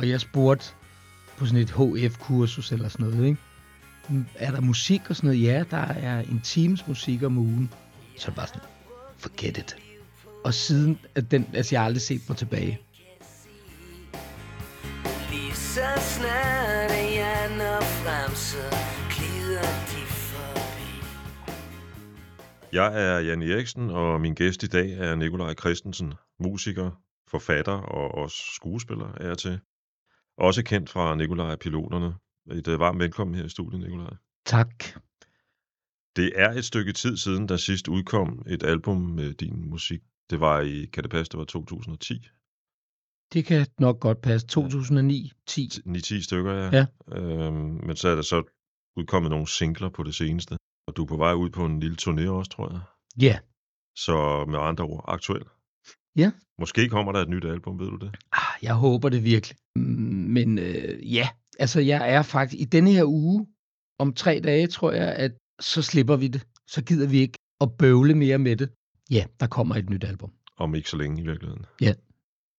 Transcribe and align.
og 0.00 0.08
jeg 0.08 0.20
spurgte 0.20 0.66
på 1.36 1.46
sådan 1.46 1.60
et 1.60 1.70
HF-kursus 1.70 2.72
eller 2.72 2.88
sådan 2.88 3.06
noget, 3.06 3.26
ikke? 3.26 3.40
Er 4.34 4.50
der 4.50 4.60
musik 4.60 5.00
og 5.10 5.16
sådan 5.16 5.28
noget? 5.28 5.42
Ja, 5.42 5.64
der 5.70 5.76
er 5.76 6.20
en 6.20 6.40
times 6.40 6.86
musik 6.86 7.22
om 7.22 7.38
ugen. 7.38 7.72
Så 8.16 8.24
er 8.24 8.30
det 8.30 8.36
bare 8.36 8.46
sådan, 8.46 8.62
forget 9.18 9.58
it. 9.58 9.76
Og 10.44 10.54
siden, 10.54 10.98
at 11.14 11.30
den, 11.30 11.50
altså 11.54 11.74
jeg 11.74 11.80
har 11.80 11.86
aldrig 11.86 12.02
set 12.02 12.20
mig 12.28 12.38
tilbage. 12.38 12.80
Lige 15.30 15.54
så 15.54 15.88
snart 15.96 16.90
jeg 17.16 17.56
når 17.58 17.80
frem, 17.80 18.34
så 18.34 18.76
glider 19.10 19.70
de 19.90 20.06
forbi. 20.06 21.04
Jeg 22.72 23.02
er 23.02 23.18
Jan 23.18 23.42
Eriksen, 23.42 23.90
og 23.90 24.20
min 24.20 24.34
gæst 24.34 24.62
i 24.62 24.66
dag 24.66 24.92
er 24.92 25.14
Nikolaj 25.14 25.54
Christensen, 25.54 26.14
musiker, 26.38 26.90
forfatter 27.30 27.72
og 27.72 28.14
også 28.14 28.36
skuespiller 28.54 29.12
er 29.20 29.26
jeg 29.26 29.38
til. 29.38 29.60
Også 30.40 30.62
kendt 30.64 30.90
fra 30.90 31.14
Nikolaj 31.14 31.56
Piloterne. 31.56 32.14
Et 32.52 32.78
varmt 32.78 32.98
velkommen 32.98 33.34
her 33.34 33.44
i 33.44 33.48
studiet, 33.48 33.80
Nikolaj. 33.80 34.14
Tak. 34.46 34.84
Det 36.16 36.32
er 36.36 36.50
et 36.50 36.64
stykke 36.64 36.92
tid 36.92 37.16
siden, 37.16 37.48
der 37.48 37.56
sidst 37.56 37.88
udkom 37.88 38.42
et 38.46 38.62
album 38.62 38.96
med 38.96 39.34
din 39.34 39.70
musik. 39.70 40.00
Det 40.30 40.40
var 40.40 40.60
i, 40.60 40.84
kan 40.84 41.02
det 41.02 41.10
passe, 41.10 41.30
det 41.30 41.38
var 41.38 41.44
2010? 41.44 42.28
Det 43.32 43.44
kan 43.44 43.66
nok 43.78 44.00
godt 44.00 44.20
passe. 44.22 44.46
2009, 44.46 45.32
10. 45.46 45.68
9-10 45.86 46.22
stykker, 46.22 46.52
ja. 46.52 46.70
Ja. 46.72 46.86
Øhm, 47.18 47.86
men 47.86 47.96
så 47.96 48.08
er 48.08 48.14
der 48.14 48.22
så 48.22 48.42
udkommet 48.96 49.30
nogle 49.30 49.48
singler 49.48 49.88
på 49.88 50.02
det 50.02 50.14
seneste. 50.14 50.56
Og 50.86 50.96
du 50.96 51.02
er 51.02 51.06
på 51.06 51.16
vej 51.16 51.32
ud 51.32 51.50
på 51.50 51.66
en 51.66 51.80
lille 51.80 51.96
turné 52.02 52.28
også, 52.28 52.50
tror 52.50 52.72
jeg. 52.72 52.80
Ja. 53.22 53.38
Så 53.96 54.44
med 54.48 54.58
andre 54.58 54.84
ord, 54.84 55.04
aktuel. 55.08 55.44
Ja. 56.16 56.32
Måske 56.58 56.88
kommer 56.88 57.12
der 57.12 57.20
et 57.20 57.28
nyt 57.28 57.44
album, 57.44 57.78
ved 57.78 57.86
du 57.86 57.96
det? 57.96 58.16
Ah, 58.32 58.62
jeg 58.62 58.74
håber 58.74 59.08
det 59.08 59.24
virkelig. 59.24 59.56
Men 60.30 60.58
øh, 60.58 61.14
ja, 61.14 61.28
altså 61.58 61.80
jeg 61.80 62.14
er 62.14 62.22
faktisk 62.22 62.60
i 62.60 62.64
denne 62.64 62.90
her 62.90 63.04
uge, 63.04 63.46
om 63.98 64.14
tre 64.14 64.40
dage, 64.44 64.66
tror 64.66 64.92
jeg, 64.92 65.12
at 65.12 65.32
så 65.60 65.82
slipper 65.82 66.16
vi 66.16 66.28
det. 66.28 66.46
Så 66.66 66.84
gider 66.84 67.08
vi 67.08 67.18
ikke 67.18 67.38
at 67.60 67.68
bøvle 67.78 68.14
mere 68.14 68.38
med 68.38 68.56
det. 68.56 68.70
Ja, 69.10 69.24
der 69.40 69.46
kommer 69.46 69.76
et 69.76 69.90
nyt 69.90 70.04
album. 70.04 70.32
Om 70.56 70.74
ikke 70.74 70.90
så 70.90 70.96
længe 70.96 71.22
i 71.22 71.26
virkeligheden. 71.26 71.66
Ja. 71.80 71.94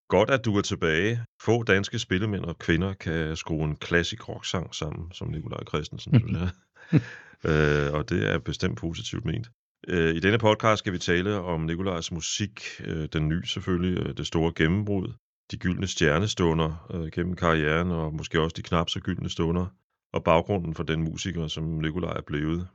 Godt, 0.09 0.29
at 0.29 0.45
du 0.45 0.57
er 0.57 0.61
tilbage. 0.61 1.23
Få 1.41 1.63
danske 1.63 1.99
spillemænd 1.99 2.43
og 2.43 2.59
kvinder 2.59 2.93
kan 2.93 3.35
skrue 3.35 3.63
en 3.63 3.75
klassisk 3.75 4.29
rock-sang 4.29 4.75
sammen, 4.75 5.11
som 5.11 5.27
Nikolaj 5.27 5.63
Christensen, 5.67 6.15
øh, 7.49 7.93
og 7.93 8.09
det 8.09 8.29
er 8.29 8.39
bestemt 8.39 8.77
positivt 8.77 9.25
ment. 9.25 9.49
Øh, 9.87 10.15
I 10.15 10.19
denne 10.19 10.37
podcast 10.37 10.79
skal 10.79 10.93
vi 10.93 10.97
tale 10.97 11.39
om 11.39 11.61
Nikolajs 11.61 12.11
musik, 12.11 12.61
øh, 12.79 13.07
den 13.13 13.27
nye 13.27 13.45
selvfølgelig, 13.45 13.97
øh, 13.97 14.17
det 14.17 14.27
store 14.27 14.53
gennembrud, 14.55 15.13
de 15.51 15.57
gyldne 15.57 15.87
stjernestunder 15.87 16.87
øh, 16.93 17.11
gennem 17.11 17.35
karrieren, 17.35 17.91
og 17.91 18.13
måske 18.13 18.41
også 18.41 18.53
de 18.57 18.61
knap 18.61 18.89
så 18.89 18.99
gyldne 18.99 19.29
stunder, 19.29 19.65
og 20.13 20.23
baggrunden 20.23 20.73
for 20.75 20.83
den 20.83 21.03
musiker, 21.03 21.47
som 21.47 21.63
Nikolaj 21.63 22.13
er 22.17 22.21
blevet. 22.21 22.67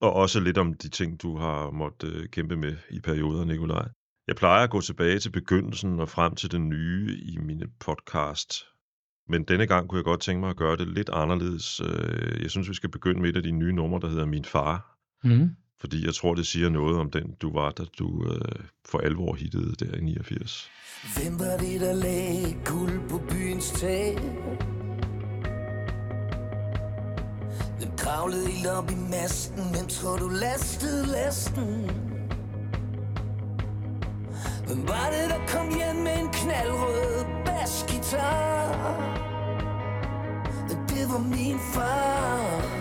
Og 0.00 0.12
også 0.12 0.40
lidt 0.40 0.58
om 0.58 0.74
de 0.74 0.88
ting, 0.88 1.22
du 1.22 1.36
har 1.36 1.70
måttet 1.70 2.14
øh, 2.14 2.28
kæmpe 2.28 2.56
med 2.56 2.76
i 2.90 3.00
perioder, 3.00 3.44
Nikolaj. 3.44 3.88
Jeg 4.26 4.36
plejer 4.36 4.64
at 4.64 4.70
gå 4.70 4.80
tilbage 4.80 5.18
til 5.18 5.30
begyndelsen 5.30 6.00
og 6.00 6.08
frem 6.08 6.34
til 6.34 6.52
den 6.52 6.68
nye 6.68 7.18
i 7.22 7.36
mine 7.38 7.66
podcast. 7.80 8.52
Men 9.28 9.44
denne 9.44 9.66
gang 9.66 9.88
kunne 9.88 9.96
jeg 9.96 10.04
godt 10.04 10.20
tænke 10.20 10.40
mig 10.40 10.50
at 10.50 10.56
gøre 10.56 10.76
det 10.76 10.88
lidt 10.88 11.10
anderledes. 11.12 11.80
Øh, 11.80 12.42
Jeg 12.42 12.50
synes, 12.50 12.68
vi 12.68 12.74
skal 12.74 12.90
begynde 12.90 13.20
med 13.20 13.30
et 13.30 13.36
af 13.36 13.42
de 13.42 13.50
nye 13.50 13.72
numre, 13.72 14.00
der 14.00 14.08
hedder 14.08 14.26
Min 14.26 14.44
Far. 14.44 14.98
Mm. 15.24 15.50
Fordi 15.80 16.06
jeg 16.06 16.14
tror, 16.14 16.34
det 16.34 16.46
siger 16.46 16.68
noget 16.68 16.98
om 16.98 17.10
den, 17.10 17.34
du 17.42 17.52
var, 17.52 17.70
da 17.70 17.84
du 17.98 18.26
øh, 18.32 18.64
for 18.86 18.98
alvor 18.98 19.34
hittede 19.34 19.74
der 19.84 19.96
i 19.96 20.00
89. 20.00 20.70
Hvem 21.16 21.38
var 21.38 21.56
det, 21.56 21.80
der 21.80 21.92
lagde 21.92 22.56
guld 22.64 23.08
på 23.08 23.18
byens 23.28 23.70
tag? 23.70 24.18
Hvem 27.78 27.96
kravlede 27.96 28.52
ild 28.52 28.66
op 28.66 28.90
i 28.90 28.94
masten? 29.10 29.62
Hvem 29.74 29.86
tror 29.86 30.16
du 30.16 30.28
lastede 30.28 31.06
lasten? 31.06 31.90
Hvem 34.66 34.88
var 34.88 35.10
det, 35.14 35.30
der 35.30 35.46
kom 35.48 35.68
hjem 35.78 35.96
med 35.96 36.18
en 36.18 36.28
knaldrød 36.32 37.24
basgitar? 37.44 38.72
Det 40.88 41.08
var 41.12 41.18
min 41.18 41.58
far 41.74 42.71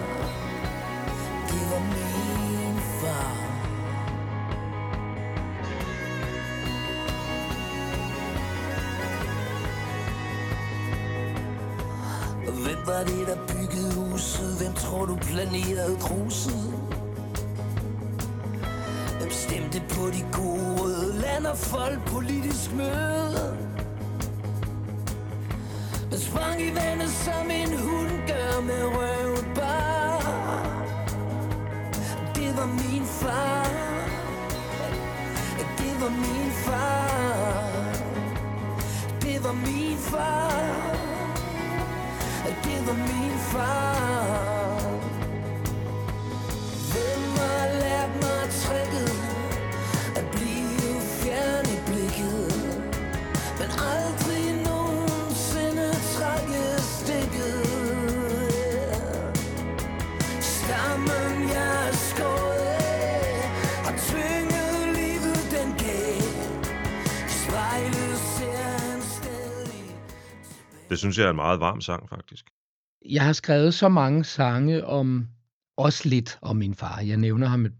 var 12.91 13.03
det, 13.03 13.27
der 13.27 13.37
byggede 13.47 13.91
huset? 13.95 14.57
Hvem 14.59 14.73
tror 14.73 15.05
du 15.05 15.15
planerede 15.15 15.97
kruset? 15.99 16.73
Hvem 19.19 19.31
stemte 19.31 19.81
på 19.89 20.03
de 20.15 20.21
gode 20.33 20.81
røde 20.81 21.21
land 21.21 21.45
og 21.45 21.57
folk 21.57 21.99
politisk 22.05 22.73
møde? 22.73 23.57
Hvem 26.09 26.19
sprang 26.19 26.61
i 26.61 26.75
vandet 26.75 27.09
som 27.09 27.51
en 27.51 27.71
hund 27.79 28.11
gør 28.27 28.61
med 28.61 28.83
røvet 28.97 29.47
bare 29.55 30.21
Det 32.35 32.57
var 32.57 32.65
min 32.65 33.05
far 33.05 33.67
Det 35.77 35.93
var 36.01 36.09
min 36.09 36.51
far 36.65 37.71
Det 39.21 39.43
var 39.43 39.53
min 39.53 39.97
far 39.97 41.00
var 42.87 42.97
min 43.09 43.37
far. 43.51 44.81
Hvem 46.91 47.21
har 47.37 47.65
lært 47.83 48.13
mig 48.23 48.41
tricket 48.63 49.11
At 50.19 50.25
blive 50.35 50.93
fjern 51.19 51.65
i 51.75 51.77
blikket. 51.87 52.47
Men 53.59 53.69
aldrig 53.93 54.45
nogensinde 54.69 55.87
trække 56.15 56.63
stikket. 56.97 57.61
Stammen 60.55 61.33
jeg 61.55 61.87
er 61.89 61.93
skåret 62.09 62.67
af 62.93 63.49
Har 63.85 63.95
tynget 64.09 64.95
livet 64.99 65.39
den 65.55 65.69
gav 65.83 66.21
I 67.27 67.33
spejlet 67.45 68.17
ser 68.35 68.63
han 68.85 69.01
stadig 69.01 69.85
Det 70.89 70.99
synes 70.99 71.17
jeg 71.17 71.25
er 71.25 71.29
en 71.29 71.35
meget 71.35 71.59
varm 71.59 71.81
sang, 71.81 72.09
faktisk. 72.09 72.45
Jeg 73.05 73.25
har 73.25 73.33
skrevet 73.33 73.73
så 73.73 73.89
mange 73.89 74.23
sange 74.23 74.85
om, 74.85 75.27
også 75.77 76.09
lidt 76.09 76.39
om 76.41 76.55
min 76.55 76.75
far. 76.75 76.99
Jeg 77.01 77.17
nævner 77.17 77.47
ham 77.47 77.65
et- 77.65 77.73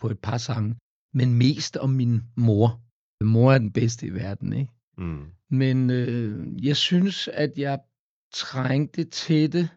på 0.00 0.10
et 0.10 0.18
par 0.18 0.38
sange, 0.38 0.76
men 1.14 1.34
mest 1.34 1.76
om 1.76 1.90
min 1.90 2.22
mor. 2.36 2.80
Mor 3.24 3.52
er 3.52 3.58
den 3.58 3.72
bedste 3.72 4.06
i 4.06 4.10
verden, 4.14 4.52
ikke? 4.52 4.72
Mm. 4.98 5.24
Men 5.50 5.90
øh, 5.90 6.64
jeg 6.66 6.76
synes, 6.76 7.28
at 7.28 7.52
jeg 7.56 7.80
trængte 8.34 9.04
til 9.04 9.52
det. 9.52 9.68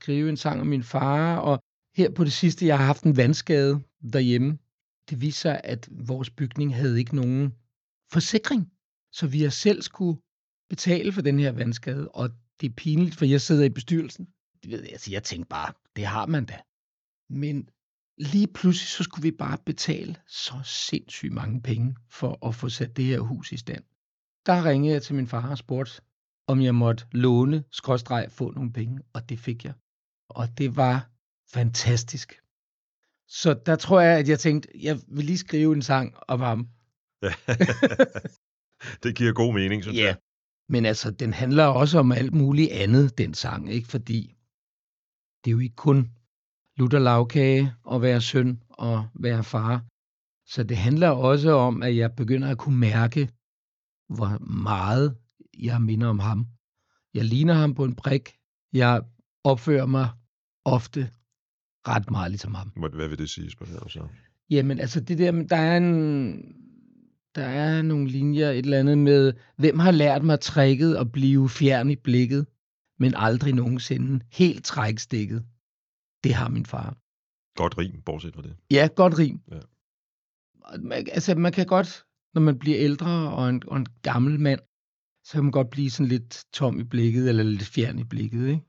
Skrive 0.00 0.28
en 0.28 0.36
sang 0.36 0.60
om 0.60 0.66
min 0.66 0.82
far, 0.82 1.36
og 1.36 1.58
her 1.96 2.10
på 2.10 2.24
det 2.24 2.32
sidste, 2.32 2.66
jeg 2.66 2.78
har 2.78 2.84
haft 2.86 3.02
en 3.04 3.16
vandskade 3.16 3.80
derhjemme. 4.12 4.58
Det 5.10 5.20
viser 5.20 5.40
sig, 5.40 5.60
at 5.64 5.88
vores 5.90 6.30
bygning 6.30 6.74
havde 6.74 6.98
ikke 6.98 7.16
nogen 7.16 7.52
forsikring. 8.12 8.72
Så 9.12 9.26
vi 9.26 9.42
har 9.42 9.50
selv 9.50 9.82
skulle 9.82 10.20
betale 10.70 11.12
for 11.12 11.22
den 11.22 11.38
her 11.38 11.52
vandskade, 11.52 12.08
og 12.08 12.30
det 12.60 12.68
er 12.68 12.74
pinligt, 12.74 13.14
for 13.16 13.24
jeg 13.24 13.40
sidder 13.40 13.64
i 13.64 13.68
bestyrelsen. 13.68 14.28
Ved 14.66 14.84
altså 14.84 15.10
jeg 15.10 15.22
tænkte 15.22 15.48
bare, 15.48 15.72
det 15.96 16.06
har 16.06 16.26
man 16.26 16.44
da. 16.44 16.60
Men 17.30 17.68
lige 18.18 18.46
pludselig, 18.46 18.88
så 18.88 19.02
skulle 19.02 19.22
vi 19.22 19.30
bare 19.30 19.58
betale 19.66 20.16
så 20.26 20.54
sindssygt 20.64 21.32
mange 21.32 21.62
penge 21.62 21.96
for 22.10 22.46
at 22.48 22.54
få 22.54 22.68
sat 22.68 22.96
det 22.96 23.04
her 23.04 23.20
hus 23.20 23.52
i 23.52 23.56
stand. 23.56 23.84
Der 24.46 24.64
ringede 24.64 24.94
jeg 24.94 25.02
til 25.02 25.14
min 25.14 25.26
far 25.26 25.50
og 25.50 25.58
spurgte, 25.58 26.02
om 26.46 26.60
jeg 26.60 26.74
måtte 26.74 27.06
låne, 27.12 27.64
skråstreg, 27.70 28.26
få 28.30 28.50
nogle 28.50 28.72
penge, 28.72 29.00
og 29.12 29.28
det 29.28 29.38
fik 29.38 29.64
jeg. 29.64 29.74
Og 30.28 30.58
det 30.58 30.76
var 30.76 31.10
fantastisk. 31.52 32.40
Så 33.28 33.54
der 33.66 33.76
tror 33.76 34.00
jeg, 34.00 34.18
at 34.18 34.28
jeg 34.28 34.38
tænkte, 34.38 34.68
jeg 34.74 35.00
vil 35.08 35.24
lige 35.24 35.38
skrive 35.38 35.74
en 35.74 35.82
sang 35.82 36.14
om 36.28 36.40
ham. 36.40 36.68
det 39.02 39.16
giver 39.16 39.32
god 39.32 39.54
mening, 39.54 39.82
synes 39.82 39.98
jeg. 39.98 40.16
Men 40.68 40.86
altså, 40.86 41.10
den 41.10 41.32
handler 41.32 41.64
også 41.64 41.98
om 41.98 42.12
alt 42.12 42.34
muligt 42.34 42.72
andet, 42.72 43.18
den 43.18 43.34
sang, 43.34 43.72
ikke? 43.72 43.88
Fordi 43.88 44.35
det 45.46 45.50
er 45.52 45.56
jo 45.56 45.58
ikke 45.58 45.76
kun 45.76 46.10
lutter 46.76 46.98
lavkage 46.98 47.72
at 47.92 48.02
være 48.02 48.20
søn 48.20 48.62
og 48.68 49.06
være 49.14 49.44
far. 49.44 49.84
Så 50.46 50.62
det 50.62 50.76
handler 50.76 51.08
også 51.08 51.50
om, 51.50 51.82
at 51.82 51.96
jeg 51.96 52.12
begynder 52.12 52.48
at 52.48 52.58
kunne 52.58 52.78
mærke, 52.78 53.28
hvor 54.08 54.38
meget 54.52 55.16
jeg 55.58 55.82
minder 55.82 56.06
om 56.06 56.18
ham. 56.18 56.46
Jeg 57.14 57.24
ligner 57.24 57.54
ham 57.54 57.74
på 57.74 57.84
en 57.84 57.94
prik. 57.94 58.34
Jeg 58.72 59.02
opfører 59.44 59.86
mig 59.86 60.08
ofte 60.64 61.10
ret 61.88 62.10
meget 62.10 62.30
ligesom 62.30 62.54
ham. 62.54 62.68
Hvad 62.68 63.08
vil 63.08 63.18
det 63.18 63.30
sige, 63.30 63.50
spørger 63.50 63.88
så? 63.88 64.06
Jamen, 64.50 64.80
altså 64.80 65.00
det 65.00 65.18
der, 65.18 65.32
der 65.32 65.56
er 65.56 65.76
en, 65.76 66.36
der 67.34 67.44
er 67.44 67.82
nogle 67.82 68.08
linjer, 68.08 68.50
et 68.50 68.58
eller 68.58 68.78
andet 68.78 68.98
med, 68.98 69.32
hvem 69.56 69.78
har 69.78 69.90
lært 69.90 70.24
mig 70.24 70.40
tricket 70.40 70.96
at 70.96 71.12
blive 71.12 71.48
fjern 71.48 71.90
i 71.90 71.96
blikket? 71.96 72.46
Men 72.98 73.14
aldrig 73.16 73.54
nogensinde 73.54 74.24
helt 74.32 74.64
trækstikket. 74.64 75.46
Det 76.24 76.34
har 76.34 76.48
min 76.48 76.66
far. 76.66 76.96
Godt 77.56 77.78
rim, 77.78 78.02
bortset 78.02 78.34
fra 78.34 78.42
det. 78.42 78.56
Ja, 78.70 78.88
godt 78.96 79.18
rim. 79.18 79.40
Ja. 79.50 79.60
Man, 80.78 81.08
altså, 81.12 81.34
man 81.34 81.52
kan 81.52 81.66
godt, 81.66 82.04
når 82.34 82.40
man 82.40 82.58
bliver 82.58 82.78
ældre 82.78 83.32
og 83.32 83.48
en, 83.48 83.62
og 83.66 83.76
en 83.76 83.86
gammel 84.02 84.40
mand, 84.40 84.60
så 85.24 85.32
kan 85.32 85.42
man 85.42 85.52
godt 85.52 85.70
blive 85.70 85.90
sådan 85.90 86.08
lidt 86.08 86.44
tom 86.52 86.80
i 86.80 86.84
blikket, 86.84 87.28
eller 87.28 87.42
lidt 87.42 87.62
fjern 87.62 87.98
i 87.98 88.04
blikket, 88.04 88.48
ikke? 88.48 88.64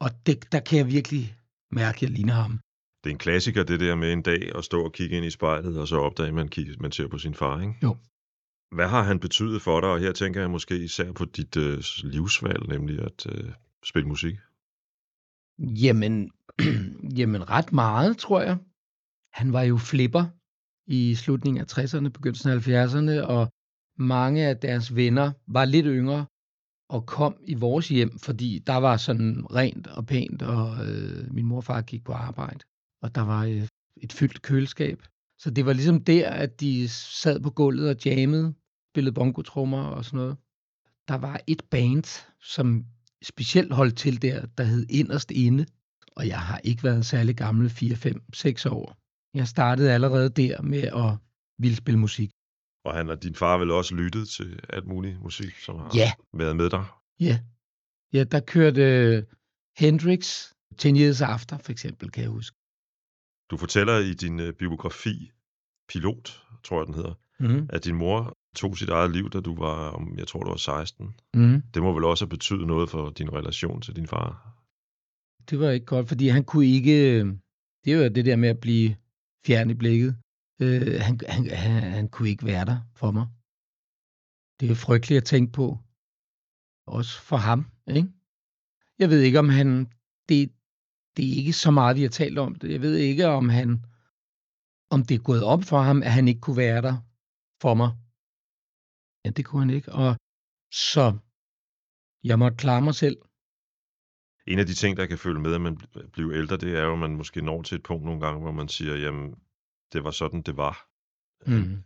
Og 0.00 0.10
det, 0.26 0.52
der 0.52 0.60
kan 0.60 0.78
jeg 0.78 0.86
virkelig 0.86 1.36
mærke, 1.70 1.96
at 1.96 2.02
jeg 2.02 2.10
ligner 2.10 2.34
ham. 2.34 2.60
Det 3.04 3.10
er 3.10 3.14
en 3.14 3.18
klassiker, 3.18 3.62
det 3.64 3.80
der 3.80 3.94
med 3.94 4.12
en 4.12 4.22
dag 4.22 4.56
at 4.56 4.64
stå 4.64 4.84
og 4.84 4.92
kigge 4.92 5.16
ind 5.16 5.26
i 5.26 5.30
spejlet, 5.30 5.80
og 5.80 5.88
så 5.88 5.96
opdage, 5.96 6.28
at 6.28 6.34
man, 6.34 6.48
kigger, 6.48 6.74
man 6.80 6.92
ser 6.92 7.08
på 7.08 7.18
sin 7.18 7.34
far, 7.34 7.60
ikke? 7.60 7.74
Jo. 7.82 7.96
Hvad 8.70 8.88
har 8.88 9.02
han 9.02 9.20
betydet 9.20 9.62
for 9.62 9.80
dig? 9.80 9.90
Og 9.90 9.98
her 9.98 10.12
tænker 10.12 10.40
jeg 10.40 10.50
måske 10.50 10.84
især 10.84 11.12
på 11.12 11.24
dit 11.24 11.56
øh, 11.56 11.82
livsvalg, 12.02 12.68
nemlig 12.68 12.98
at 12.98 13.26
øh, 13.26 13.52
spille 13.84 14.08
musik. 14.08 14.34
Jamen, 15.58 16.30
jamen, 17.18 17.50
ret 17.50 17.72
meget, 17.72 18.18
tror 18.18 18.40
jeg. 18.40 18.58
Han 19.32 19.52
var 19.52 19.62
jo 19.62 19.76
flipper 19.76 20.24
i 20.86 21.14
slutningen 21.14 21.60
af 21.60 21.78
60'erne, 21.78 22.08
begyndelsen 22.08 22.50
af 22.50 22.68
70'erne, 22.68 23.26
og 23.26 23.52
mange 23.98 24.46
af 24.46 24.56
deres 24.56 24.96
venner 24.96 25.32
var 25.46 25.64
lidt 25.64 25.86
yngre 25.86 26.26
og 26.88 27.06
kom 27.06 27.36
i 27.46 27.54
vores 27.54 27.88
hjem, 27.88 28.18
fordi 28.18 28.58
der 28.66 28.76
var 28.76 28.96
sådan 28.96 29.46
rent 29.54 29.86
og 29.86 30.06
pænt, 30.06 30.42
og 30.42 30.86
øh, 30.86 31.34
min 31.34 31.46
mor 31.46 31.56
og 31.56 31.64
far 31.64 31.82
gik 31.82 32.04
på 32.04 32.12
arbejde, 32.12 32.60
og 33.02 33.14
der 33.14 33.20
var 33.20 33.44
øh, 33.44 33.68
et 33.96 34.12
fyldt 34.12 34.42
køleskab. 34.42 35.02
Så 35.44 35.50
det 35.50 35.66
var 35.66 35.72
ligesom 35.72 36.04
der, 36.04 36.30
at 36.30 36.60
de 36.60 36.88
sad 36.88 37.40
på 37.40 37.50
gulvet 37.50 37.88
og 37.88 38.04
jammede, 38.04 38.54
spillede 38.92 39.14
bongotrummer 39.14 39.82
og 39.82 40.04
sådan 40.04 40.16
noget. 40.16 40.36
Der 41.08 41.14
var 41.14 41.40
et 41.46 41.62
band, 41.70 42.04
som 42.40 42.84
specielt 43.22 43.72
holdt 43.72 43.96
til 43.96 44.22
der, 44.22 44.46
der 44.46 44.64
hed 44.64 44.86
Inderst 44.90 45.30
Inde, 45.30 45.66
og 46.16 46.28
jeg 46.28 46.40
har 46.40 46.58
ikke 46.58 46.82
været 46.84 47.06
særlig 47.06 47.36
gammel, 47.36 47.70
4, 47.70 47.96
5, 47.96 48.22
6 48.34 48.66
år. 48.66 48.96
Jeg 49.34 49.48
startede 49.48 49.92
allerede 49.92 50.28
der 50.30 50.62
med 50.62 50.82
at 50.82 51.10
ville 51.58 51.76
spille 51.76 52.00
musik. 52.00 52.30
Og 52.84 52.94
han 52.94 53.10
og 53.10 53.22
din 53.22 53.34
far 53.34 53.58
vel 53.58 53.70
også 53.70 53.94
lyttet 53.94 54.28
til 54.28 54.60
alt 54.68 54.86
muligt 54.86 55.20
musik, 55.22 55.54
som 55.58 55.76
har 55.76 55.90
Ja. 55.94 56.12
været 56.32 56.56
med 56.56 56.70
dig. 56.70 56.84
Ja, 57.20 57.40
ja 58.12 58.24
der 58.24 58.40
kørte 58.40 59.26
Hendrix 59.78 60.52
10 60.78 60.88
Years 60.88 61.20
After, 61.20 61.58
for 61.58 61.72
eksempel, 61.72 62.10
kan 62.10 62.22
jeg 62.22 62.30
huske. 62.30 62.56
Du 63.50 63.56
fortæller 63.56 63.98
i 63.98 64.14
din 64.14 64.40
øh, 64.40 64.52
biografi, 64.52 65.30
Pilot, 65.88 66.42
tror 66.64 66.80
jeg 66.80 66.86
den 66.86 66.94
hedder, 66.94 67.14
Mm. 67.40 67.66
at 67.72 67.84
din 67.84 67.94
mor 67.94 68.38
tog 68.56 68.78
sit 68.78 68.88
eget 68.88 69.12
liv, 69.12 69.30
da 69.30 69.40
du 69.40 69.54
var, 69.54 70.04
jeg 70.16 70.26
tror, 70.28 70.42
du 70.42 70.50
var 70.50 70.56
16. 70.56 71.14
Mm. 71.34 71.62
Det 71.74 71.82
må 71.82 71.92
vel 71.92 72.04
også 72.04 72.24
have 72.24 72.30
betydet 72.30 72.66
noget 72.66 72.90
for 72.90 73.10
din 73.10 73.32
relation 73.32 73.80
til 73.80 73.96
din 73.96 74.06
far. 74.06 74.54
Det 75.50 75.58
var 75.60 75.70
ikke 75.70 75.86
godt, 75.86 76.08
fordi 76.08 76.28
han 76.28 76.44
kunne 76.44 76.66
ikke... 76.66 77.18
Det 77.84 77.92
er 77.92 77.96
jo 77.96 78.08
det 78.08 78.24
der 78.24 78.36
med 78.36 78.48
at 78.48 78.60
blive 78.60 78.96
fjern 79.46 79.70
i 79.70 79.74
blikket. 79.74 80.16
Øh, 80.62 81.00
han, 81.00 81.20
han, 81.28 81.50
han, 81.50 81.82
han 81.82 82.08
kunne 82.08 82.28
ikke 82.28 82.46
være 82.46 82.64
der 82.64 82.78
for 82.96 83.10
mig. 83.10 83.26
Det 84.60 84.70
er 84.70 84.74
frygteligt 84.74 85.18
at 85.18 85.24
tænke 85.24 85.52
på. 85.52 85.78
Også 86.86 87.20
for 87.22 87.36
ham, 87.36 87.66
ikke? 87.86 88.08
Jeg 88.98 89.08
ved 89.10 89.20
ikke, 89.20 89.38
om 89.38 89.48
han... 89.48 89.84
Det, 90.28 90.52
det 91.16 91.24
er 91.32 91.36
ikke 91.36 91.52
så 91.52 91.70
meget, 91.70 91.96
vi 91.96 92.02
har 92.02 92.08
talt 92.08 92.38
om 92.38 92.54
det. 92.54 92.72
Jeg 92.72 92.80
ved 92.80 92.96
ikke, 92.96 93.26
om 93.26 93.48
han... 93.48 93.84
Om 94.90 95.02
det 95.02 95.14
er 95.14 95.22
gået 95.22 95.44
op 95.44 95.62
for 95.62 95.78
ham, 95.78 96.02
at 96.02 96.12
han 96.12 96.28
ikke 96.28 96.40
kunne 96.40 96.56
være 96.56 96.82
der 96.82 96.96
for 97.62 97.74
mig. 97.74 97.90
Ja, 99.24 99.30
det 99.30 99.44
kunne 99.44 99.62
han 99.64 99.70
ikke. 99.70 99.92
Og 99.92 100.16
så 100.72 101.18
jeg 102.24 102.38
måtte 102.38 102.56
klare 102.56 102.82
mig 102.82 102.94
selv. 102.94 103.18
En 104.46 104.58
af 104.58 104.66
de 104.66 104.74
ting, 104.74 104.96
der 104.96 105.06
kan 105.06 105.18
følge 105.18 105.40
med, 105.40 105.54
at 105.54 105.60
man 105.60 105.76
bl- 105.76 106.10
bliver 106.10 106.34
ældre, 106.34 106.56
det 106.56 106.78
er 106.78 106.82
jo, 106.82 106.92
at 106.92 106.98
man 106.98 107.16
måske 107.16 107.42
når 107.42 107.62
til 107.62 107.74
et 107.76 107.82
punkt 107.82 108.04
nogle 108.04 108.20
gange, 108.20 108.40
hvor 108.40 108.52
man 108.52 108.68
siger, 108.68 108.96
jamen, 108.96 109.34
det 109.92 110.04
var 110.04 110.10
sådan, 110.10 110.42
det 110.42 110.56
var. 110.56 110.88
Mm. 111.46 111.82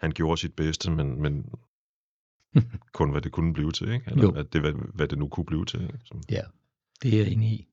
Han 0.00 0.10
gjorde 0.12 0.40
sit 0.40 0.56
bedste, 0.56 0.90
men, 0.90 1.22
men 1.22 1.34
kun 2.98 3.10
hvad 3.10 3.22
det 3.22 3.32
kunne 3.32 3.52
blive 3.52 3.72
til, 3.72 3.88
ikke? 3.92 4.10
Eller 4.10 4.22
Jo. 4.22 4.34
At 4.34 4.52
det, 4.52 4.60
hvad, 4.60 4.72
hvad 4.94 5.08
det 5.08 5.18
nu 5.18 5.28
kunne 5.28 5.46
blive 5.46 5.64
til. 5.64 5.82
Ikke? 5.82 5.98
Som 6.04 6.22
Ja, 6.30 6.42
det 7.02 7.14
er 7.14 7.18
jeg 7.22 7.32
enig 7.32 7.50
i 7.52 7.68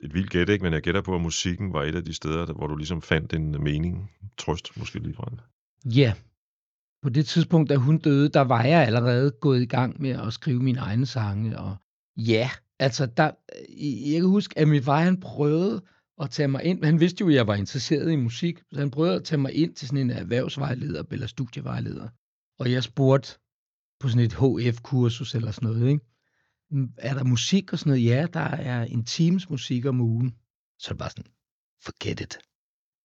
et 0.00 0.14
vildt 0.14 0.30
gæt, 0.30 0.48
ikke? 0.48 0.62
Men 0.62 0.72
jeg 0.72 0.82
gætter 0.82 1.00
på, 1.00 1.14
at 1.14 1.20
musikken 1.20 1.72
var 1.72 1.82
et 1.82 1.94
af 1.94 2.04
de 2.04 2.14
steder, 2.14 2.46
der, 2.46 2.52
hvor 2.52 2.66
du 2.66 2.76
ligesom 2.76 3.02
fandt 3.02 3.32
en 3.32 3.54
øh, 3.54 3.60
mening, 3.60 4.10
trøst 4.38 4.76
måske 4.76 4.98
lige 4.98 5.14
fra 5.14 5.30
Ja. 5.84 6.14
På 7.02 7.08
det 7.08 7.26
tidspunkt, 7.26 7.70
da 7.70 7.76
hun 7.76 7.98
døde, 7.98 8.28
der 8.28 8.40
var 8.40 8.64
jeg 8.64 8.86
allerede 8.86 9.30
gået 9.30 9.62
i 9.62 9.66
gang 9.66 10.02
med 10.02 10.10
at 10.10 10.32
skrive 10.32 10.62
mine 10.62 10.78
egne 10.78 11.06
sange. 11.06 11.58
Og 11.58 11.76
ja, 12.16 12.50
altså, 12.78 13.06
der, 13.06 13.26
øh, 13.26 14.12
jeg 14.12 14.20
kan 14.20 14.30
huske, 14.30 14.58
at 14.58 14.68
min 14.68 14.82
far, 14.82 15.00
han 15.00 15.20
prøvede 15.20 15.82
at 16.20 16.30
tage 16.30 16.48
mig 16.48 16.64
ind. 16.64 16.84
Han 16.84 17.00
vidste 17.00 17.20
jo, 17.20 17.28
at 17.28 17.34
jeg 17.34 17.46
var 17.46 17.54
interesseret 17.54 18.12
i 18.12 18.16
musik, 18.16 18.62
så 18.72 18.80
han 18.80 18.90
prøvede 18.90 19.14
at 19.14 19.24
tage 19.24 19.40
mig 19.40 19.54
ind 19.54 19.74
til 19.74 19.88
sådan 19.88 20.00
en 20.04 20.10
erhvervsvejleder 20.10 21.02
eller 21.10 21.26
studievejleder. 21.26 22.08
Og 22.58 22.72
jeg 22.72 22.82
spurgte 22.82 23.38
på 24.00 24.08
sådan 24.08 24.24
et 24.24 24.32
HF-kursus 24.32 25.34
eller 25.34 25.50
sådan 25.50 25.68
noget, 25.68 25.88
ikke? 25.88 26.04
Er 26.98 27.14
der 27.14 27.24
musik 27.24 27.72
og 27.72 27.78
sådan 27.78 27.90
noget? 27.90 28.04
Ja, 28.04 28.26
der 28.32 28.40
er 28.40 28.84
en 28.84 29.04
times 29.04 29.50
musik 29.50 29.86
om 29.86 30.00
ugen. 30.00 30.30
Så 30.78 30.88
er 30.88 30.92
det 30.92 30.98
bare 30.98 31.10
sådan, 31.10 31.32
forget 31.84 32.20
it. 32.20 32.38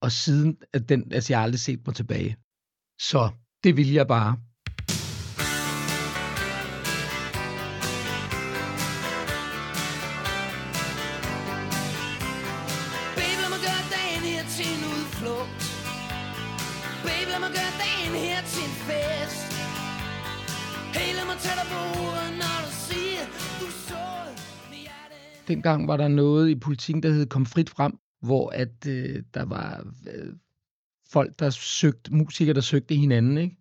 Og 0.02 0.12
siden, 0.12 0.58
at 0.74 0.90
den, 0.90 1.12
altså 1.12 1.34
jeg 1.34 1.40
har 1.40 1.44
aldrig 1.44 1.60
set 1.60 1.82
mig 1.88 1.96
tilbage. 1.96 2.38
Så 3.00 3.32
det 3.64 3.78
vil 3.78 3.92
jeg 3.92 4.08
bare. 4.08 4.38
Dengang 25.48 25.88
var 25.88 25.98
der 25.98 26.08
noget 26.08 26.50
i 26.50 26.56
politikken, 26.56 27.04
der 27.04 27.12
hed 27.12 27.26
Kom 27.26 27.46
frit 27.46 27.70
frem, 27.70 27.98
hvor 28.22 28.50
at 28.50 28.88
øh, 28.88 29.24
der 29.34 29.46
var 29.46 29.88
øh, 30.14 30.34
folk, 31.12 31.40
der 31.40 31.50
søgte, 31.50 32.14
musikere, 32.14 32.54
der 32.54 32.62
søgte 32.62 32.96
hinanden, 32.96 33.38
ikke? 33.38 33.58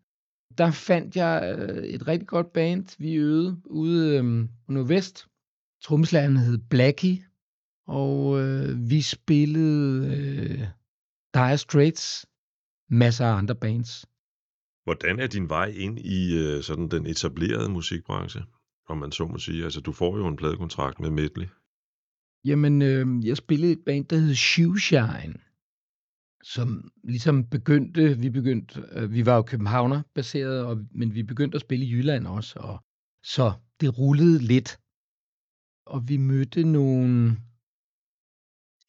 Der 0.59 0.71
fandt 0.71 1.17
jeg 1.17 1.57
øh, 1.59 1.85
et 1.85 2.09
rigtig 2.09 2.29
godt 2.29 2.53
band, 2.53 2.97
vi 2.99 3.15
øvede 3.15 3.61
ude 3.65 4.17
øh, 4.19 4.49
Nordvest. 4.69 5.27
Tromslæren 5.83 6.37
hed 6.37 6.59
Blackie, 6.59 7.25
og 7.87 8.41
øh, 8.41 8.91
vi 8.91 9.01
spillede 9.01 10.07
øh, 10.17 10.67
Dire 11.35 11.59
Straits, 11.59 12.27
masser 12.89 13.27
af 13.27 13.37
andre 13.37 13.55
bands. 13.55 14.07
Hvordan 14.85 15.21
er 15.21 15.27
din 15.27 15.49
vej 15.49 15.67
ind 15.67 15.99
i 15.99 16.39
øh, 16.39 16.63
sådan 16.63 16.89
den 16.89 17.07
etablerede 17.07 17.69
musikbranche, 17.69 18.43
om 18.89 18.99
man 18.99 19.13
så 19.13 19.27
må 19.27 19.39
sige? 19.39 19.65
Altså, 19.65 19.81
du 19.81 19.93
får 19.93 20.19
jo 20.19 20.27
en 20.27 20.37
pladekontrakt 20.37 21.01
med 21.01 21.11
Medley. 21.11 21.47
Jamen, 22.45 22.83
øh, 22.83 23.27
jeg 23.27 23.37
spillede 23.37 23.73
et 23.73 23.85
band, 23.87 24.05
der 24.05 24.17
hed 24.17 24.35
Shoeshine, 24.35 25.35
som 26.43 26.91
ligesom 27.05 27.45
begyndte, 27.45 28.19
vi 28.19 28.31
begyndte, 28.31 28.85
øh, 28.93 29.13
vi 29.13 29.27
var 29.27 29.37
jo 29.37 29.43
københavner 29.43 30.03
baseret, 30.15 30.65
og, 30.65 30.87
men 30.91 31.15
vi 31.15 31.23
begyndte 31.23 31.57
at 31.57 31.61
spille 31.61 31.85
i 31.87 31.91
Jylland 31.91 32.27
også, 32.27 32.59
og 32.59 32.85
så 33.25 33.53
det 33.81 33.99
rullede 33.99 34.39
lidt. 34.39 34.79
Og 35.87 36.09
vi 36.09 36.17
mødte 36.17 36.65
nogle 36.65 37.37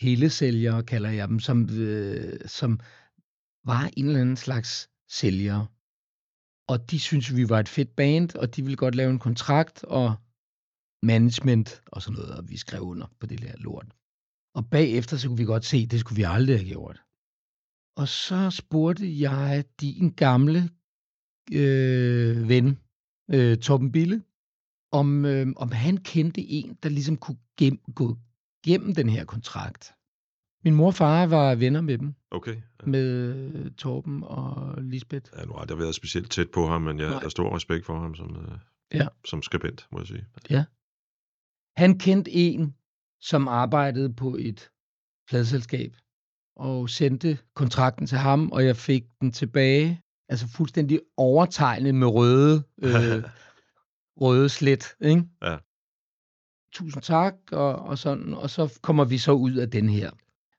telesælgere, 0.02 0.84
kalder 0.84 1.10
jeg 1.10 1.28
dem, 1.28 1.40
som, 1.40 1.70
øh, 1.70 2.40
som 2.46 2.80
var 3.66 3.90
en 3.98 4.06
eller 4.06 4.22
anden 4.22 4.38
slags 4.38 4.90
sælgere. 5.10 5.68
Og 6.68 6.92
de 6.92 7.00
syntes, 7.00 7.36
vi 7.36 7.50
var 7.50 7.60
et 7.60 7.70
fedt 7.70 7.96
band, 7.96 8.36
og 8.36 8.56
de 8.56 8.62
ville 8.62 8.78
godt 8.78 8.96
lave 8.96 9.12
en 9.12 9.20
kontrakt, 9.20 9.84
og 9.84 10.16
management 11.04 11.82
og 11.86 12.02
sådan 12.02 12.20
noget, 12.20 12.38
og 12.38 12.50
vi 12.50 12.58
skrev 12.58 12.82
under 12.82 13.08
på 13.20 13.26
det 13.26 13.42
der 13.42 13.54
lort. 13.58 13.88
Og 14.56 14.70
bagefter, 14.70 15.18
så 15.18 15.28
kunne 15.28 15.38
vi 15.38 15.46
godt 15.46 15.66
se, 15.66 15.78
at 15.78 15.92
det 15.92 16.00
skulle 16.00 16.16
vi 16.16 16.24
aldrig 16.24 16.58
have 16.60 16.70
gjort. 16.70 17.02
Og 17.98 18.08
så 18.08 18.50
spurgte 18.50 19.20
jeg 19.22 19.64
din 19.82 20.10
gamle 20.12 20.70
øh, 21.54 22.50
ven, 22.50 22.80
øh, 23.34 23.58
Torben 23.58 23.92
Bille, 23.92 24.24
om, 24.92 25.26
øh, 25.26 25.48
om 25.56 25.72
han 25.72 25.98
kendte 25.98 26.42
en, 26.42 26.78
der 26.84 26.90
ligesom 26.90 27.18
kunne 27.18 27.38
gem, 27.58 27.78
gå 27.96 28.18
gennem 28.66 28.96
den 28.96 29.10
her 29.10 29.26
kontrakt. 29.26 29.94
Min 30.64 30.76
mor 30.76 30.88
og 30.88 30.94
far 30.96 31.26
var 31.26 31.56
venner 31.56 31.82
med 31.82 31.98
dem, 31.98 32.14
Okay. 32.32 32.56
Ja. 32.56 32.86
med 32.86 33.36
øh, 33.36 33.72
Torben 33.72 34.24
og 34.24 34.82
Lisbeth. 34.82 35.30
Jeg 35.34 35.40
har 35.40 35.46
nu 35.48 35.54
aldrig 35.54 35.78
været 35.80 35.96
specielt 35.96 36.32
tæt 36.32 36.48
på 36.54 36.68
ham, 36.68 36.82
men 36.82 37.00
jeg 37.00 37.10
Nej. 37.10 37.20
har 37.22 37.30
stor 37.30 37.56
respekt 37.56 37.86
for 37.86 38.00
ham 38.00 38.16
som, 38.16 38.36
øh, 38.36 38.58
Ja. 38.94 39.08
som 39.26 39.42
skribent, 39.42 39.88
må 39.92 40.00
jeg 40.00 40.08
sige. 40.08 40.26
Han 41.76 42.00
kendte 42.00 42.32
en, 42.32 42.76
som 43.22 43.48
arbejdede 43.48 44.14
på 44.14 44.36
et 44.40 44.70
pladselskab, 45.28 45.96
og 46.56 46.90
sendte 46.90 47.38
kontrakten 47.56 48.08
til 48.08 48.18
ham, 48.18 48.52
og 48.52 48.66
jeg 48.66 48.78
fik 48.78 49.04
den 49.22 49.32
tilbage, 49.32 50.02
altså 50.30 50.48
fuldstændig 50.48 51.00
overtegnet 51.18 51.96
med 51.96 52.08
røde, 52.08 52.64
øh, 52.84 53.24
røde 54.22 54.50
slet, 54.50 54.96
ikke? 55.02 55.24
Ja. 55.42 55.58
tusind 56.74 57.04
tak, 57.04 57.36
og, 57.52 57.76
og 57.76 57.98
sådan, 57.98 58.34
og 58.34 58.50
så 58.50 58.80
kommer 58.82 59.06
vi 59.06 59.18
så 59.18 59.32
ud 59.32 59.56
af 59.56 59.72
den 59.72 59.90
her. 59.90 60.12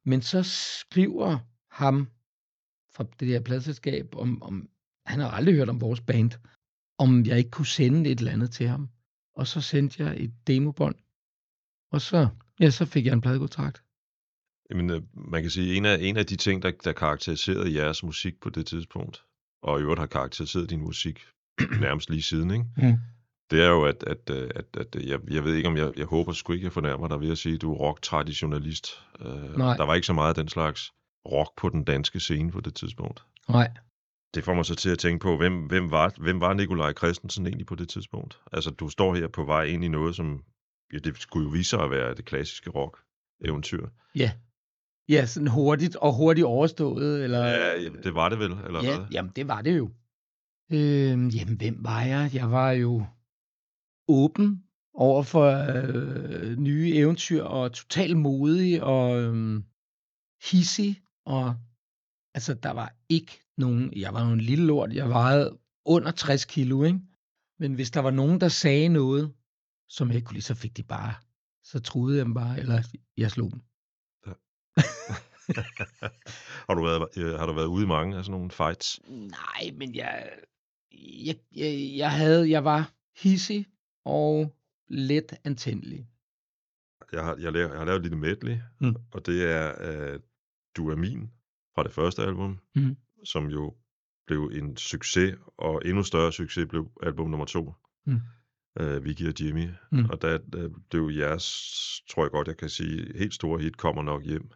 Men 0.04 0.23
så 0.23 0.42
skriver 0.83 1.38
ham 1.71 2.09
fra 2.94 3.04
det 3.21 3.28
her 3.28 3.40
pladselskab, 3.40 4.14
om, 4.14 4.42
om 4.42 4.68
han 5.06 5.21
har 5.21 5.30
aldrig 5.30 5.54
hørt 5.54 5.68
om 5.68 5.80
vores 5.80 6.00
band, 6.00 6.30
om 6.99 7.26
jeg 7.26 7.38
ikke 7.38 7.50
kunne 7.50 7.66
sende 7.66 8.11
et 8.11 8.18
eller 8.18 8.33
andet 8.33 8.50
til 8.50 8.68
ham. 8.68 8.88
Og 9.37 9.47
så 9.47 9.61
sendte 9.61 10.04
jeg 10.04 10.16
et 10.25 10.33
demobånd, 10.47 10.94
og 11.94 12.00
så, 12.00 12.28
ja, 12.60 12.70
så 12.70 12.86
fik 12.86 13.06
jeg 13.06 13.12
en 13.12 13.20
pladekontrakt. 13.20 13.82
Jamen, 14.70 14.90
øh, 14.90 15.02
man 15.14 15.42
kan 15.42 15.50
sige, 15.50 15.74
en 15.74 15.84
af, 15.84 15.98
en 16.00 16.16
af 16.16 16.26
de 16.26 16.36
ting, 16.36 16.62
der, 16.62 16.70
der 16.84 16.92
karakteriserede 16.92 17.74
jeres 17.74 18.02
musik 18.02 18.40
på 18.40 18.50
det 18.50 18.66
tidspunkt, 18.66 19.24
og 19.62 19.78
i 19.78 19.82
øvrigt 19.82 19.98
har 19.98 20.06
karakteriseret 20.06 20.70
din 20.70 20.80
musik 20.80 21.26
nærmest 21.86 22.10
lige 22.10 22.22
siden, 22.22 22.50
ikke? 22.50 22.64
Mm. 22.76 22.96
det 23.50 23.62
er 23.62 23.68
jo, 23.68 23.84
at, 23.84 24.04
at, 24.06 24.30
øh, 24.30 24.50
at, 24.54 24.64
at 24.76 24.94
jeg, 24.94 25.20
jeg 25.30 25.44
ved 25.44 25.54
ikke, 25.54 25.68
om 25.68 25.76
jeg, 25.76 25.92
jeg 25.96 26.06
håber 26.06 26.32
sgu 26.32 26.52
ikke, 26.52 26.64
jeg 26.64 26.72
fornærmer 26.72 27.08
dig 27.08 27.20
ved 27.20 27.30
at 27.30 27.38
sige, 27.38 27.54
at 27.54 27.62
du 27.62 27.72
er 27.72 27.76
rock-traditionalist. 27.76 28.86
Uh, 29.20 29.58
Nej. 29.58 29.76
der 29.76 29.84
var 29.84 29.94
ikke 29.94 30.06
så 30.06 30.12
meget 30.12 30.28
af 30.28 30.34
den 30.34 30.48
slags 30.48 30.92
rock 31.26 31.56
på 31.56 31.68
den 31.68 31.84
danske 31.84 32.20
scene 32.20 32.50
på 32.50 32.60
det 32.60 32.74
tidspunkt. 32.74 33.24
Nej. 33.48 33.70
Det 34.34 34.44
får 34.44 34.54
mig 34.54 34.64
så 34.64 34.74
til 34.74 34.90
at 34.90 34.98
tænke 34.98 35.22
på, 35.22 35.36
hvem, 35.36 35.66
hvem, 35.66 35.90
var, 35.90 36.12
hvem 36.20 36.40
var 36.40 36.54
Nikolaj 36.54 36.92
Christensen 36.92 37.46
egentlig 37.46 37.66
på 37.66 37.74
det 37.74 37.88
tidspunkt? 37.88 38.38
Altså, 38.52 38.70
du 38.70 38.88
står 38.88 39.14
her 39.14 39.28
på 39.28 39.44
vej 39.44 39.64
ind 39.64 39.84
i 39.84 39.88
noget, 39.88 40.16
som 40.16 40.44
ja, 40.93 40.99
det 40.99 41.17
skulle 41.19 41.45
jo 41.45 41.50
vise 41.50 41.71
sig 41.71 41.81
at 41.81 41.91
være 41.91 42.14
det 42.14 42.25
klassiske 42.25 42.71
rock-eventyr. 42.71 43.88
Ja. 44.14 44.33
Ja, 45.09 45.26
sådan 45.26 45.49
hurtigt 45.49 45.97
og 45.97 46.17
hurtigt 46.17 46.45
overstået, 46.45 47.25
eller... 47.25 47.45
Ja, 47.47 47.81
jamen, 47.83 48.03
det 48.03 48.14
var 48.14 48.29
det 48.29 48.38
vel, 48.38 48.53
eller 48.53 48.85
ja, 48.85 48.97
hvad? 48.97 49.07
jamen 49.12 49.33
det 49.37 49.49
var 49.49 49.62
det 49.62 49.79
jo. 49.79 49.91
Øh, 50.73 51.37
jamen, 51.37 51.57
hvem 51.57 51.85
var 51.85 52.03
jeg? 52.03 52.31
Jeg 52.35 52.50
var 52.50 52.71
jo 52.71 53.07
åben 54.09 54.64
over 54.95 55.23
for 55.23 55.47
øh, 55.76 56.57
nye 56.57 56.93
eventyr, 56.95 57.43
og 57.43 57.73
totalt 57.73 58.17
modig, 58.17 58.83
og 58.83 59.23
øh, 59.23 59.62
hissig, 60.50 61.03
og 61.26 61.55
altså, 62.35 62.55
der 62.55 62.71
var 62.71 62.95
ikke 63.09 63.41
nogen... 63.57 63.93
Jeg 63.97 64.14
var 64.14 64.26
jo 64.26 64.33
en 64.33 64.41
lille 64.41 64.67
lort, 64.67 64.93
jeg 64.93 65.09
vejede 65.09 65.59
under 65.85 66.11
60 66.11 66.45
kilo, 66.45 66.85
ikke? 66.85 67.00
Men 67.59 67.75
hvis 67.75 67.91
der 67.91 68.00
var 68.00 68.11
nogen, 68.11 68.41
der 68.41 68.49
sagde 68.49 68.88
noget, 68.88 69.33
som 69.88 70.09
jeg 70.09 70.17
ikke 70.17 70.26
kunne 70.26 70.35
lide, 70.35 70.45
så 70.45 70.55
fik 70.55 70.76
de 70.76 70.83
bare... 70.83 71.14
Så 71.64 71.81
truede 71.81 72.17
jeg 72.19 72.25
dem 72.25 72.35
bare, 72.35 72.59
eller 72.61 72.83
jeg 73.17 73.31
slog 73.31 73.50
dem. 73.50 73.61
har, 76.69 76.75
du 76.75 76.85
været, 76.85 77.09
øh, 77.19 77.38
har 77.38 77.47
du 77.47 77.53
været 77.53 77.67
ude 77.67 77.85
i 77.85 77.87
mange 77.87 78.17
af 78.17 78.25
sådan 78.25 78.33
nogle 78.38 78.50
fights? 78.50 79.00
Nej, 79.09 79.71
men 79.75 79.95
jeg, 79.95 80.31
jeg, 81.26 81.37
jeg, 81.57 81.93
jeg 81.97 82.12
havde, 82.12 82.50
jeg 82.50 82.64
var 82.64 82.93
hissig 83.23 83.67
og 84.05 84.57
let 84.88 85.38
antændelig. 85.45 86.07
Jeg 87.12 87.25
har, 87.25 87.37
jeg, 87.37 87.53
laver, 87.53 87.69
jeg 87.71 87.79
har 87.79 87.85
lavet 87.85 87.97
et 87.97 88.03
lille 88.03 88.19
medley, 88.19 88.59
Mm. 88.81 88.97
og 89.12 89.26
det 89.26 89.50
er 89.53 90.12
uh, 90.14 90.21
Du 90.76 90.88
er 90.91 90.97
min 90.97 91.31
fra 91.75 91.83
det 91.83 91.93
første 91.93 92.23
album, 92.23 92.59
Mhm. 92.75 92.97
som 93.25 93.47
jo 93.47 93.75
blev 94.26 94.50
en 94.55 94.76
succes, 94.76 95.35
og 95.57 95.83
endnu 95.85 96.03
større 96.03 96.33
succes 96.33 96.67
blev 96.69 96.91
album 97.03 97.31
nummer 97.31 97.47
to, 97.47 97.73
Mm. 98.07 98.21
Uh, 98.81 99.04
Vicky 99.04 99.28
og 99.28 99.35
Jimmy. 99.40 99.69
Mm. 99.90 100.04
Og 100.11 100.23
der, 100.23 100.38
der 100.52 100.69
blev 100.90 101.11
jeres, 101.16 101.45
tror 102.11 102.25
jeg 102.25 102.31
godt, 102.31 102.49
jeg 102.49 102.57
kan 102.57 102.69
sige, 102.69 103.19
helt 103.19 103.35
store 103.35 103.61
hit 103.61 103.76
kommer 103.76 104.02
nok 104.02 104.23
hjem. 104.25 104.50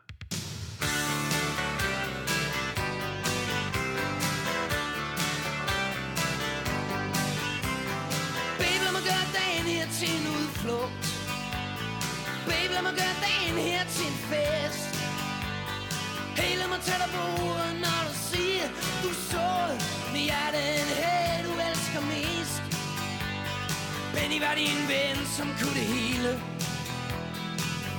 Som 25.39 25.49
kunne 25.61 25.75
det 25.81 25.89
hele 25.97 26.31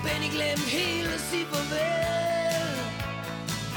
Benny 0.04 0.30
glem 0.36 0.60
hele, 0.78 1.14
sig 1.30 1.44
farvel. 1.52 2.76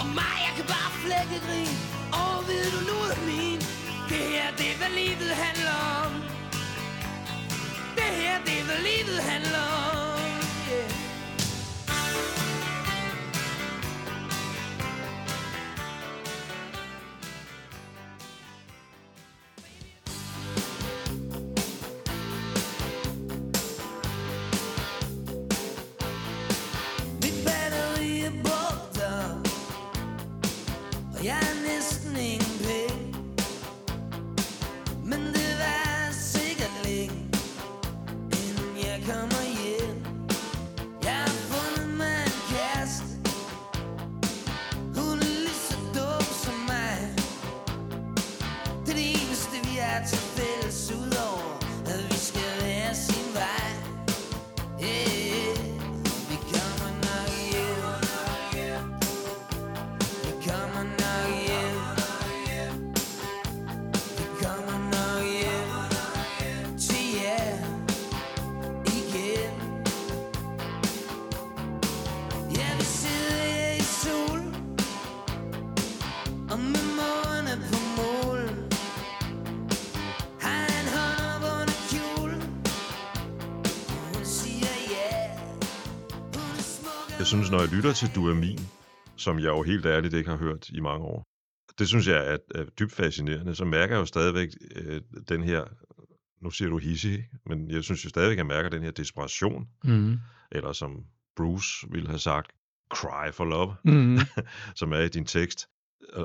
Og 0.01 0.07
mig, 0.19 0.37
jeg 0.47 0.53
kan 0.57 0.67
bare 0.75 0.91
flække 1.05 1.37
grin 1.47 1.75
Og 2.23 2.37
ved 2.49 2.65
du 2.75 2.81
nu 2.91 2.97
er 3.11 3.19
min. 3.31 3.61
Det 4.11 4.23
her, 4.33 4.47
det 4.59 4.67
er 4.73 4.77
hvad 4.81 4.93
livet 5.01 5.33
handler 5.45 5.77
om. 6.05 6.13
Det 7.99 8.11
her, 8.21 8.37
det 8.47 8.55
er 8.61 8.65
hvad 8.69 8.81
livet 8.91 9.19
handler 9.31 9.65
om. 9.97 10.02
Synes, 87.33 87.51
når 87.51 87.61
jeg 87.61 87.69
lytter 87.73 87.93
til 87.93 88.09
Du 88.15 88.29
er 88.29 88.35
min, 88.35 88.59
som 89.17 89.39
jeg 89.39 89.47
jo 89.47 89.63
helt 89.63 89.87
ærligt 89.87 90.15
ikke 90.15 90.31
har 90.31 90.37
hørt 90.37 90.69
i 90.69 90.81
mange 90.81 91.05
år, 91.07 91.25
det 91.79 91.89
synes 91.89 92.09
jeg 92.09 92.33
er, 92.33 92.39
er 92.55 92.65
dybt 92.65 92.93
fascinerende, 92.93 93.55
så 93.55 93.65
mærker 93.65 93.95
jeg 93.95 94.01
jo 94.01 94.07
stadigvæk 94.07 94.49
øh, 94.77 95.01
den 95.29 95.43
her, 95.43 95.65
nu 96.43 96.51
siger 96.51 96.69
du 96.69 96.79
hissig, 96.79 97.13
ikke? 97.13 97.29
men 97.47 97.71
jeg 97.71 97.85
synes 97.85 98.05
jo 98.05 98.09
stadigvæk, 98.09 98.39
jeg 98.39 98.47
mærker 98.47 98.71
den 98.71 98.83
her 98.83 98.91
desperation, 98.91 99.69
Mm. 99.85 100.17
eller 100.53 100.73
som 100.73 101.05
Bruce 101.37 101.87
ville 101.91 102.09
have 102.09 102.19
sagt, 102.19 102.53
cry 102.95 103.33
for 103.33 103.45
love, 103.45 103.75
Mm. 103.85 104.19
som 104.81 104.93
er 104.93 105.01
i 105.01 105.09
din 105.09 105.25
tekst. 105.25 105.67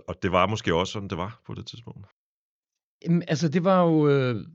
Og 0.07 0.15
det 0.21 0.31
var 0.31 0.47
måske 0.47 0.75
også 0.75 0.93
sådan, 0.93 1.09
det 1.09 1.17
var 1.17 1.41
på 1.45 1.53
det 1.53 1.65
tidspunkt. 1.65 2.07
Jamen, 3.05 3.23
altså, 3.27 3.49
det 3.49 3.63
var 3.63 3.83
jo... 3.83 4.09
Øh, 4.09 4.45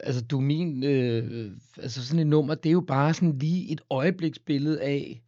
altså, 0.00 0.24
du 0.24 0.40
min... 0.40 0.84
Øh, 0.84 1.50
altså, 1.78 2.06
sådan 2.06 2.20
et 2.20 2.26
nummer, 2.26 2.54
det 2.54 2.68
er 2.68 2.72
jo 2.72 2.80
bare 2.80 3.14
sådan 3.14 3.38
lige 3.38 3.72
et 3.72 3.80
øjebliksbillede 3.90 4.82
af, 4.82 5.20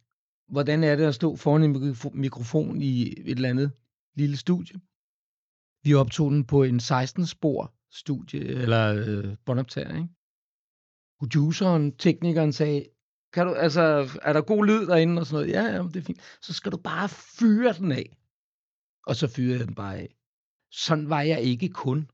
hvordan 0.47 0.83
er 0.83 0.95
det 0.95 1.03
at 1.03 1.15
stå 1.15 1.35
foran 1.35 1.63
en 1.63 1.95
mikrofon 2.13 2.81
i 2.81 3.01
et 3.01 3.29
eller 3.29 3.49
andet 3.49 3.71
lille 4.15 4.37
studie. 4.37 4.79
Vi 5.83 5.93
optog 5.93 6.31
den 6.31 6.45
på 6.45 6.63
en 6.63 6.79
16-spor 6.79 7.73
studie, 7.91 8.39
eller 8.39 8.93
øh, 8.93 9.37
båndoptager, 9.45 9.95
ikke? 9.95 10.09
Produceren, 11.19 11.97
teknikeren 11.97 12.53
sagde, 12.53 12.85
kan 13.33 13.47
du, 13.47 13.53
altså, 13.53 13.81
er 14.21 14.33
der 14.33 14.41
god 14.41 14.65
lyd 14.65 14.87
derinde 14.87 15.19
og 15.19 15.25
sådan 15.25 15.35
noget? 15.35 15.53
Ja, 15.53 15.63
ja, 15.75 15.83
det 15.83 15.95
er 15.95 16.01
fint. 16.01 16.21
Så 16.41 16.53
skal 16.53 16.71
du 16.71 16.77
bare 16.77 17.09
fyre 17.09 17.73
den 17.73 17.91
af. 17.91 18.17
Og 19.07 19.15
så 19.15 19.27
fyrede 19.27 19.59
jeg 19.59 19.67
den 19.67 19.75
bare 19.75 19.97
af. 19.97 20.15
Sådan 20.71 21.09
var 21.09 21.21
jeg 21.21 21.41
ikke 21.41 21.69
kun. 21.69 22.09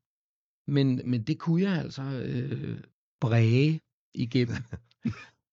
Men, 0.68 1.02
men 1.06 1.24
det 1.24 1.40
kunne 1.40 1.62
jeg 1.62 1.74
altså 1.74 2.02
øh, 2.02 2.84
bræge 3.22 3.82
igennem. 4.14 4.58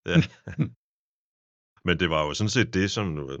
Men 1.85 1.99
det 1.99 2.09
var 2.09 2.25
jo 2.25 2.33
sådan 2.33 2.49
set 2.49 2.73
det, 2.73 2.91
som 2.91 3.19
øh, 3.29 3.39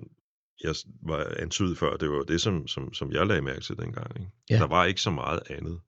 jeg 0.63 0.75
var 1.01 1.33
antydet 1.39 1.77
før, 1.77 1.97
det 1.97 2.09
var 2.09 2.15
jo 2.15 2.23
det, 2.23 2.41
som, 2.41 2.67
som, 2.67 2.93
som 2.93 3.11
jeg 3.11 3.27
lagde 3.27 3.41
mærke 3.41 3.61
til 3.61 3.77
dengang. 3.77 4.19
Ikke? 4.19 4.31
Ja. 4.49 4.57
Der 4.57 4.67
var 4.67 4.85
ikke 4.85 5.01
så 5.01 5.11
meget 5.11 5.39
andet 5.49 5.79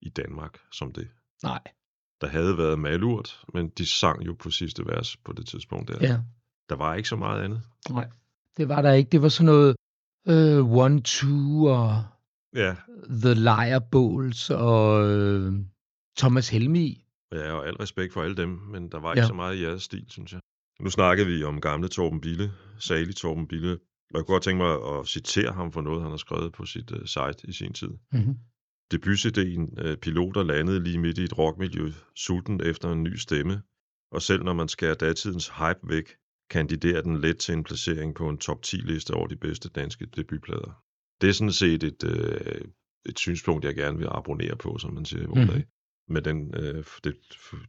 i 0.00 0.08
Danmark 0.08 0.58
som 0.72 0.92
det. 0.92 1.08
Nej. 1.42 1.60
der 2.20 2.26
havde 2.26 2.58
været 2.58 2.78
malurt, 2.78 3.40
men 3.54 3.68
de 3.68 3.86
sang 3.86 4.26
jo 4.26 4.34
på 4.38 4.50
sidste 4.50 4.86
vers 4.86 5.16
på 5.16 5.32
det 5.32 5.46
tidspunkt 5.46 5.88
der. 5.88 5.98
Ja. 6.00 6.18
Der 6.68 6.76
var 6.76 6.94
ikke 6.94 7.08
så 7.08 7.16
meget 7.16 7.42
andet. 7.44 7.62
Nej, 7.90 8.08
det 8.56 8.68
var 8.68 8.82
der 8.82 8.92
ikke. 8.92 9.10
Det 9.10 9.22
var 9.22 9.28
sådan 9.28 9.46
noget 9.46 9.76
øh, 10.28 10.70
One, 10.72 11.02
Two 11.02 11.64
og 11.66 12.04
Ja, 12.54 12.76
The 13.10 13.34
Liar 13.34 13.78
Bowls 13.78 14.50
og 14.50 15.08
øh, 15.10 15.52
Thomas 16.18 16.48
Helmi. 16.48 17.04
ja, 17.32 17.52
og 17.52 17.66
al 17.66 17.74
respekt 17.76 18.12
for 18.12 18.22
alle 18.22 18.36
dem, 18.36 18.48
men 18.48 18.92
der 18.92 18.98
var 19.00 19.12
ikke 19.12 19.20
Ja. 19.22 19.26
så 19.26 19.34
meget 19.34 19.56
i 19.56 19.62
jeres 19.62 19.82
stil, 19.82 20.04
synes 20.08 20.32
jeg. 20.32 20.40
Nu 20.82 20.90
snakkede 20.90 21.26
vi 21.28 21.44
om 21.44 21.60
gamle 21.60 21.88
Torben 21.88 22.20
Bille, 22.20 22.52
salig 22.78 23.16
Torben 23.16 23.48
Bille. 23.48 23.72
Og 23.72 24.14
jeg 24.18 24.24
kunne 24.26 24.34
godt 24.34 24.42
tænke 24.42 24.62
mig 24.62 24.98
at 24.98 25.06
citere 25.06 25.52
ham 25.52 25.72
for 25.72 25.80
noget, 25.80 26.02
han 26.02 26.10
har 26.10 26.16
skrevet 26.16 26.52
på 26.52 26.66
sit 26.66 26.90
uh, 26.90 27.04
site 27.04 27.48
i 27.48 27.52
sin 27.52 27.72
tid. 27.72 27.88
Mm-hmm. 28.12 28.34
Debut-CD'en 28.94 29.80
øh, 29.82 29.96
Piloter 29.96 30.42
landede 30.42 30.80
lige 30.84 30.98
midt 30.98 31.18
i 31.18 31.24
et 31.24 31.38
rockmiljø, 31.38 31.92
sulten 32.16 32.60
efter 32.64 32.92
en 32.92 33.02
ny 33.02 33.14
stemme, 33.16 33.62
og 34.12 34.22
selv 34.22 34.42
når 34.44 34.52
man 34.52 34.68
skærer 34.68 34.94
datidens 34.94 35.48
hype 35.48 35.88
væk, 35.88 36.16
kandiderer 36.50 37.02
den 37.02 37.20
let 37.20 37.38
til 37.38 37.54
en 37.54 37.64
placering 37.64 38.14
på 38.14 38.28
en 38.28 38.38
top 38.38 38.58
10-liste 38.66 39.10
over 39.14 39.26
de 39.26 39.36
bedste 39.36 39.68
danske 39.68 40.06
debutplader. 40.06 40.82
Det 41.20 41.28
er 41.28 41.32
sådan 41.32 41.52
set 41.52 41.82
et, 41.82 42.04
øh, 42.04 42.60
et 43.06 43.18
synspunkt, 43.18 43.64
jeg 43.64 43.74
gerne 43.74 43.98
vil 43.98 44.08
abonnere 44.10 44.56
på, 44.56 44.78
som 44.78 44.94
man 44.94 45.04
siger 45.04 45.22
i 45.22 45.26
vores 45.26 45.38
Mhm. 45.38 45.48
dag. 45.48 45.64
Med 46.10 46.22
den, 46.22 46.54
øh, 46.54 46.84
det 47.04 47.16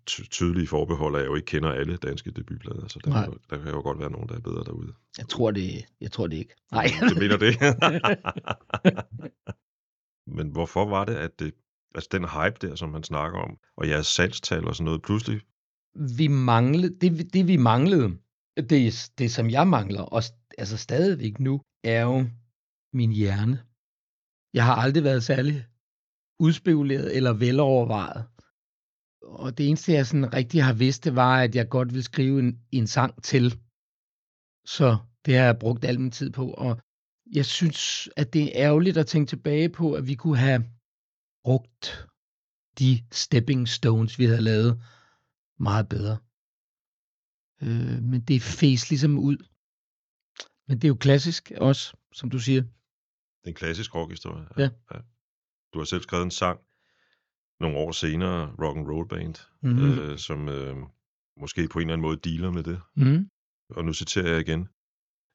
ty- 0.05 0.21
tydelige 0.29 0.67
forbehold, 0.67 1.15
at 1.15 1.21
jeg 1.21 1.27
jo 1.27 1.35
ikke 1.35 1.45
kender 1.45 1.71
alle 1.71 1.97
danske 1.97 2.31
debutplader, 2.31 2.87
så 2.87 2.99
der, 3.03 3.25
jo- 3.25 3.37
der 3.49 3.57
kan 3.57 3.67
jo 3.73 3.81
godt 3.81 3.99
være 3.99 4.11
nogen, 4.11 4.29
der 4.29 4.35
er 4.35 4.39
bedre 4.39 4.63
derude. 4.63 4.93
Jeg 5.17 5.27
tror 5.27 5.51
det, 5.51 5.85
jeg 6.01 6.11
tror 6.11 6.27
det 6.27 6.37
ikke. 6.37 6.55
Nej. 6.71 6.85
Det 7.09 7.17
mener 7.17 7.37
det. 7.37 7.55
Men 10.37 10.49
hvorfor 10.51 10.85
var 10.85 11.05
det, 11.05 11.15
at 11.15 11.39
det, 11.39 11.53
altså 11.95 12.09
den 12.11 12.23
hype 12.29 12.67
der, 12.67 12.75
som 12.75 12.89
man 12.89 13.03
snakker 13.03 13.39
om, 13.39 13.57
og 13.77 13.87
jeres 13.89 14.07
salgstal 14.07 14.67
og 14.67 14.75
sådan 14.75 14.85
noget, 14.85 15.01
pludselig, 15.01 15.41
vi 16.17 16.27
manglede, 16.27 16.99
det, 16.99 17.17
vi- 17.17 17.23
det 17.23 17.47
vi 17.47 17.57
manglede, 17.57 18.17
det, 18.69 19.11
det 19.17 19.31
som 19.31 19.49
jeg 19.49 19.67
mangler, 19.67 20.01
og 20.01 20.23
altså 20.57 20.77
stadigvæk 20.77 21.39
nu, 21.39 21.61
er 21.83 22.01
jo 22.01 22.25
min 22.93 23.11
hjerne. 23.11 23.63
Jeg 24.53 24.65
har 24.65 24.75
aldrig 24.75 25.03
været 25.03 25.23
særlig 25.23 25.65
udspekuleret 26.39 27.15
eller 27.15 27.33
velovervejet. 27.33 28.27
Og 29.21 29.57
det 29.57 29.67
eneste, 29.67 29.93
jeg 29.93 30.07
sådan 30.07 30.33
rigtig 30.33 30.63
har 30.63 30.73
vidst, 30.73 31.03
det 31.03 31.15
var, 31.15 31.41
at 31.41 31.55
jeg 31.55 31.69
godt 31.69 31.93
vil 31.93 32.03
skrive 32.03 32.39
en, 32.39 32.59
en 32.71 32.87
sang 32.87 33.23
til. 33.23 33.59
Så 34.65 34.97
det 35.25 35.37
har 35.37 35.45
jeg 35.45 35.59
brugt 35.59 35.85
al 35.85 35.99
min 35.99 36.11
tid 36.11 36.29
på. 36.29 36.53
Og 36.53 36.81
jeg 37.31 37.45
synes, 37.45 38.09
at 38.15 38.33
det 38.33 38.43
er 38.43 38.65
ærgerligt 38.65 38.97
at 38.97 39.07
tænke 39.07 39.29
tilbage 39.29 39.69
på, 39.69 39.93
at 39.93 40.07
vi 40.07 40.15
kunne 40.15 40.37
have 40.37 40.63
brugt 41.43 42.07
de 42.79 43.03
stepping 43.11 43.67
stones, 43.67 44.19
vi 44.19 44.25
havde 44.25 44.41
lavet, 44.41 44.83
meget 45.59 45.89
bedre. 45.89 46.17
Øh, 47.61 48.03
men 48.03 48.21
det 48.21 48.41
fæs 48.41 48.89
ligesom 48.89 49.17
ud. 49.17 49.37
Men 50.67 50.77
det 50.77 50.83
er 50.83 50.87
jo 50.87 50.95
klassisk 50.95 51.51
også, 51.57 51.97
som 52.13 52.29
du 52.29 52.39
siger. 52.39 52.61
det 52.61 53.43
er 53.43 53.47
en 53.47 53.53
klassisk 53.53 53.95
rockhistorie. 53.95 54.47
Ja. 54.57 54.69
ja. 54.91 54.99
Du 55.73 55.79
har 55.79 55.85
selv 55.85 56.01
skrevet 56.01 56.23
en 56.23 56.31
sang 56.31 56.59
nogle 57.59 57.77
år 57.77 57.91
senere, 57.91 58.51
Rock 58.61 58.77
and 58.77 58.87
Roll 58.87 59.07
Band, 59.07 59.35
Mhm. 59.61 59.99
øh, 59.99 60.17
som 60.17 60.49
øh, 60.49 60.75
måske 61.41 61.67
på 61.67 61.79
en 61.79 61.83
eller 61.83 61.93
anden 61.93 62.07
måde 62.07 62.17
dealer 62.29 62.51
med 62.51 62.63
det. 62.63 62.81
Mm. 62.95 63.29
Og 63.69 63.85
nu 63.85 63.93
citerer 63.93 64.27
jeg 64.31 64.39
igen. 64.39 64.67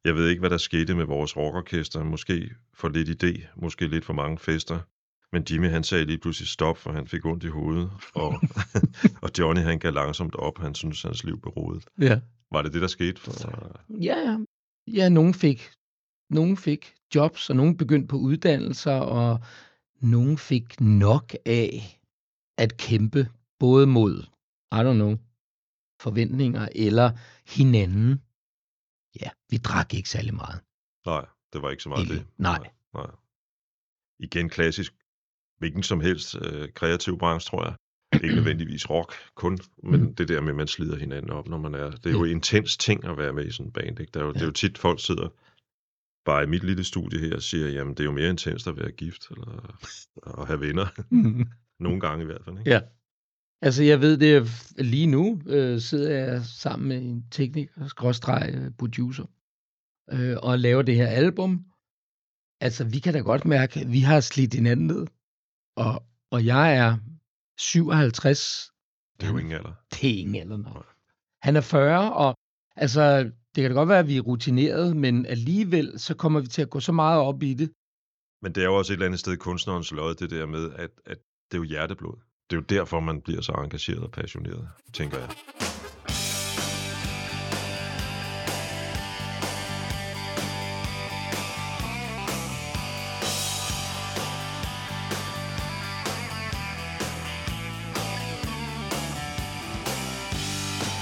Jeg 0.04 0.14
ved 0.14 0.28
ikke, 0.28 0.40
hvad 0.40 0.50
der 0.50 0.56
skete 0.56 0.94
med 0.94 1.04
vores 1.04 1.36
rockorkester. 1.36 2.04
Måske 2.04 2.50
for 2.74 2.88
lidt 2.88 3.24
idé, 3.24 3.46
måske 3.56 3.86
lidt 3.88 4.04
for 4.04 4.12
mange 4.12 4.38
fester. 4.38 4.80
Men 5.32 5.44
Jimmy 5.50 5.68
han 5.68 5.84
sagde 5.84 6.04
lige 6.04 6.18
pludselig 6.18 6.48
stop, 6.48 6.78
for 6.78 6.92
han 6.92 7.06
fik 7.08 7.24
ondt 7.24 7.44
i 7.44 7.48
hovedet. 7.48 7.90
Og, 8.14 8.34
og 9.22 9.30
Johnny 9.38 9.60
han 9.62 9.78
gav 9.78 9.92
langsomt 9.92 10.34
op. 10.34 10.58
Han 10.58 10.74
syntes, 10.74 11.02
hans 11.02 11.24
liv 11.24 11.40
blev 11.40 11.52
rodet. 11.52 11.84
Ja. 12.00 12.20
Var 12.52 12.62
det 12.62 12.72
det, 12.72 12.82
der 12.82 12.88
skete? 12.88 13.20
For, 13.20 13.32
Ja, 14.02 14.18
ja. 14.18 14.38
Ja, 14.86 15.08
nogen 15.08 15.34
fik, 15.34 15.70
nogen 16.30 16.56
fik 16.56 16.94
jobs, 17.14 17.50
og 17.50 17.56
nogen 17.56 17.76
begyndte 17.76 18.06
på 18.08 18.16
uddannelser, 18.16 18.92
og 18.94 19.40
nogen 20.04 20.38
fik 20.38 20.80
nok 20.80 21.34
af 21.46 22.00
at 22.58 22.76
kæmpe 22.76 23.28
både 23.58 23.86
mod, 23.86 24.22
I 24.72 24.76
don't 24.76 24.92
know, 24.94 25.16
forventninger 26.00 26.68
eller 26.74 27.10
hinanden. 27.56 28.20
Ja, 29.20 29.30
vi 29.50 29.56
drak 29.56 29.94
ikke 29.94 30.08
særlig 30.08 30.34
meget. 30.34 30.60
nej, 31.06 31.26
det 31.52 31.62
var 31.62 31.70
ikke 31.70 31.82
så 31.82 31.88
meget 31.88 32.02
Ikke. 32.02 32.14
det. 32.14 32.26
Nej. 32.38 32.58
nej. 32.58 32.70
nej. 32.94 33.06
Igen 34.18 34.48
klassisk. 34.48 34.94
Hvilken 35.58 35.82
som 35.82 36.00
helst 36.00 36.36
øh, 36.42 36.72
kreativ 36.72 37.18
branche, 37.18 37.50
tror 37.50 37.64
jeg. 37.64 37.74
Ikke 38.24 38.34
nødvendigvis 38.40 38.90
rock 38.90 39.12
kun, 39.34 39.58
men 39.82 40.00
Mm. 40.00 40.14
det 40.14 40.28
der 40.28 40.40
med, 40.40 40.48
at 40.50 40.56
man 40.56 40.66
slider 40.68 40.96
hinanden 40.96 41.30
op, 41.30 41.48
når 41.48 41.58
man 41.58 41.74
er... 41.74 41.90
Det 41.90 42.06
er 42.06 42.10
jo 42.10 42.24
Ja. 42.24 42.30
en 42.30 42.36
intens 42.36 42.76
ting 42.76 43.04
at 43.04 43.16
være 43.18 43.32
med 43.32 43.46
i 43.46 43.50
sådan 43.52 43.66
en 43.66 43.72
band. 43.72 44.00
Ikke? 44.00 44.10
Der 44.14 44.20
er 44.20 44.24
jo, 44.24 44.32
Det 44.32 44.42
er 44.42 44.46
jo 44.46 44.52
tit, 44.52 44.78
folk 44.78 45.00
sidder 45.00 45.28
bare 46.24 46.44
i 46.44 46.46
mit 46.46 46.64
lille 46.64 46.84
studie 46.84 47.20
her 47.20 47.38
siger, 47.38 47.68
jamen 47.68 47.94
det 47.94 48.00
er 48.00 48.04
jo 48.04 48.12
mere 48.12 48.30
intenst 48.30 48.66
at 48.66 48.76
være 48.76 48.90
gift, 48.90 49.30
eller 49.30 49.76
at 50.38 50.46
have 50.46 50.60
venner. 50.60 50.86
Nogle 51.84 52.00
gange 52.00 52.22
i 52.22 52.26
hvert 52.26 52.44
fald. 52.44 52.58
Ikke? 52.58 52.70
Ja. 52.70 52.80
Altså, 53.62 53.82
jeg 53.82 54.00
ved 54.00 54.16
det, 54.16 54.50
lige 54.78 55.06
nu 55.06 55.40
øh, 55.46 55.80
sidder 55.80 56.18
jeg 56.18 56.44
sammen 56.44 56.88
med 56.88 56.98
en 56.98 57.26
tekniker, 57.30 57.86
skråstreg 57.86 58.54
øh, 58.54 58.70
producer, 58.78 59.24
øh, 60.10 60.36
og 60.42 60.58
laver 60.58 60.82
det 60.82 60.96
her 60.96 61.06
album. 61.06 61.64
Altså, 62.60 62.84
vi 62.84 62.98
kan 62.98 63.14
da 63.14 63.20
godt 63.20 63.44
mærke, 63.44 63.80
at 63.80 63.92
vi 63.92 64.00
har 64.00 64.20
slidt 64.20 64.54
hinanden 64.54 64.86
ned. 64.86 65.06
Og, 65.76 66.02
og 66.30 66.46
jeg 66.46 66.76
er 66.76 66.96
57. 67.58 68.70
Det 69.20 69.26
er 69.26 69.32
jo 69.32 69.38
ingen 69.38 69.52
alder. 69.52 69.72
Det 69.92 70.10
er 70.10 70.18
ingen 70.18 70.34
alder 70.34 70.56
nok. 70.56 70.86
Han 71.42 71.56
er 71.56 71.60
40, 71.60 72.12
og 72.14 72.34
altså, 72.76 73.30
det 73.54 73.62
kan 73.62 73.70
da 73.70 73.76
godt 73.76 73.88
være, 73.88 73.98
at 73.98 74.08
vi 74.08 74.16
er 74.16 74.20
rutineret, 74.20 74.96
men 74.96 75.26
alligevel, 75.26 75.98
så 75.98 76.14
kommer 76.14 76.40
vi 76.40 76.46
til 76.46 76.62
at 76.62 76.70
gå 76.70 76.80
så 76.80 76.92
meget 76.92 77.20
op 77.20 77.42
i 77.42 77.54
det. 77.54 77.70
Men 78.42 78.52
det 78.54 78.60
er 78.60 78.64
jo 78.64 78.74
også 78.74 78.92
et 78.92 78.94
eller 78.94 79.06
andet 79.06 79.20
sted 79.20 79.36
kunstnerens 79.36 79.92
lod, 79.92 80.14
det 80.14 80.30
der 80.30 80.46
med, 80.46 80.72
at, 80.76 80.90
at 81.06 81.18
det 81.50 81.56
er 81.56 81.58
jo 81.58 81.62
hjerteblod. 81.62 82.16
Det 82.50 82.56
er 82.56 82.60
jo 82.60 82.66
derfor, 82.68 83.00
man 83.00 83.20
bliver 83.20 83.40
så 83.40 83.52
engageret 83.52 84.02
og 84.02 84.10
passioneret, 84.10 84.68
tænker 84.92 85.18
jeg. 85.18 85.28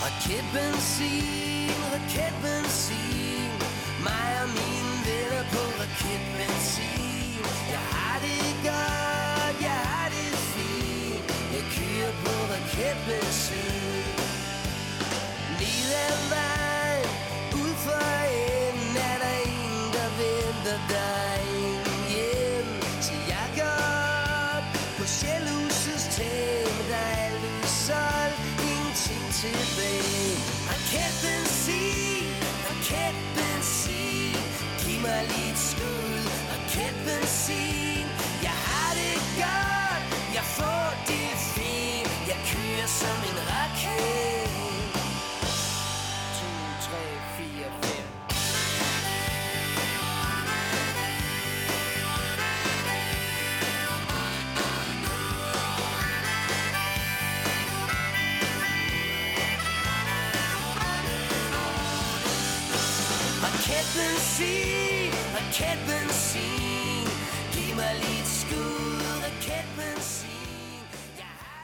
Raketbenzin, 0.05 1.23
raketbenzin 1.23 1.32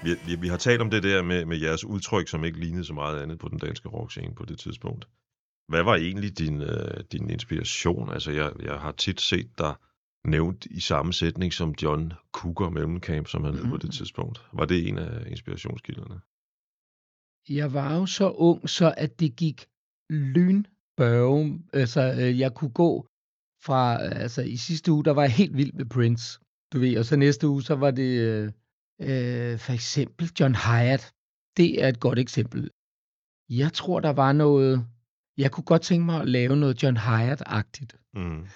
Vi, 0.04 0.14
vi, 0.26 0.40
vi 0.40 0.48
har 0.48 0.56
talt 0.56 0.80
om 0.80 0.90
det 0.90 1.02
der 1.02 1.22
med, 1.22 1.44
med 1.44 1.58
jeres 1.58 1.84
udtryk, 1.84 2.28
som 2.28 2.44
ikke 2.44 2.60
lignede 2.60 2.84
så 2.84 2.94
meget 2.94 3.22
andet 3.22 3.38
på 3.38 3.48
den 3.48 3.58
danske 3.58 3.88
rockscene 3.88 4.34
på 4.34 4.44
det 4.44 4.58
tidspunkt. 4.58 5.08
Hvad 5.68 5.82
var 5.82 5.94
egentlig 5.94 6.38
din, 6.38 6.62
øh, 6.62 7.04
din 7.12 7.30
inspiration? 7.30 8.12
Altså, 8.12 8.30
jeg, 8.30 8.52
jeg 8.62 8.74
har 8.80 8.92
tit 8.92 9.20
set 9.20 9.58
dig 9.58 9.74
nævnt 10.24 10.66
i 10.66 10.80
samme 10.80 11.12
sætning 11.12 11.52
som 11.52 11.74
John 11.82 12.12
Cougar 12.32 12.70
Mellencamp, 12.70 13.28
som 13.28 13.44
han 13.44 13.54
hed 13.54 13.68
på 13.70 13.76
det 13.76 13.92
tidspunkt. 13.92 14.42
Var 14.52 14.64
det 14.64 14.88
en 14.88 14.98
af 14.98 15.30
inspirationskilderne? 15.30 16.20
Jeg 17.48 17.72
var 17.72 17.96
jo 17.96 18.06
så 18.06 18.30
ung, 18.30 18.68
så 18.68 18.94
at 18.96 19.20
det 19.20 19.36
gik 19.36 19.66
lynbørge. 20.10 21.60
Altså, 21.72 22.14
øh, 22.20 22.38
jeg 22.38 22.54
kunne 22.54 22.70
gå 22.70 23.06
fra, 23.62 23.98
altså 24.02 24.42
i 24.42 24.56
sidste 24.56 24.92
uge, 24.92 25.04
der 25.04 25.10
var 25.10 25.22
jeg 25.22 25.32
helt 25.32 25.56
vild 25.56 25.72
med 25.72 25.84
Prince, 25.84 26.40
du 26.72 26.78
ved, 26.78 26.98
og 26.98 27.04
så 27.04 27.16
næste 27.16 27.48
uge, 27.48 27.62
så 27.62 27.74
var 27.74 27.90
det 27.90 28.20
øh, 28.28 28.44
øh, 29.00 29.58
for 29.58 29.72
eksempel 29.72 30.30
John 30.40 30.54
Hyatt. 30.54 31.14
Det 31.56 31.82
er 31.82 31.88
et 31.88 32.00
godt 32.00 32.18
eksempel. 32.18 32.70
Jeg 33.48 33.72
tror, 33.72 34.00
der 34.00 34.12
var 34.12 34.32
noget, 34.32 34.86
jeg 35.36 35.52
kunne 35.52 35.64
godt 35.64 35.82
tænke 35.82 36.06
mig 36.06 36.20
at 36.20 36.28
lave 36.28 36.56
noget 36.56 36.82
John 36.82 36.96
Hyatt-agtigt. 36.96 37.92
Mm. 38.14 38.46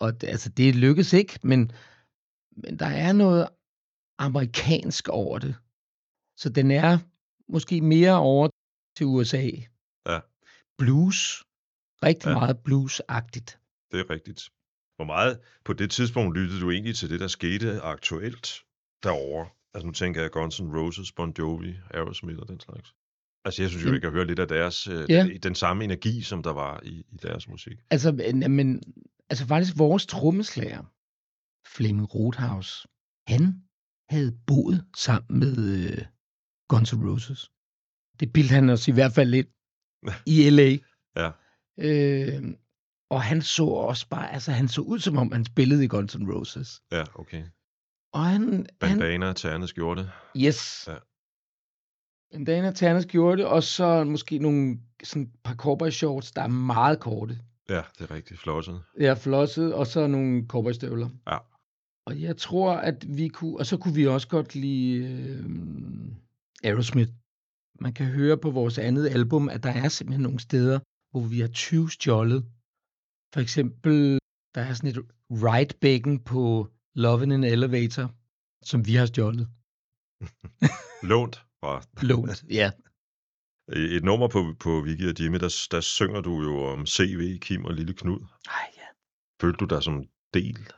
Og 0.00 0.20
det, 0.20 0.26
altså, 0.28 0.48
det 0.48 0.74
lykkedes 0.74 1.12
ikke, 1.12 1.38
men, 1.42 1.72
men 2.56 2.78
der 2.78 2.86
er 2.86 3.12
noget 3.12 3.48
amerikansk 4.18 5.08
over 5.08 5.38
det. 5.38 5.54
Så 6.36 6.48
den 6.48 6.70
er 6.70 6.98
måske 7.48 7.80
mere 7.80 8.16
over 8.18 8.48
til 8.96 9.06
USA. 9.06 9.50
Ja. 10.06 10.20
Blues. 10.78 11.44
Rigtig 12.02 12.28
ja. 12.28 12.34
meget 12.34 12.56
blues-agtigt. 12.64 13.58
Det 13.90 14.00
er 14.00 14.10
rigtigt. 14.10 14.50
Hvor 15.04 15.14
meget 15.14 15.38
på 15.64 15.72
det 15.72 15.90
tidspunkt 15.90 16.36
lyttede 16.38 16.60
du 16.60 16.70
egentlig 16.70 16.96
til 16.96 17.10
det, 17.10 17.20
der 17.20 17.26
skete 17.28 17.80
aktuelt 17.80 18.48
derovre? 19.02 19.48
Altså 19.74 19.86
nu 19.86 19.92
tænker 19.92 20.20
jeg 20.22 20.30
Guns 20.30 20.60
N' 20.60 20.76
Roses, 20.78 21.12
Bon 21.12 21.34
Jovi, 21.38 21.74
Aerosmith 21.90 22.38
og 22.38 22.48
den 22.48 22.60
slags. 22.60 22.94
Altså 23.44 23.62
jeg 23.62 23.70
synes 23.70 23.84
jo, 23.86 23.92
jeg 23.92 24.00
kan 24.00 24.10
høre 24.10 24.26
lidt 24.26 24.38
af 24.38 24.48
deres, 24.48 24.86
øh, 24.88 25.10
Ja. 25.10 25.26
den 25.42 25.54
samme 25.54 25.84
energi, 25.84 26.20
som 26.22 26.42
der 26.42 26.52
var 26.52 26.80
i, 26.82 27.04
i 27.12 27.16
deres 27.22 27.48
musik. 27.48 27.76
Altså, 27.90 28.12
men- 28.12 28.50
men, 28.52 28.82
altså 29.30 29.46
faktisk 29.46 29.78
vores 29.78 30.06
trommeslager, 30.06 30.82
Flemming 31.76 32.14
Rothaus, 32.14 32.86
han 33.26 33.62
havde 34.08 34.38
boet 34.46 34.84
sammen 34.96 35.38
med 35.40 35.90
øh, 35.90 36.04
Guns 36.68 36.92
N' 36.92 37.08
Roses. 37.10 37.50
Det 38.20 38.32
bildte 38.32 38.54
han 38.54 38.70
os 38.70 38.88
i 38.88 38.92
hvert 38.92 39.12
fald 39.12 39.30
lidt 39.30 39.48
i 40.34 40.50
L.A. 40.50 40.76
Ja. 41.16 41.30
Øh, 41.78 42.42
og 43.12 43.22
han 43.22 43.42
så 43.42 43.64
også 43.64 44.08
bare, 44.08 44.32
altså 44.32 44.52
han 44.52 44.68
så 44.68 44.80
ud 44.80 44.98
som 44.98 45.18
om, 45.18 45.32
han 45.32 45.44
spillede 45.44 45.84
i 45.84 45.88
Guns 45.88 46.14
N' 46.14 46.32
Roses. 46.32 46.82
Ja, 46.92 47.04
okay. 47.14 47.44
Og 48.12 48.24
han, 48.24 48.42
han 48.42 48.66
Bandana, 48.80 49.32
terne 49.32 49.66
skjorte. 49.68 50.10
yes. 50.36 50.84
Ja. 50.88 50.96
En 52.32 52.44
Dana 52.44 52.70
Ternes 52.70 53.06
gjorde 53.06 53.36
det, 53.36 53.46
og 53.46 53.62
så 53.62 54.04
måske 54.04 54.38
nogle 54.38 54.78
sådan 55.04 55.30
par 55.44 55.54
cowboy 55.54 55.90
shorts, 55.90 56.32
der 56.32 56.42
er 56.42 56.48
meget 56.48 57.00
korte. 57.00 57.38
Ja, 57.68 57.82
det 57.98 58.10
er 58.10 58.14
rigtigt. 58.14 58.40
Flosset. 58.40 58.82
Ja, 59.00 59.14
flosset, 59.14 59.74
og 59.74 59.86
så 59.86 60.06
nogle 60.06 60.46
cowboystøvler. 60.48 61.08
Ja. 61.30 61.38
Og 62.06 62.20
jeg 62.20 62.36
tror, 62.36 62.72
at 62.72 63.16
vi 63.16 63.28
kunne... 63.28 63.58
Og 63.58 63.66
så 63.66 63.76
kunne 63.76 63.94
vi 63.94 64.06
også 64.06 64.28
godt 64.28 64.54
lide 64.54 65.04
øh, 65.04 65.44
Aerosmith. 66.64 67.12
Man 67.80 67.92
kan 67.92 68.06
høre 68.06 68.38
på 68.38 68.50
vores 68.50 68.78
andet 68.78 69.08
album, 69.08 69.48
at 69.48 69.62
der 69.62 69.70
er 69.70 69.88
simpelthen 69.88 70.22
nogle 70.22 70.40
steder, 70.40 70.78
hvor 71.10 71.20
vi 71.20 71.40
har 71.40 71.48
20 71.48 71.90
stjålet. 71.90 72.44
For 73.32 73.40
eksempel, 73.40 74.18
der 74.54 74.60
er 74.60 74.74
sådan 74.74 74.90
et 74.90 74.98
right 75.30 75.80
bacon 75.80 76.18
på 76.24 76.68
Love 76.94 77.22
in 77.22 77.32
an 77.32 77.44
Elevator, 77.44 78.14
som 78.64 78.86
vi 78.86 78.94
har 78.94 79.06
stjålet. 79.06 79.48
Lånt 81.10 81.36
fra 81.60 81.82
Lånt, 82.02 82.44
ja. 82.50 82.70
Et 83.72 84.04
nummer 84.04 84.28
på, 84.28 84.54
på 84.60 84.80
Vicky 84.80 85.08
og 85.10 85.20
Jimmy, 85.20 85.38
der, 85.38 85.66
der 85.70 85.80
synger 85.80 86.20
du 86.20 86.42
jo 86.42 86.64
om 86.64 86.86
CV, 86.86 87.38
Kim 87.38 87.64
og 87.64 87.74
Lille 87.74 87.94
Knud. 87.94 88.20
Ej, 88.46 88.66
ja. 88.76 88.86
Følte 89.40 89.56
du 89.56 89.66
dig 89.74 89.82
som 89.82 90.04
del 90.34 90.72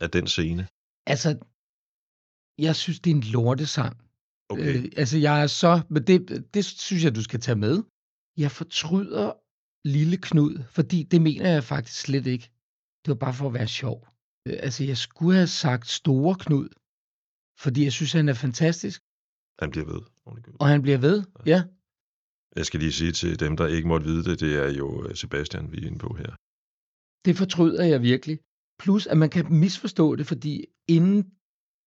af 0.00 0.10
den 0.10 0.26
scene? 0.26 0.68
Altså, 1.06 1.38
jeg 2.58 2.76
synes, 2.76 3.00
det 3.00 3.10
er 3.10 3.14
en 3.14 3.22
lortesang. 3.22 3.94
Okay. 4.48 4.76
Øh, 4.76 4.92
altså, 4.96 5.18
jeg 5.18 5.42
er 5.42 5.46
så... 5.46 5.80
Men 5.88 6.06
det, 6.06 6.18
det 6.54 6.64
synes 6.64 7.04
jeg, 7.04 7.14
du 7.14 7.22
skal 7.22 7.40
tage 7.40 7.58
med. 7.58 7.82
Jeg 8.36 8.50
fortryder 8.50 9.32
Lille 9.84 10.16
Knud, 10.16 10.62
fordi 10.70 11.02
det 11.02 11.22
mener 11.22 11.48
jeg 11.50 11.64
faktisk 11.64 12.00
slet 12.00 12.26
ikke. 12.26 12.50
Det 13.02 13.08
var 13.08 13.14
bare 13.14 13.34
for 13.34 13.46
at 13.46 13.54
være 13.54 13.68
sjov. 13.68 14.08
Øh, 14.46 14.56
altså, 14.66 14.84
jeg 14.84 14.96
skulle 14.96 15.34
have 15.36 15.46
sagt 15.46 15.86
Store 15.88 16.36
Knud, 16.44 16.68
fordi 17.62 17.84
jeg 17.84 17.92
synes, 17.92 18.12
han 18.12 18.28
er 18.28 18.34
fantastisk, 18.34 19.02
Han 19.62 19.70
bliver 19.70 19.86
ved. 19.92 20.00
og 20.60 20.66
han 20.68 20.82
bliver 20.82 20.98
ved. 20.98 21.24
Ja, 21.46 21.60
Jeg 22.56 22.66
skal 22.66 22.80
lige 22.80 22.92
sige 22.92 23.12
til 23.12 23.40
dem, 23.40 23.56
der 23.56 23.66
ikke 23.66 23.88
måtte 23.88 24.06
vide 24.06 24.24
det, 24.24 24.40
det 24.40 24.52
er 24.64 24.70
jo 24.80 25.04
øh, 25.06 25.16
Sebastian, 25.16 25.72
vi 25.72 25.76
er 25.82 25.86
inde 25.86 25.98
på 25.98 26.14
her. 26.14 26.30
det 27.24 27.36
fortryder 27.36 27.84
jeg 27.84 28.02
virkelig. 28.02 28.38
Plus, 28.82 29.06
at 29.06 29.18
man 29.18 29.30
kan 29.30 29.44
misforstå 29.64 30.16
det, 30.16 30.26
fordi 30.26 30.66
inden 30.88 31.20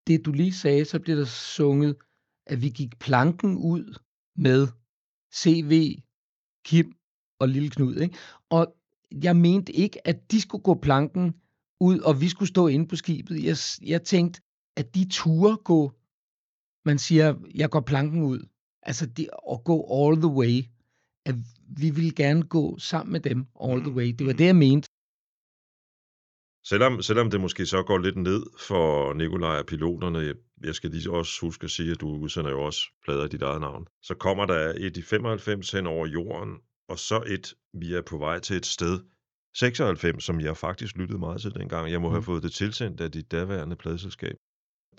det, 0.06 0.24
du 0.26 0.32
lige 0.32 0.52
sagde, 0.52 0.84
så 0.84 0.98
bliver 1.00 1.16
der 1.16 1.24
sunget, 1.56 1.96
at 2.46 2.62
vi 2.62 2.68
gik 2.68 2.98
planken 2.98 3.56
ud 3.56 3.84
med 4.36 4.60
CV, 5.40 5.72
Kim 6.68 6.86
og 7.42 7.48
Lille 7.48 7.70
Knud. 7.70 7.96
Ikke? 7.96 8.18
Og 8.50 8.74
jeg 9.22 9.36
mente 9.36 9.72
ikke, 9.72 10.06
at 10.06 10.30
de 10.30 10.40
skulle 10.40 10.62
gå 10.62 10.74
planken 10.74 11.34
ud, 11.80 11.98
og 11.98 12.20
vi 12.20 12.28
skulle 12.28 12.48
stå 12.48 12.66
inde 12.66 12.86
på 12.88 12.96
skibet. 12.96 13.44
Jeg, 13.44 13.56
jeg 13.82 14.02
tænkte, 14.02 14.40
at 14.76 14.94
de 14.94 15.08
ture 15.10 15.56
gå, 15.56 15.92
man 16.84 16.98
siger, 16.98 17.34
jeg 17.54 17.70
går 17.70 17.80
planken 17.80 18.22
ud. 18.22 18.48
Altså 18.82 19.06
de, 19.06 19.28
at 19.52 19.64
gå 19.64 19.76
all 20.00 20.16
the 20.16 20.32
way. 20.40 20.62
At 21.26 21.34
vi 21.78 21.90
ville 21.90 22.12
gerne 22.12 22.42
gå 22.42 22.78
sammen 22.78 23.12
med 23.12 23.20
dem 23.20 23.46
all 23.64 23.80
the 23.80 23.92
way. 23.92 24.14
Det 24.18 24.26
var 24.26 24.32
det, 24.32 24.46
jeg 24.46 24.56
mente. 24.56 24.88
Selvom, 26.64 27.02
selvom 27.02 27.30
det 27.30 27.40
måske 27.40 27.66
så 27.66 27.82
går 27.82 27.98
lidt 27.98 28.16
ned 28.16 28.42
for 28.68 29.14
Nikolaj 29.14 29.58
og 29.58 29.66
piloterne, 29.66 30.18
jeg, 30.18 30.34
jeg 30.64 30.74
skal 30.74 30.90
lige 30.90 31.10
også 31.10 31.40
huske 31.40 31.64
at 31.64 31.70
sige, 31.70 31.90
at 31.90 32.00
du 32.00 32.08
udsender 32.08 32.50
jo 32.50 32.62
også 32.62 32.80
plader 33.04 33.24
i 33.24 33.28
dit 33.28 33.42
eget 33.42 33.60
navn, 33.60 33.86
så 34.02 34.14
kommer 34.14 34.46
der 34.46 34.72
et 34.76 34.96
i 34.96 35.02
95 35.02 35.72
hen 35.72 35.86
over 35.86 36.06
jorden, 36.06 36.58
og 36.88 36.98
så 36.98 37.22
et, 37.26 37.54
vi 37.74 37.94
er 37.94 38.02
på 38.02 38.18
vej 38.18 38.38
til 38.38 38.56
et 38.56 38.66
sted, 38.66 39.00
96, 39.56 40.24
som 40.24 40.40
jeg 40.40 40.56
faktisk 40.56 40.96
lyttede 40.96 41.18
meget 41.18 41.40
til 41.40 41.54
dengang. 41.54 41.90
Jeg 41.90 42.00
må 42.00 42.08
have 42.10 42.18
Mm. 42.20 42.24
fået 42.24 42.42
det 42.42 42.52
tilsendt 42.52 43.00
af 43.00 43.10
dit 43.12 43.32
daværende 43.32 43.76
pladeselskab. 43.76 44.34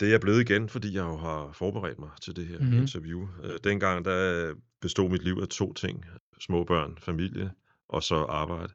Det 0.00 0.06
er 0.06 0.10
jeg 0.10 0.20
blevet 0.20 0.40
igen, 0.50 0.68
fordi 0.68 0.94
jeg 0.94 1.02
jo 1.02 1.16
har 1.16 1.52
forberedt 1.52 1.98
mig 1.98 2.10
til 2.22 2.36
det 2.36 2.46
her 2.46 2.58
mm-hmm. 2.58 2.76
interview. 2.78 3.28
Øh, 3.42 3.58
Dengang 3.64 4.04
der 4.04 4.54
bestod 4.80 5.10
mit 5.10 5.22
liv 5.22 5.38
af 5.42 5.48
to 5.48 5.72
ting. 5.72 6.04
Små 6.40 6.64
børn, 6.64 6.98
familie 6.98 7.50
og 7.88 8.02
så 8.02 8.14
arbejde. 8.16 8.72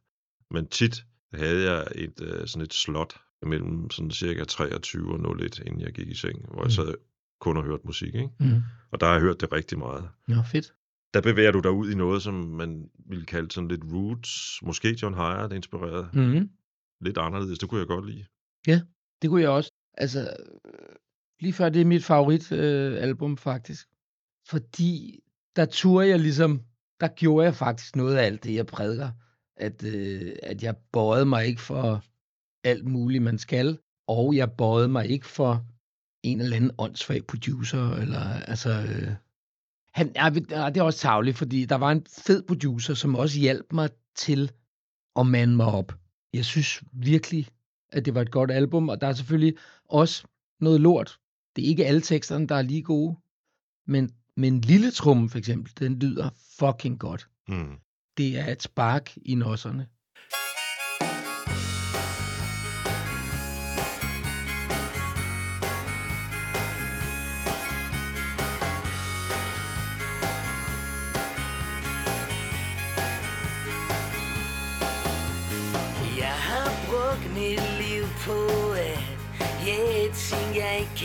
Men 0.52 0.68
tit 0.68 1.06
havde 1.34 1.72
jeg 1.72 1.88
et 1.96 2.22
øh, 2.22 2.48
sådan 2.48 2.62
et 2.62 2.74
slot 2.74 3.14
mellem 3.42 3.90
sådan 3.90 4.12
cirka 4.12 4.44
23 4.44 5.14
og 5.14 5.42
01, 5.42 5.60
inden 5.66 5.82
jeg 5.82 5.92
gik 5.94 6.08
i 6.08 6.16
seng, 6.16 6.46
hvor 6.48 6.62
jeg 6.62 6.66
Mm. 6.66 6.70
sad 6.72 6.94
kun 7.40 7.58
og 7.58 7.64
hørte 7.64 7.82
musik. 7.86 8.16
Ikke? 8.16 8.30
Mm. 8.40 8.62
Og 8.92 9.00
der 9.00 9.06
har 9.06 9.14
jeg 9.14 9.22
hørt 9.22 9.42
det 9.42 9.52
rigtig 9.54 9.80
meget. 9.80 10.10
Nå, 10.28 10.36
fedt. 10.52 10.74
Der 11.14 11.22
bevæger 11.22 11.52
du 11.52 11.60
dig 11.60 11.72
ud 11.72 11.92
i 11.92 11.96
noget, 11.96 12.22
som 12.22 12.34
man 12.34 12.90
ville 13.06 13.26
kalde 13.26 13.52
sådan 13.52 13.68
lidt 13.68 13.84
roots. 13.94 14.60
Måske 14.62 14.98
John 15.02 15.16
Hyatt 15.16 15.54
inspireret. 15.54 16.10
Mm. 16.14 16.22
Mm. 16.22 16.50
Lidt 17.02 17.18
anderledes. 17.18 17.60
Det 17.60 17.70
kunne 17.70 17.80
jeg 17.80 17.88
godt 17.88 18.10
lide. 18.10 18.26
Det 19.22 19.30
kunne 19.30 19.42
jeg 19.42 19.50
også. 19.50 19.72
Altså, 19.94 20.20
øh, 20.66 20.96
lige 21.40 21.54
før 21.54 21.70
det 21.70 21.82
er 21.82 21.86
mit 21.86 22.06
favorit 22.06 22.52
øh, 22.52 23.04
album 23.04 23.38
faktisk. 23.38 23.88
Fordi 24.48 25.20
der 25.56 25.66
turde 25.66 26.08
jeg 26.08 26.20
ligesom, 26.20 26.62
der 27.00 27.08
gjorde 27.08 27.46
jeg 27.46 27.56
faktisk 27.56 27.96
noget 27.96 28.18
af 28.18 28.26
alt 28.26 28.44
det, 28.44 28.56
jeg 28.56 28.66
prædiker. 28.66 29.12
At, 29.58 29.84
øh, 29.84 30.36
at 30.44 30.64
jeg 30.64 30.76
bøjede 30.92 31.26
mig 31.26 31.46
ikke 31.46 31.62
for 31.62 32.04
alt 32.64 32.88
muligt, 32.88 33.24
man 33.24 33.38
skal. 33.38 33.80
Og 34.08 34.36
jeg 34.36 34.52
bøjede 34.52 34.88
mig 34.88 35.10
ikke 35.10 35.26
for 35.28 35.66
en 36.24 36.42
eller 36.42 36.56
anden 36.56 36.72
åndssvag 36.78 37.26
producer. 37.26 37.92
Eller, 37.96 38.20
altså, 38.20 38.70
øh, 38.70 39.16
han, 39.94 40.12
ja, 40.16 40.30
det 40.30 40.78
er 40.78 40.82
også 40.82 41.00
tavligt, 41.00 41.38
fordi 41.38 41.66
der 41.66 41.76
var 41.76 41.92
en 41.92 42.06
fed 42.26 42.44
producer, 42.44 42.94
som 42.94 43.16
også 43.16 43.40
hjalp 43.40 43.74
mig 43.74 43.90
til 44.16 44.52
at 45.16 45.28
mande 45.28 45.56
mig 45.56 45.66
op. 45.66 45.94
Jeg 46.34 46.46
synes 46.46 46.84
virkelig, 46.92 47.48
at 47.92 48.06
det 48.06 48.16
var 48.16 48.22
et 48.22 48.32
godt 48.32 48.52
album, 48.52 48.90
og 48.90 49.02
der 49.02 49.08
er 49.08 49.14
selvfølgelig 49.14 49.56
også 49.86 50.24
noget 50.60 50.82
lort. 50.82 51.20
Det 51.56 51.64
er 51.64 51.68
ikke 51.68 51.86
alle 51.86 52.02
teksterne, 52.02 52.48
der 52.48 52.56
er 52.56 52.62
lige 52.62 52.84
gode, 52.84 53.16
men, 53.88 54.10
men 54.38 54.62
Lille 54.62 54.92
Trum 54.92 55.30
for 55.30 55.38
eksempel, 55.38 55.74
den 55.80 56.00
lyder 56.00 56.30
fucking 56.60 57.00
godt. 57.00 57.30
Mm. 57.48 57.78
Det 58.18 58.40
er 58.40 58.52
et 58.52 58.64
spark 58.64 59.18
i 59.18 59.36
nosserne. 59.36 59.88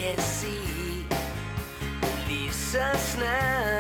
Kan 0.04 0.22
se. 0.22 0.56
Lige 2.28 2.52
så 2.52 2.84
snart 2.96 3.73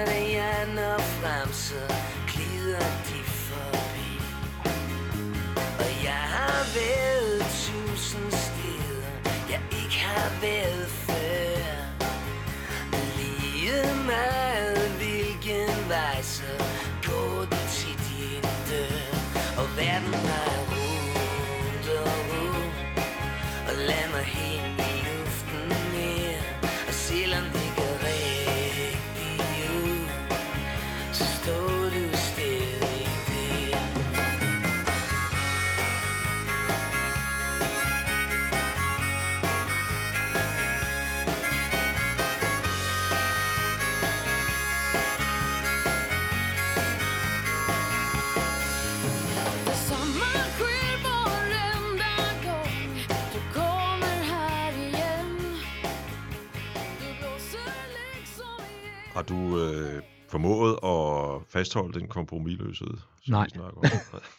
formået 60.44 60.78
at 60.82 61.46
fastholde 61.46 62.00
den 62.00 62.08
kompromilløshed? 62.08 62.96
som 63.24 63.32
Nej. 63.32 63.44
vi 63.44 63.50
snakker 63.50 63.78
om? 63.78 63.84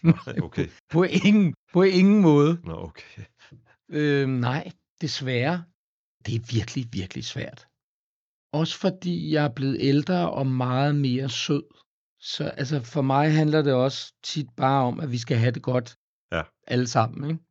Nej, 0.04 0.40
okay. 0.44 0.68
På 0.94 1.04
ingen, 1.04 1.54
på 1.74 1.84
ingen 1.84 2.22
måde. 2.22 2.60
Nå, 2.64 2.74
okay. 2.74 3.22
Øh, 3.90 4.28
nej, 4.28 4.72
desværre. 5.02 5.64
Det 6.26 6.36
er 6.36 6.54
virkelig, 6.54 6.86
virkelig 6.92 7.26
svært. 7.26 7.68
Også 8.54 8.80
fordi 8.80 9.34
jeg 9.34 9.46
er 9.46 9.54
blevet 9.56 9.78
ældre 9.80 10.32
og 10.32 10.48
meget 10.48 10.96
mere 10.96 11.30
sød. 11.30 11.64
Så 12.20 12.44
altså, 12.44 12.84
for 12.84 13.02
mig 13.02 13.34
handler 13.34 13.62
det 13.62 13.74
også 13.74 14.14
tit 14.24 14.48
bare 14.58 14.84
om, 14.84 15.00
at 15.00 15.12
vi 15.12 15.18
skal 15.18 15.38
have 15.38 15.52
det 15.52 15.62
godt. 15.62 15.96
Ja. 16.32 16.42
Alle 16.68 16.88
sammen, 16.88 17.30
ikke? 17.30 17.44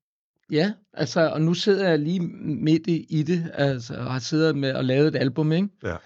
Ja, 0.50 0.72
altså, 0.92 1.30
og 1.30 1.42
nu 1.42 1.54
sidder 1.54 1.88
jeg 1.88 1.98
lige 1.98 2.20
midt 2.20 2.86
i, 2.86 3.06
i 3.10 3.22
det, 3.22 3.50
altså, 3.54 3.94
og 3.94 4.12
har 4.12 4.18
siddet 4.18 4.56
med 4.56 4.74
og 4.74 4.84
lavet 4.84 5.08
et 5.08 5.16
album, 5.16 5.52
ikke? 5.52 5.68
Ja. 5.84 5.96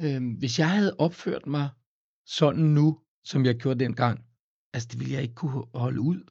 Øhm, 0.00 0.32
hvis 0.32 0.58
jeg 0.58 0.70
havde 0.70 0.96
opført 0.98 1.46
mig 1.46 1.70
sådan 2.26 2.64
nu, 2.64 3.00
som 3.24 3.44
jeg 3.44 3.56
gjorde 3.56 3.84
dengang, 3.84 4.24
altså, 4.72 4.88
det 4.92 5.00
ville 5.00 5.14
jeg 5.14 5.22
ikke 5.22 5.34
kunne 5.34 5.64
holde 5.74 6.00
ud. 6.00 6.24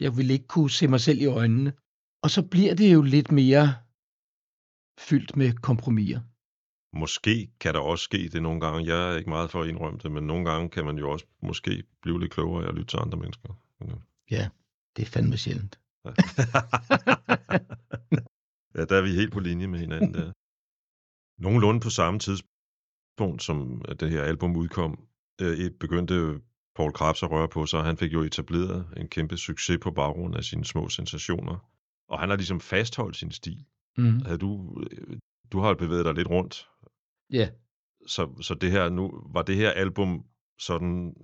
Jeg 0.00 0.16
ville 0.16 0.32
ikke 0.32 0.46
kunne 0.46 0.70
se 0.70 0.88
mig 0.88 1.00
selv 1.00 1.20
i 1.20 1.26
øjnene. 1.26 1.72
Og 2.22 2.30
så 2.30 2.42
bliver 2.42 2.74
det 2.74 2.94
jo 2.94 3.02
lidt 3.02 3.32
mere 3.32 3.74
fyldt 4.98 5.36
med 5.36 5.52
kompromiser. 5.52 6.20
Måske 6.96 7.50
kan 7.60 7.74
der 7.74 7.80
også 7.80 8.04
ske 8.04 8.28
det 8.28 8.42
nogle 8.42 8.60
gange. 8.60 8.94
Jeg 8.94 9.12
er 9.12 9.16
ikke 9.16 9.30
meget 9.30 9.50
for 9.50 9.62
at 9.62 9.68
indrømme 9.68 9.98
det, 10.02 10.12
men 10.12 10.26
nogle 10.26 10.50
gange 10.50 10.70
kan 10.70 10.84
man 10.84 10.98
jo 10.98 11.10
også 11.10 11.26
måske 11.42 11.84
blive 12.02 12.20
lidt 12.20 12.32
klogere 12.32 12.64
af 12.64 12.68
at 12.68 12.74
lytte 12.74 12.86
til 12.86 12.96
andre 12.96 13.18
mennesker. 13.18 13.48
Men, 13.80 13.90
øh, 13.90 13.96
Ja, 14.30 14.48
det 14.96 15.02
er 15.02 15.06
fandme 15.06 15.36
sjældent. 15.36 15.80
Ja. 16.04 16.10
ja, 18.76 18.84
der 18.84 18.96
er 18.96 19.02
vi 19.02 19.14
helt 19.14 19.32
på 19.32 19.40
linje 19.40 19.66
med 19.66 19.78
hinanden 19.78 20.14
der. 20.14 20.32
Nogenlunde 21.42 21.80
på 21.80 21.90
samme 21.90 22.20
tidspunkt, 23.18 23.42
som 23.42 23.82
det 24.00 24.10
her 24.10 24.22
album 24.22 24.56
udkom, 24.56 24.98
øh, 25.40 25.70
begyndte 25.80 26.40
Paul 26.76 26.92
Krabs 26.92 27.22
at 27.22 27.30
røre 27.30 27.48
på 27.48 27.66
sig, 27.66 27.78
og 27.78 27.84
han 27.84 27.96
fik 27.96 28.12
jo 28.12 28.22
etableret 28.22 28.86
en 28.96 29.08
kæmpe 29.08 29.36
succes 29.36 29.78
på 29.82 29.90
baggrund 29.90 30.36
af 30.36 30.44
sine 30.44 30.64
små 30.64 30.88
sensationer. 30.88 31.68
Og 32.08 32.18
han 32.20 32.28
har 32.28 32.36
ligesom 32.36 32.60
fastholdt 32.60 33.16
sin 33.16 33.30
stil. 33.30 33.64
Mm. 33.96 34.20
Havde 34.20 34.38
du, 34.38 34.82
øh, 34.90 35.16
du 35.52 35.60
har 35.60 35.68
jo 35.68 35.74
bevæget 35.74 36.04
dig 36.04 36.14
lidt 36.14 36.30
rundt, 36.30 36.68
Ja, 37.30 37.48
så, 38.06 38.28
så 38.40 38.54
det 38.54 38.70
her 38.70 38.88
nu, 38.88 39.10
var 39.32 39.42
det 39.42 39.56
her 39.56 39.70
album 39.70 40.24
sådan, 40.60 41.14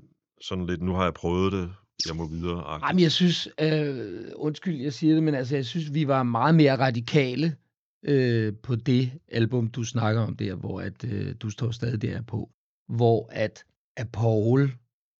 sådan 0.40 0.66
lidt, 0.66 0.82
nu 0.82 0.92
har 0.94 1.04
jeg 1.04 1.14
prøvet 1.14 1.52
det, 1.52 1.72
jeg 2.06 2.16
må 2.16 2.28
videre. 2.28 2.60
Ej, 2.60 2.92
men 2.92 3.02
jeg 3.02 3.12
synes, 3.12 3.48
øh, 3.60 4.22
undskyld, 4.36 4.80
jeg 4.80 4.92
siger 4.92 5.14
det, 5.14 5.22
men 5.22 5.34
altså, 5.34 5.54
jeg 5.54 5.64
synes, 5.64 5.94
vi 5.94 6.08
var 6.08 6.22
meget 6.22 6.54
mere 6.54 6.78
radikale 6.78 7.56
øh, 8.04 8.54
på 8.62 8.76
det 8.76 9.12
album, 9.28 9.68
du 9.70 9.84
snakker 9.84 10.20
om 10.22 10.36
der, 10.36 10.54
hvor 10.54 10.80
at, 10.80 11.04
øh, 11.04 11.34
du 11.40 11.50
står 11.50 11.70
stadig 11.70 12.02
der 12.02 12.22
på. 12.22 12.50
Hvor 12.88 13.28
at, 13.32 13.64
at 13.96 14.12
Paul 14.12 14.72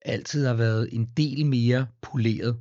altid 0.03 0.47
har 0.47 0.55
været 0.55 0.89
en 0.95 1.07
del 1.17 1.47
mere 1.47 1.87
poleret, 2.03 2.61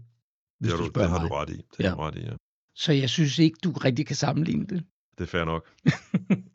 hvis 0.60 0.72
det 0.72 0.80
har 0.80 0.86
du 0.86 0.92
du, 0.96 1.00
det 1.00 1.10
har 1.10 1.20
mig. 1.22 1.30
du 1.30 1.36
ret 1.36 1.50
i. 1.50 1.58
Det 1.78 1.84
Ja. 1.84 1.90
har 1.90 1.96
du 1.96 2.02
ret 2.02 2.16
i, 2.16 2.20
ja. 2.22 2.36
Så 2.76 2.94
jeg 2.94 3.10
synes 3.10 3.40
ikke, 3.40 3.58
du 3.64 3.72
rigtig 3.72 4.06
kan 4.08 4.16
sammenligne 4.16 4.66
det. 4.66 4.84
Det 5.18 5.24
er 5.24 5.28
fair 5.28 5.46
nok. 5.46 5.70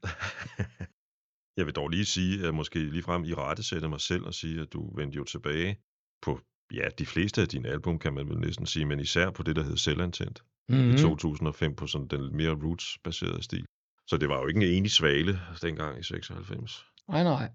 jeg 1.59 1.66
vil 1.66 1.74
dog 1.74 1.88
lige 1.88 2.04
sige, 2.04 2.46
at 2.48 2.54
måske 2.54 2.78
ligefrem 2.90 3.24
i 3.24 3.35
rette 3.35 3.62
sætte 3.62 3.88
mig 3.88 4.00
selv 4.00 4.22
og 4.24 4.35
sige, 4.35 4.61
at 4.61 4.72
du 4.72 4.96
vendte 4.96 5.16
jo 5.16 5.24
tilbage 5.24 5.78
på, 6.22 6.40
ja, 6.72 6.88
de 6.98 7.07
fleste 7.07 7.42
af 7.42 7.48
dine 7.48 7.68
album, 7.68 7.98
kan 7.98 8.12
man 8.14 8.28
vel 8.28 8.38
næsten 8.38 8.66
sige, 8.66 8.87
men 8.87 9.00
især 9.00 9.31
på 9.31 9.42
det, 9.42 9.57
der 9.57 9.62
hed 9.62 9.76
Selvantent 9.76 10.44
Mm-hmm. 10.68 10.90
i 10.90 10.98
2005, 10.98 11.74
på 11.74 11.87
sådan 11.87 12.07
den 12.07 12.37
mere 12.37 12.54
roots-baserede 12.54 13.42
stil. 13.42 13.64
Så 14.07 14.16
det 14.16 14.28
var 14.28 14.40
jo 14.40 14.46
ikke 14.46 14.66
en 14.66 14.76
enig 14.76 14.90
svale 14.90 15.40
dengang 15.62 15.98
i 15.98 16.02
96. 16.02 16.87
Nej, 17.09 17.22
nej. 17.22 17.50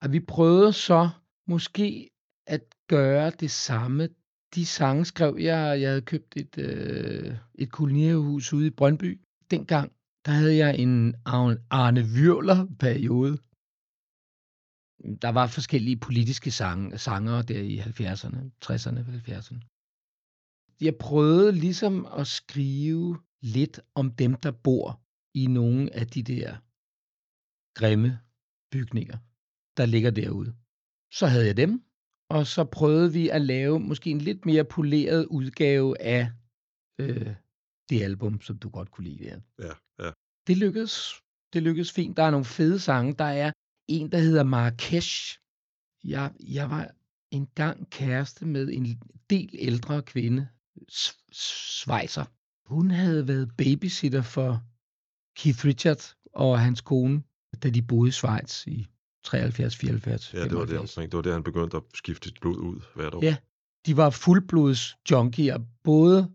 Og 0.00 0.12
vi 0.12 0.20
prøvede 0.20 0.72
så 0.72 1.10
måske 1.46 2.10
at 2.46 2.62
gøre 2.88 3.30
det 3.30 3.50
samme. 3.50 4.08
De 4.54 4.66
sange 4.66 5.04
skrev 5.04 5.36
jeg, 5.40 5.80
jeg 5.80 5.88
havde 5.88 6.02
købt 6.02 6.36
et, 6.36 6.58
øh, 6.58 7.36
et 7.54 7.72
kolonierhus 7.72 8.52
ude 8.52 8.66
i 8.66 8.70
Brøndby. 8.70 9.20
Dengang, 9.50 9.92
der 10.26 10.32
havde 10.32 10.56
jeg 10.56 10.78
en 10.78 11.14
Arne 11.70 12.00
Würler-periode. 12.00 13.36
Der 15.22 15.28
var 15.28 15.46
forskellige 15.46 15.96
politiske 15.96 16.50
sange, 16.50 16.98
sanger 16.98 17.42
der 17.42 17.60
i 17.60 17.78
70'erne, 17.78 18.50
60'erne, 18.64 19.00
70'erne. 19.00 19.77
Jeg 20.80 20.96
prøvede 20.96 21.52
ligesom 21.52 22.06
at 22.06 22.26
skrive 22.26 23.18
lidt 23.40 23.80
om 23.94 24.10
dem, 24.10 24.34
der 24.34 24.50
bor 24.50 25.00
i 25.34 25.46
nogle 25.46 25.94
af 25.94 26.06
de 26.06 26.22
der 26.22 26.56
grimme 27.74 28.20
bygninger, 28.72 29.18
der 29.76 29.86
ligger 29.86 30.10
derude. 30.10 30.54
Så 31.12 31.26
havde 31.26 31.46
jeg 31.46 31.56
dem, 31.56 31.82
og 32.30 32.46
så 32.46 32.64
prøvede 32.64 33.12
vi 33.12 33.28
at 33.28 33.42
lave 33.42 33.80
måske 33.80 34.10
en 34.10 34.20
lidt 34.20 34.46
mere 34.46 34.64
poleret 34.64 35.26
udgave 35.26 36.00
af 36.00 36.30
øh, 36.98 37.34
det 37.88 38.02
album, 38.02 38.40
som 38.40 38.58
du 38.58 38.68
godt 38.68 38.90
kunne 38.90 39.08
lide. 39.08 39.24
Der. 39.24 39.40
Ja, 39.58 40.04
ja. 40.04 40.10
Det 40.46 40.56
lykkedes. 40.56 41.12
Det 41.52 41.62
lykkedes 41.62 41.92
fint. 41.92 42.16
Der 42.16 42.22
er 42.22 42.30
nogle 42.30 42.44
fede 42.44 42.80
sange. 42.80 43.12
Der 43.12 43.24
er 43.24 43.52
en, 43.88 44.12
der 44.12 44.18
hedder 44.18 44.42
Marrakesh. 44.42 45.38
Jeg, 46.04 46.32
jeg 46.40 46.70
var 46.70 46.90
engang 47.30 47.90
kæreste 47.90 48.46
med 48.46 48.68
en 48.68 49.02
del 49.30 49.50
ældre 49.58 50.02
kvinde, 50.02 50.48
Schweizer. 51.32 52.24
Hun 52.68 52.90
havde 52.90 53.28
været 53.28 53.50
babysitter 53.56 54.22
for 54.22 54.62
Keith 55.36 55.64
Richard 55.64 56.14
og 56.32 56.60
hans 56.60 56.80
kone, 56.80 57.22
da 57.62 57.70
de 57.70 57.82
boede 57.82 58.08
i 58.08 58.12
Schweiz 58.12 58.66
i 58.66 58.86
73, 59.24 59.76
74, 59.76 60.34
Ja, 60.34 60.44
det 60.44 60.54
var 60.54 60.60
det 60.60 60.68
75. 60.68 60.96
omkring. 60.96 61.12
Det 61.12 61.16
var 61.16 61.22
der, 61.22 61.32
han 61.32 61.42
begyndte 61.42 61.76
at 61.76 61.82
skifte 61.94 62.30
blod 62.40 62.56
ud 62.56 62.80
hvert 62.94 63.14
år. 63.14 63.24
Ja. 63.24 63.36
De 63.86 63.96
var 63.96 64.10
fuldblods 64.10 64.96
junkier, 65.10 65.58
både 65.84 66.32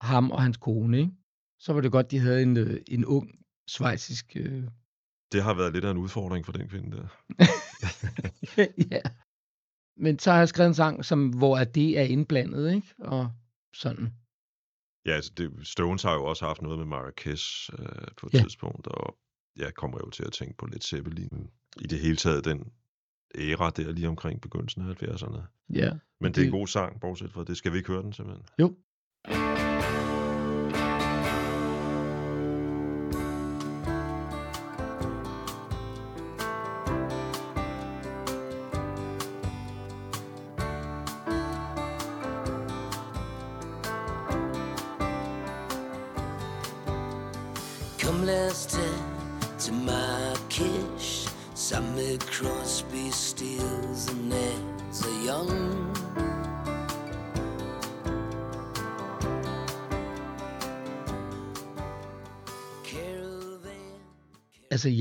ham 0.00 0.30
og 0.30 0.42
hans 0.42 0.56
kone. 0.56 0.98
Ikke? 0.98 1.12
Så 1.58 1.72
var 1.72 1.80
det 1.80 1.92
godt, 1.92 2.10
de 2.10 2.18
havde 2.18 2.42
en, 2.42 2.56
øh, 2.56 2.80
en 2.88 3.04
ung 3.04 3.30
svejsisk... 3.68 4.36
Øh... 4.36 4.64
Det 5.32 5.42
har 5.42 5.54
været 5.54 5.72
lidt 5.72 5.84
af 5.84 5.90
en 5.90 5.96
udfordring 5.96 6.44
for 6.44 6.52
den 6.52 6.68
kvinde 6.68 6.96
der. 6.96 7.08
ja. 8.92 9.00
Men 9.96 10.18
så 10.18 10.30
har 10.30 10.38
jeg 10.38 10.48
skrevet 10.48 10.68
en 10.68 10.74
sang, 10.74 11.04
som, 11.04 11.28
hvor 11.28 11.64
det 11.64 11.98
er 11.98 12.02
indblandet, 12.02 12.74
ikke? 12.74 12.94
Og 12.98 13.30
sådan. 13.74 14.14
Ja, 15.06 15.10
altså 15.10 15.32
det, 15.36 15.66
Stones 15.66 16.02
har 16.02 16.14
jo 16.14 16.24
også 16.24 16.46
haft 16.46 16.62
noget 16.62 16.78
med 16.78 16.86
Marrakesh 16.86 17.70
øh, 17.78 17.86
på 18.16 18.26
et 18.26 18.34
Ja. 18.34 18.42
tidspunkt, 18.42 18.86
og 18.86 19.18
jeg 19.56 19.74
kommer 19.74 19.98
jo 20.04 20.10
til 20.10 20.24
at 20.24 20.32
tænke 20.32 20.56
på 20.56 20.66
lidt 20.66 20.84
Zeppelin. 20.84 21.50
I 21.80 21.86
det 21.86 21.98
hele 22.00 22.16
taget 22.16 22.44
den 22.44 22.72
æra 23.38 23.70
der 23.70 23.92
lige 23.92 24.08
omkring 24.08 24.40
begyndelsen 24.40 24.82
af 24.90 25.02
70'erne. 25.02 25.40
Ja. 25.74 25.92
Men 26.20 26.34
det 26.34 26.40
er 26.40 26.44
en 26.44 26.50
god 26.52 26.66
sang, 26.66 27.00
bortset 27.00 27.32
fra 27.32 27.44
det. 27.44 27.56
Skal 27.56 27.72
vi 27.72 27.76
ikke 27.76 27.88
høre 27.92 28.02
den 28.02 28.12
simpelthen? 28.12 28.46
Jo. 28.60 28.76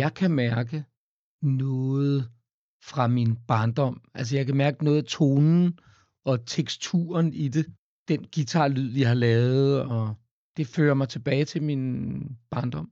Jeg 0.04 0.14
kan 0.14 0.32
mærke 0.32 0.86
noget 1.42 2.32
fra 2.84 3.08
min 3.08 3.36
barndom. 3.48 4.02
Altså, 4.14 4.36
jeg 4.38 4.46
kan 4.46 4.58
mærke 4.58 4.84
noget 4.84 4.98
af 4.98 5.04
tonen 5.04 5.80
og 6.26 6.46
teksturen 6.46 7.34
i 7.34 7.48
det. 7.48 7.66
Den 8.08 8.28
guitarlyd, 8.36 8.90
vi 8.92 9.02
har 9.02 9.14
lavet, 9.14 9.82
og 9.82 10.16
det 10.58 10.68
fører 10.68 10.94
mig 10.94 11.10
tilbage 11.10 11.46
til 11.46 11.64
min 11.64 11.82
barndom. 12.50 12.92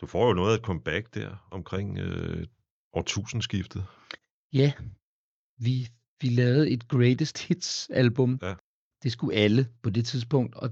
Du 0.00 0.06
får 0.06 0.26
jo 0.28 0.34
noget 0.34 0.52
af 0.52 0.58
et 0.58 0.64
comeback 0.64 1.14
der 1.14 1.48
omkring 1.50 1.98
øh, 1.98 2.46
årtusindskiftet. 2.92 3.86
Ja, 4.52 4.72
vi, 5.58 5.88
vi 6.20 6.28
lavede 6.28 6.70
et 6.70 6.88
Greatest 6.88 7.38
Hits 7.48 7.90
album. 7.90 8.38
Ja. 8.42 8.54
Det 9.02 9.12
skulle 9.12 9.36
alle 9.36 9.68
på 9.82 9.90
det 9.90 10.06
tidspunkt, 10.06 10.54
og 10.54 10.70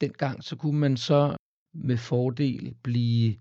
dengang 0.00 0.44
så 0.44 0.56
kunne 0.56 0.80
man 0.80 0.96
så 0.96 1.36
med 1.74 1.96
fordel 1.96 2.74
blive 2.82 3.36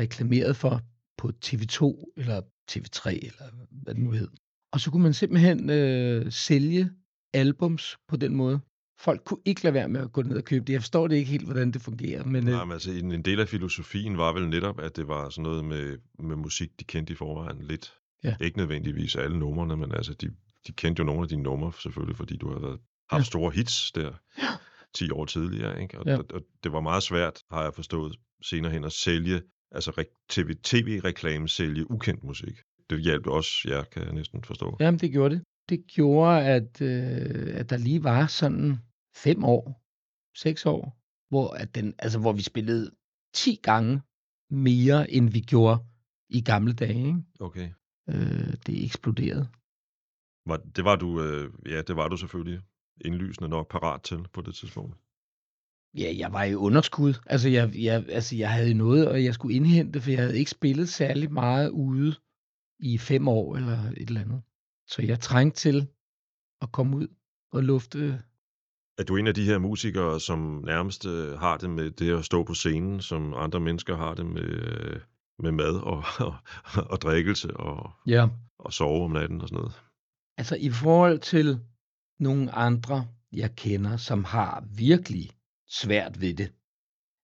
reklameret 0.00 0.56
for 0.56 0.80
på 1.18 1.32
TV2 1.44 2.12
eller 2.16 2.40
TV3 2.70 3.08
eller 3.10 3.44
hvad 3.82 3.94
det 3.94 4.02
nu 4.02 4.10
hed. 4.10 4.28
Og 4.72 4.80
så 4.80 4.90
kunne 4.90 5.02
man 5.02 5.14
simpelthen 5.14 5.70
øh, 5.70 6.32
sælge 6.32 6.90
albums 7.34 7.96
på 8.08 8.16
den 8.16 8.34
måde 8.34 8.60
Folk 9.00 9.24
kunne 9.24 9.40
ikke 9.44 9.62
lade 9.64 9.74
være 9.74 9.88
med 9.88 10.00
at 10.00 10.12
gå 10.12 10.22
ned 10.22 10.36
og 10.36 10.44
købe 10.44 10.64
det. 10.64 10.72
Jeg 10.72 10.80
forstår 10.82 11.08
det 11.08 11.16
ikke 11.16 11.30
helt, 11.30 11.44
hvordan 11.44 11.70
det 11.70 11.82
fungerer. 11.82 12.24
Men, 12.24 12.48
øh, 12.48 12.54
Nej, 12.54 12.64
men 12.64 12.72
altså, 12.72 12.90
en, 12.92 13.12
en 13.12 13.22
del 13.22 13.40
af 13.40 13.48
filosofien 13.48 14.18
var 14.18 14.32
vel 14.32 14.48
netop, 14.48 14.80
at 14.80 14.96
det 14.96 15.08
var 15.08 15.28
sådan 15.30 15.42
noget 15.42 15.64
med, 15.64 15.98
med 16.18 16.36
musik, 16.36 16.70
de 16.80 16.84
kendte 16.84 17.12
i 17.12 17.16
forvejen 17.16 17.62
lidt. 17.62 17.94
Ja. 18.24 18.36
Ikke 18.40 18.58
nødvendigvis 18.58 19.16
alle 19.16 19.38
numrene, 19.38 19.76
men 19.76 19.92
altså, 19.92 20.14
de, 20.14 20.30
de 20.66 20.72
kendte 20.72 21.00
jo 21.00 21.04
nogle 21.04 21.22
af 21.22 21.28
dine 21.28 21.42
numre, 21.42 21.72
selvfølgelig, 21.82 22.16
fordi 22.16 22.36
du 22.36 22.52
har 22.52 22.58
været, 22.60 22.78
haft 23.10 23.20
Ja. 23.20 23.24
store 23.24 23.50
hits 23.52 23.92
der 23.92 24.12
10 24.94 25.10
år 25.10 25.24
tidligere. 25.24 25.82
Ikke? 25.82 25.98
Og, 25.98 26.06
Ja. 26.06 26.16
og, 26.16 26.24
og 26.34 26.42
det 26.64 26.72
var 26.72 26.80
meget 26.80 27.02
svært, 27.02 27.42
har 27.50 27.62
jeg 27.62 27.74
forstået 27.74 28.16
senere 28.42 28.72
hen, 28.72 28.84
at 28.84 28.92
sælge, 28.92 29.42
altså 29.74 30.04
TV, 30.28 30.54
tv-reklame 30.62 31.48
sælge 31.48 31.90
ukendt 31.90 32.24
musik. 32.24 32.56
Det 32.90 33.02
hjalp 33.02 33.26
også 33.26 33.68
jer, 33.68 33.84
kan 33.84 34.02
jeg 34.04 34.12
næsten 34.12 34.44
forstå. 34.44 34.76
Jamen, 34.80 35.00
det 35.00 35.12
gjorde 35.12 35.34
det. 35.34 35.44
Det 35.68 35.86
gjorde, 35.86 36.44
at, 36.44 36.80
øh, 36.80 37.60
at 37.60 37.70
der 37.70 37.76
lige 37.76 38.04
var 38.04 38.26
sådan 38.26 38.78
fem 39.16 39.44
år, 39.44 39.82
seks 40.36 40.66
år, 40.66 40.98
hvor, 41.28 41.48
at 41.62 41.74
den, 41.74 41.94
altså, 41.98 42.18
hvor 42.20 42.32
vi 42.32 42.42
spillede 42.42 42.90
10 43.34 43.60
gange 43.62 44.00
mere, 44.50 45.10
end 45.10 45.30
vi 45.30 45.40
gjorde 45.40 45.78
i 46.28 46.40
gamle 46.40 46.72
dage. 46.72 47.06
Ikke? 47.06 47.22
Okay. 47.40 47.70
Øh, 48.08 48.52
det 48.66 48.84
eksploderede. 48.84 49.48
Var, 50.46 50.56
det 50.76 50.84
var 50.84 50.96
du, 50.96 51.22
øh, 51.22 51.52
ja, 51.66 51.82
det 51.82 51.96
var 51.96 52.08
du 52.08 52.16
selvfølgelig 52.16 52.60
indlysende 53.04 53.48
nok 53.48 53.70
parat 53.70 54.02
til 54.02 54.28
på 54.32 54.40
det 54.40 54.54
tidspunkt. 54.54 54.96
Ja, 55.94 56.12
jeg 56.18 56.32
var 56.32 56.44
i 56.44 56.54
underskud. 56.54 57.14
Altså, 57.26 57.48
jeg, 57.48 57.72
jeg, 57.74 58.04
altså, 58.08 58.36
jeg 58.36 58.52
havde 58.52 58.74
noget, 58.74 59.08
og 59.08 59.24
jeg 59.24 59.34
skulle 59.34 59.56
indhente, 59.56 60.00
for 60.00 60.10
jeg 60.10 60.20
havde 60.20 60.38
ikke 60.38 60.50
spillet 60.50 60.88
særlig 60.88 61.32
meget 61.32 61.70
ude 61.70 62.14
i 62.80 62.98
fem 62.98 63.28
år 63.28 63.56
eller 63.56 63.78
et 63.96 64.08
eller 64.08 64.20
andet. 64.20 64.42
Så 64.88 65.02
jeg 65.02 65.20
trængte 65.20 65.60
til 65.60 65.88
at 66.62 66.72
komme 66.72 66.96
ud 66.96 67.08
og 67.52 67.62
lufte. 67.62 68.22
Er 68.98 69.04
du 69.04 69.16
en 69.16 69.26
af 69.26 69.34
de 69.34 69.44
her 69.44 69.58
musikere, 69.58 70.20
som 70.20 70.62
nærmest 70.66 71.06
øh, 71.06 71.38
har 71.38 71.56
det 71.56 71.70
med 71.70 71.90
det 71.90 72.18
at 72.18 72.24
stå 72.24 72.44
på 72.44 72.54
scenen, 72.54 73.00
som 73.00 73.34
andre 73.34 73.60
mennesker 73.60 73.96
har 73.96 74.14
det 74.14 74.26
med, 74.26 74.42
øh, 74.44 75.00
med 75.38 75.52
mad 75.52 75.76
og, 75.76 76.04
og, 76.28 76.34
og 76.90 77.00
drikkelse 77.00 77.56
og, 77.56 77.90
Ja. 78.06 78.28
og 78.58 78.72
sove 78.72 79.04
om 79.04 79.10
natten 79.10 79.40
og 79.40 79.48
sådan 79.48 79.58
noget? 79.58 79.82
Altså, 80.38 80.56
i 80.56 80.70
forhold 80.70 81.18
til 81.18 81.60
nogle 82.20 82.52
andre, 82.52 83.06
jeg 83.32 83.56
kender, 83.56 83.96
som 83.96 84.24
har 84.24 84.64
virkelig 84.76 85.30
svært 85.80 86.20
ved 86.20 86.34
det. 86.34 86.52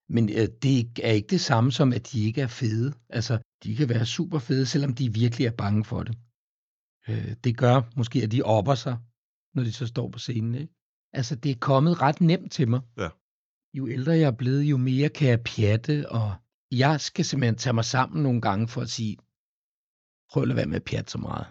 Men 0.08 0.28
øh, 0.28 0.48
det 0.62 0.98
er 1.02 1.10
ikke 1.10 1.26
det 1.36 1.40
samme 1.40 1.72
som, 1.72 1.92
at 1.92 2.12
de 2.12 2.24
ikke 2.24 2.40
er 2.40 2.46
fede. 2.46 2.92
Altså, 3.08 3.38
de 3.62 3.76
kan 3.76 3.88
være 3.88 4.06
super 4.06 4.38
fede, 4.38 4.66
selvom 4.66 4.94
de 4.94 5.12
virkelig 5.12 5.46
er 5.46 5.56
bange 5.58 5.84
for 5.84 6.02
det. 6.02 6.18
Øh, 7.08 7.34
det 7.44 7.56
gør 7.56 7.82
måske, 7.96 8.22
at 8.22 8.32
de 8.32 8.42
opper 8.42 8.74
sig, 8.74 8.98
når 9.54 9.62
de 9.62 9.72
så 9.72 9.86
står 9.86 10.10
på 10.10 10.18
scenen. 10.18 10.54
Ikke? 10.54 10.74
Altså, 11.12 11.36
det 11.36 11.50
er 11.50 11.58
kommet 11.60 12.02
ret 12.02 12.20
nemt 12.20 12.52
til 12.52 12.68
mig. 12.68 12.80
Ja. 12.98 13.08
Jo 13.74 13.88
ældre 13.88 14.12
jeg 14.12 14.26
er 14.26 14.30
blevet, 14.42 14.62
jo 14.62 14.76
mere 14.76 15.08
kan 15.08 15.28
jeg 15.28 15.40
pjatte, 15.44 16.08
og 16.08 16.34
jeg 16.70 17.00
skal 17.00 17.24
simpelthen 17.24 17.56
tage 17.56 17.74
mig 17.74 17.84
sammen 17.84 18.22
nogle 18.22 18.40
gange 18.40 18.68
for 18.68 18.80
at 18.80 18.90
sige, 18.90 19.16
prøv 20.30 20.42
at 20.42 20.48
lade 20.48 20.56
være 20.56 20.66
med 20.66 20.76
at 20.76 20.84
pjatte 20.84 21.10
så 21.10 21.18
meget. 21.18 21.46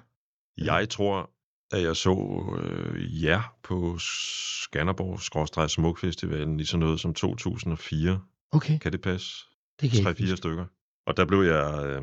Jeg 0.57 0.89
tror, 0.89 1.31
at 1.71 1.81
jeg 1.83 1.95
så 1.95 2.13
øh, 2.61 3.23
jer 3.23 3.55
på 3.63 3.97
Skanderborg 3.99 5.69
Smuk 5.69 5.99
Festivalen 5.99 6.59
i 6.59 6.65
sådan 6.65 6.79
noget 6.79 6.99
som 6.99 7.13
2004. 7.13 8.21
Okay, 8.51 8.77
Kan 8.79 8.91
det 8.91 9.01
passe? 9.01 9.45
det 9.81 9.89
kan 9.91 9.99
jeg 9.99 9.99
ikke 9.99 10.09
Tre-fire 10.09 10.25
huske. 10.27 10.37
stykker. 10.37 10.65
Og 11.07 11.17
der 11.17 11.25
blev 11.25 11.39
jeg, 11.41 11.83
øh, 11.85 12.01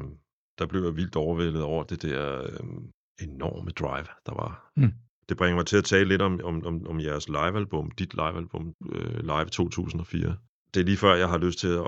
der 0.59 0.66
blev 0.66 0.85
jeg 0.85 0.96
vildt 0.96 1.16
overvældet 1.16 1.62
over 1.62 1.85
det 1.85 2.03
der 2.03 2.42
øh, 2.42 3.29
enorme 3.29 3.70
drive, 3.70 4.07
der 4.27 4.35
var. 4.35 4.72
Mm. 4.77 4.92
Det 5.29 5.37
bringer 5.37 5.57
mig 5.57 5.66
til 5.66 5.77
at 5.77 5.85
tale 5.85 6.09
lidt 6.09 6.22
om, 6.22 6.40
om, 6.44 6.66
om, 6.66 6.87
om 6.87 7.00
jeres 7.00 7.29
livealbum, 7.29 7.90
dit 7.90 8.14
livealbum, 8.14 8.74
øh, 8.92 9.20
Live 9.20 9.44
2004. 9.44 10.37
Det 10.74 10.81
er 10.81 10.85
lige 10.85 10.96
før, 10.96 11.14
jeg 11.14 11.29
har 11.29 11.38
lyst 11.38 11.59
til 11.59 11.68
at, 11.68 11.81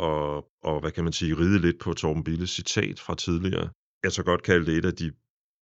og, 0.63 0.81
hvad 0.81 0.91
kan 0.91 1.05
man 1.05 1.13
sige, 1.13 1.35
ride 1.39 1.59
lidt 1.59 1.79
på 1.79 1.93
Torben 1.93 2.25
Billes 2.25 2.51
citat 2.51 3.01
fra 3.01 3.15
tidligere. 3.15 3.69
Jeg 4.05 4.13
så 4.13 4.23
godt 4.23 4.43
kalde 4.43 4.67
det 4.67 4.77
et 4.79 4.85
af 4.85 4.95
de 4.95 5.13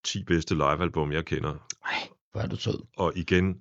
10 0.05 0.23
bedste 0.23 0.53
livealbum, 0.53 1.11
jeg 1.11 1.25
kender. 1.25 1.67
Ej, 1.85 2.07
hvor 2.31 2.41
er 2.41 2.47
du 2.47 2.55
sød. 2.55 2.79
Og 2.97 3.13
igen 3.15 3.59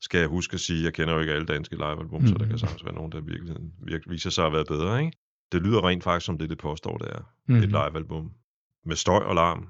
skal 0.00 0.18
jeg 0.20 0.28
huske 0.28 0.54
at 0.54 0.60
sige, 0.60 0.78
at 0.78 0.84
jeg 0.84 0.94
kender 0.94 1.14
jo 1.14 1.20
ikke 1.20 1.32
alle 1.32 1.46
danske 1.46 1.74
livealbum, 1.74 2.20
mm. 2.20 2.26
så 2.26 2.34
der 2.34 2.38
Mhm. 2.40 2.48
kan 2.48 2.58
sagtens 2.58 2.84
være 2.84 2.94
nogen, 2.94 3.12
der 3.12 3.20
virkelig, 3.20 3.56
virkelig 3.78 4.12
viser 4.12 4.30
sig 4.30 4.46
at 4.46 4.52
være 4.52 4.64
bedre. 4.64 5.04
Ikke? 5.04 5.18
Det 5.52 5.62
lyder 5.62 5.86
rent 5.88 6.04
faktisk 6.04 6.26
som 6.26 6.38
det, 6.38 6.50
det 6.50 6.58
påstår, 6.58 6.96
det 6.98 7.08
er. 7.12 7.18
Mm. 7.18 7.54
Mhm. 7.54 7.62
Et 7.62 7.68
livealbum. 7.68 8.32
Med 8.84 8.96
støj 8.96 9.24
og 9.24 9.34
larm 9.34 9.68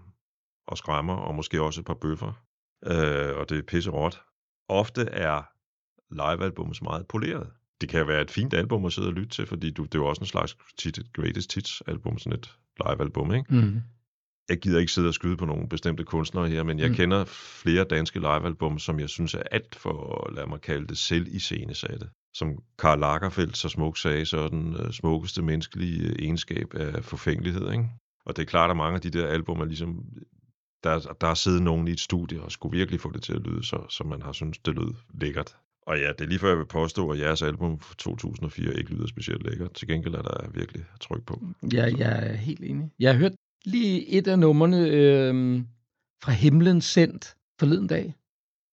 og 0.67 0.79
skræmmer, 0.79 1.15
og 1.15 1.35
måske 1.35 1.63
også 1.63 1.81
et 1.81 1.87
par 1.87 1.95
bøffer. 1.95 2.33
Øh, 2.87 3.37
og 3.37 3.49
det 3.49 3.59
er 3.59 3.63
pisse 3.63 3.91
råt. 3.91 4.21
Ofte 4.69 5.03
er 5.03 5.43
livealbums 6.11 6.83
meget 6.83 7.07
poleret. 7.07 7.51
Det 7.81 7.89
kan 7.89 8.09
være 8.09 8.23
et 8.23 8.31
fint 8.31 8.55
album 8.55 8.85
at 8.85 8.93
sidde 8.93 9.09
og 9.09 9.15
lytte 9.15 9.29
til, 9.29 9.47
fordi 9.47 9.71
du, 9.71 9.83
det 9.85 9.95
er 9.95 9.99
jo 9.99 10.07
også 10.07 10.21
en 10.21 10.27
slags 10.27 10.57
tit, 10.79 10.99
greatest 11.13 11.55
hits 11.55 11.83
album, 11.87 12.19
sådan 12.19 12.39
et 12.39 12.57
livealbum, 12.87 13.35
ikke? 13.35 13.55
Mm. 13.55 13.81
Jeg 14.49 14.59
gider 14.59 14.81
ikke 14.81 14.93
sidde 14.93 15.09
og 15.09 15.15
skyde 15.15 15.37
på 15.37 15.45
nogle 15.45 15.69
bestemte 15.69 16.05
kunstnere 16.05 16.49
her, 16.49 16.63
men 16.63 16.79
jeg 16.79 16.89
Mm. 16.89 16.95
kender 16.95 17.25
flere 17.63 17.85
danske 17.85 18.19
livealbum, 18.19 18.79
som 18.79 19.01
jeg 19.01 19.09
synes 19.09 19.35
er 19.35 19.43
alt 19.51 19.75
for, 19.75 20.31
lad 20.37 20.47
mig 20.47 20.61
kalde 20.61 20.87
det, 20.87 20.99
selv 20.99 21.27
iscenesatte. 21.31 22.09
Som 22.35 22.59
Karl 22.79 23.01
Lagerfeldt 23.01 23.57
så 23.57 23.69
smukt 23.69 23.99
sagde, 23.99 24.27
så 24.27 24.49
den 24.49 24.77
øh, 24.77 24.93
smukkeste 24.93 25.43
menneskelige 25.43 26.09
øh, 26.09 26.17
egenskab 26.19 26.75
af 26.75 27.05
forfængelighed. 27.05 27.71
Ikke? 27.73 27.85
Og 28.27 28.37
det 28.37 28.43
er 28.43 28.47
klart, 28.47 28.71
at 28.71 28.77
mange 28.77 28.95
af 28.95 29.01
de 29.01 29.11
der 29.11 29.27
album 29.27 29.61
er 29.61 29.65
ligesom, 29.65 30.05
der, 30.85 30.99
der 31.21 31.27
er 31.27 31.35
siddet 31.35 31.63
nogen 31.63 31.89
i 31.89 31.91
et 31.91 32.01
studie 32.01 32.43
og 32.43 32.53
skulle 32.53 32.79
virkelig 32.79 33.01
få 33.01 33.11
det 33.13 33.23
til 33.23 33.33
at 33.33 33.41
lyde, 33.43 33.65
så, 33.65 33.87
så 33.89 34.05
man 34.05 34.23
har 34.23 34.33
synes 34.33 34.59
det 34.59 34.75
lød 34.75 34.95
lækkert. 35.21 35.57
Og 35.87 35.99
ja, 35.99 36.09
det 36.09 36.21
er 36.21 36.27
lige 36.29 36.39
før 36.39 36.49
jeg 36.49 36.59
vil 36.59 36.67
påstå, 36.67 37.11
at 37.11 37.19
jeres 37.19 37.43
album 37.43 37.81
fra 37.81 37.95
2004 37.99 38.75
ikke 38.79 38.91
lyder 38.95 39.07
specielt 39.07 39.43
lækkert. 39.51 39.73
Til 39.75 39.89
gengæld 39.89 40.15
er 40.15 40.23
der 40.23 40.51
virkelig 40.55 40.85
tryk 41.01 41.27
på. 41.27 41.43
Ja, 41.73 41.85
jeg 41.99 42.27
er 42.29 42.33
helt 42.37 42.65
enig. 42.65 42.91
Jeg 42.99 43.13
har 43.13 43.19
hørt 43.19 43.33
lige 43.65 44.09
et 44.09 44.29
af 44.29 44.39
numrene 44.39 44.89
øh, 44.89 45.63
fra 46.23 46.33
Himlen 46.33 46.81
sendt 46.81 47.37
forleden 47.59 47.87
dag, 47.87 48.15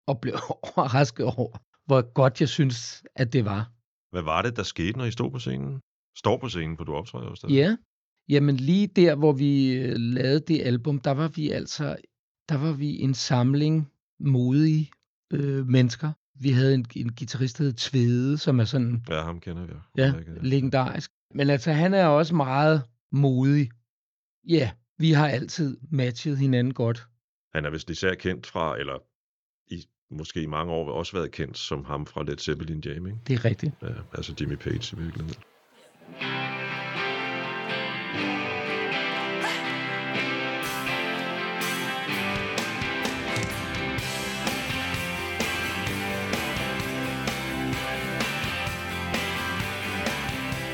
og 0.07 0.21
blev 0.21 0.33
overrasket 0.77 1.25
over, 1.25 1.57
hvor 1.85 2.13
godt 2.13 2.41
jeg 2.41 2.49
synes, 2.49 3.03
at 3.15 3.33
det 3.33 3.45
var. 3.45 3.71
Hvad 4.11 4.21
var 4.21 4.41
det, 4.41 4.55
der 4.55 4.63
skete, 4.63 4.97
når 4.97 5.05
I 5.05 5.11
stod 5.11 5.31
på 5.31 5.39
scenen? 5.39 5.81
Står 6.17 6.37
på 6.37 6.49
scenen, 6.49 6.77
for 6.77 6.83
du 6.83 6.93
optræder 6.93 7.25
jo 7.25 7.35
stadig. 7.35 7.55
Ja, 7.55 7.77
jamen 8.29 8.55
lige 8.55 8.87
der, 8.87 9.15
hvor 9.15 9.31
vi 9.31 9.73
øh, 9.73 9.95
lavede 9.95 10.39
det 10.39 10.61
album, 10.61 10.99
der 10.99 11.11
var 11.11 11.27
vi 11.27 11.49
altså, 11.49 11.97
der 12.49 12.57
var 12.57 12.71
vi 12.71 12.99
en 12.99 13.13
samling 13.13 13.91
modige 14.19 14.91
øh, 15.33 15.67
mennesker. 15.67 16.11
Vi 16.39 16.49
havde 16.49 16.73
en, 16.73 16.85
en 16.95 17.13
guitarist, 17.15 17.57
der 17.57 17.63
hed 17.63 17.73
Tvede, 17.73 18.37
som 18.37 18.59
er 18.59 18.63
sådan 18.63 19.03
Ja, 19.09 19.21
ham 19.21 19.39
kender 19.39 19.65
vi. 19.65 19.73
Ja, 19.97 20.07
udmærket, 20.07 20.43
legendarisk. 20.43 21.11
Men 21.33 21.49
altså, 21.49 21.71
han 21.71 21.93
er 21.93 22.05
også 22.05 22.35
meget 22.35 22.83
modig. 23.11 23.69
Ja, 24.47 24.71
vi 24.99 25.11
har 25.11 25.27
altid 25.27 25.77
matchet 25.91 26.37
hinanden 26.37 26.73
godt. 26.73 27.07
Han 27.53 27.65
er 27.65 27.69
vist 27.69 27.89
især 27.89 28.13
kendt 28.13 28.47
fra, 28.47 28.79
eller 28.79 29.03
i, 29.67 29.85
måske 30.11 30.41
i 30.41 30.45
mange 30.45 30.73
år 30.73 30.91
også 30.91 31.13
været 31.17 31.31
kendt 31.31 31.57
som 31.57 31.85
ham 31.85 32.05
fra 32.05 32.23
Led 32.23 32.37
Zeppelin 32.37 32.79
Jam, 32.85 33.07
ikke? 33.07 33.19
Det 33.27 33.33
er 33.33 33.45
rigtigt. 33.45 33.73
Ja, 33.81 33.87
altså 34.13 34.35
Jimmy 34.41 34.55
Page 34.55 34.95
i 34.95 34.99
virkeligheden. 34.99 35.43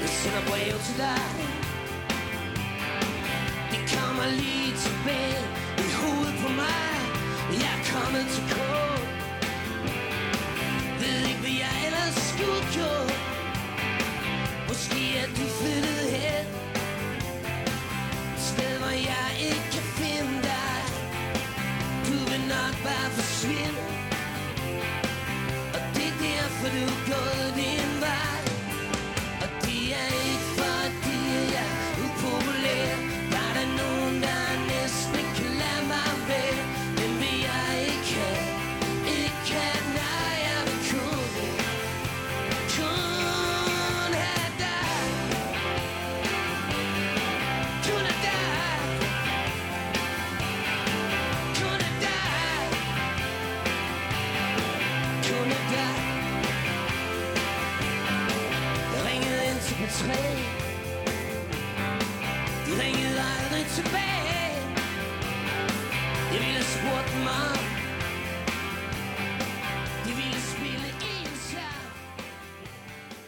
Sender 0.06 0.44
brev 0.50 0.80
til 0.88 0.98
dig 0.98 1.46
Det 1.48 1.55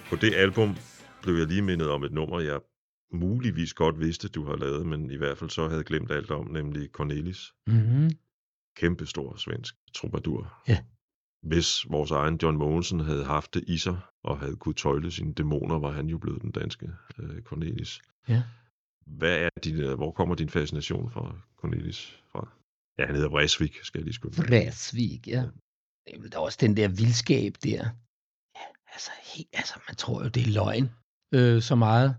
På 0.09 0.15
det 0.15 0.33
album 0.35 0.75
blev 1.21 1.35
jeg 1.35 1.47
lige 1.47 1.61
mindet 1.61 1.89
om 1.89 2.03
et 2.03 2.11
nummer, 2.11 2.39
jeg 2.39 2.59
muligvis 3.11 3.73
godt 3.73 3.99
vidste, 3.99 4.27
du 4.29 4.45
har 4.45 4.55
lavet, 4.55 4.85
men 4.85 5.11
i 5.11 5.15
hvert 5.15 5.37
fald 5.37 5.49
så 5.49 5.67
havde 5.67 5.83
glemt 5.83 6.11
alt 6.11 6.31
om, 6.31 6.47
nemlig 6.47 6.89
Cornelis. 6.91 7.53
Mm-hmm. 7.67 8.09
Kæmpestor 8.77 9.35
svensk 9.35 9.75
troubadour. 9.93 10.63
Ja. 10.67 10.83
Hvis 11.43 11.89
vores 11.89 12.11
egen 12.11 12.39
John 12.43 12.57
Mogensen 12.57 12.99
havde 12.99 13.23
haft 13.25 13.53
det 13.53 13.63
i 13.67 13.77
sig, 13.77 13.99
og 14.23 14.39
havde 14.39 14.55
kunne 14.55 14.75
tøjle 14.75 15.11
sine 15.11 15.33
dæmoner, 15.33 15.79
var 15.79 15.91
han 15.91 16.07
jo 16.07 16.17
blevet 16.17 16.41
den 16.41 16.51
danske 16.51 16.89
øh, 17.19 17.41
Cornelis. 17.41 18.01
Ja. 18.29 18.43
Hvad 19.05 19.37
er 19.37 19.49
din, 19.63 19.75
øh, 19.75 19.95
hvor 19.95 20.11
kommer 20.11 20.35
din 20.35 20.49
fascination 20.49 21.11
fra 21.11 21.35
Cornelis 21.57 22.23
fra? 22.31 22.49
Ja, 22.99 23.05
han 23.05 23.15
hedder 23.15 23.29
Vresvik, 23.29 23.79
skal 23.83 23.99
jeg 23.99 24.03
lige 24.05 24.13
skynde. 24.13 24.35
mig. 24.37 24.47
Bræsvig, 24.47 25.27
ja. 25.27 25.43
Det 26.07 26.33
er 26.33 26.39
også 26.39 26.57
den 26.61 26.77
der 26.77 26.87
vildskab 26.87 27.53
der. 27.63 27.89
Altså, 28.93 29.11
helt, 29.35 29.49
altså 29.53 29.79
man 29.87 29.95
tror 29.95 30.23
jo, 30.23 30.29
det 30.29 30.43
er 30.43 30.51
løgn. 30.51 30.89
Øh, 31.33 31.61
så 31.61 31.75
meget 31.75 32.15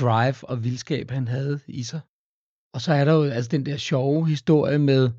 drive 0.00 0.48
og 0.50 0.64
vildskab, 0.64 1.10
han 1.10 1.28
havde 1.28 1.60
i 1.66 1.82
sig. 1.82 2.00
Og 2.72 2.80
så 2.80 2.92
er 2.92 3.04
der 3.04 3.12
jo 3.12 3.22
altså 3.22 3.48
den 3.48 3.66
der 3.66 3.76
sjove 3.76 4.28
historie 4.28 4.78
med, 4.78 5.10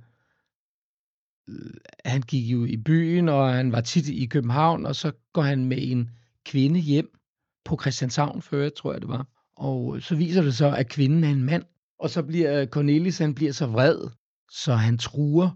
øh, 1.49 1.73
han 2.05 2.21
gik 2.21 2.51
jo 2.51 2.65
i 2.65 2.77
byen, 2.77 3.29
og 3.29 3.53
han 3.53 3.71
var 3.71 3.81
tit 3.81 4.07
i 4.07 4.25
København, 4.25 4.85
og 4.85 4.95
så 4.95 5.11
går 5.33 5.41
han 5.41 5.65
med 5.65 5.77
en 5.81 6.09
kvinde 6.45 6.79
hjem 6.79 7.19
på 7.65 7.77
Christianshavn 7.81 8.41
før, 8.41 8.69
tror 8.69 8.91
jeg 8.91 9.01
det 9.01 9.09
var. 9.09 9.27
Og 9.55 9.95
øh, 9.95 10.01
så 10.01 10.15
viser 10.15 10.41
det 10.41 10.55
så, 10.55 10.75
at 10.75 10.89
kvinden 10.89 11.23
er 11.23 11.29
en 11.29 11.43
mand. 11.43 11.63
Og 11.99 12.09
så 12.09 12.23
bliver 12.23 12.61
øh, 12.61 12.67
Cornelis, 12.67 13.17
han 13.17 13.35
bliver 13.35 13.51
så 13.51 13.67
vred, 13.67 14.09
så 14.51 14.73
han 14.73 14.97
truer 14.97 15.49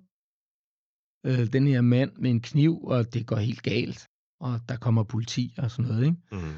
øh, 1.26 1.54
den 1.54 1.68
her 1.68 1.82
mand 1.82 2.12
med 2.18 2.32
en 2.32 2.41
kniv, 2.41 2.84
og 2.84 3.14
det 3.14 3.28
går 3.28 3.36
helt 3.36 3.64
galt. 3.64 4.08
Og 4.40 4.60
der 4.70 4.78
kommer 4.78 5.04
politi 5.04 5.56
og 5.58 5.72
sådan 5.72 5.86
noget, 5.86 6.06
ikke? 6.06 6.18
Mm. 6.32 6.54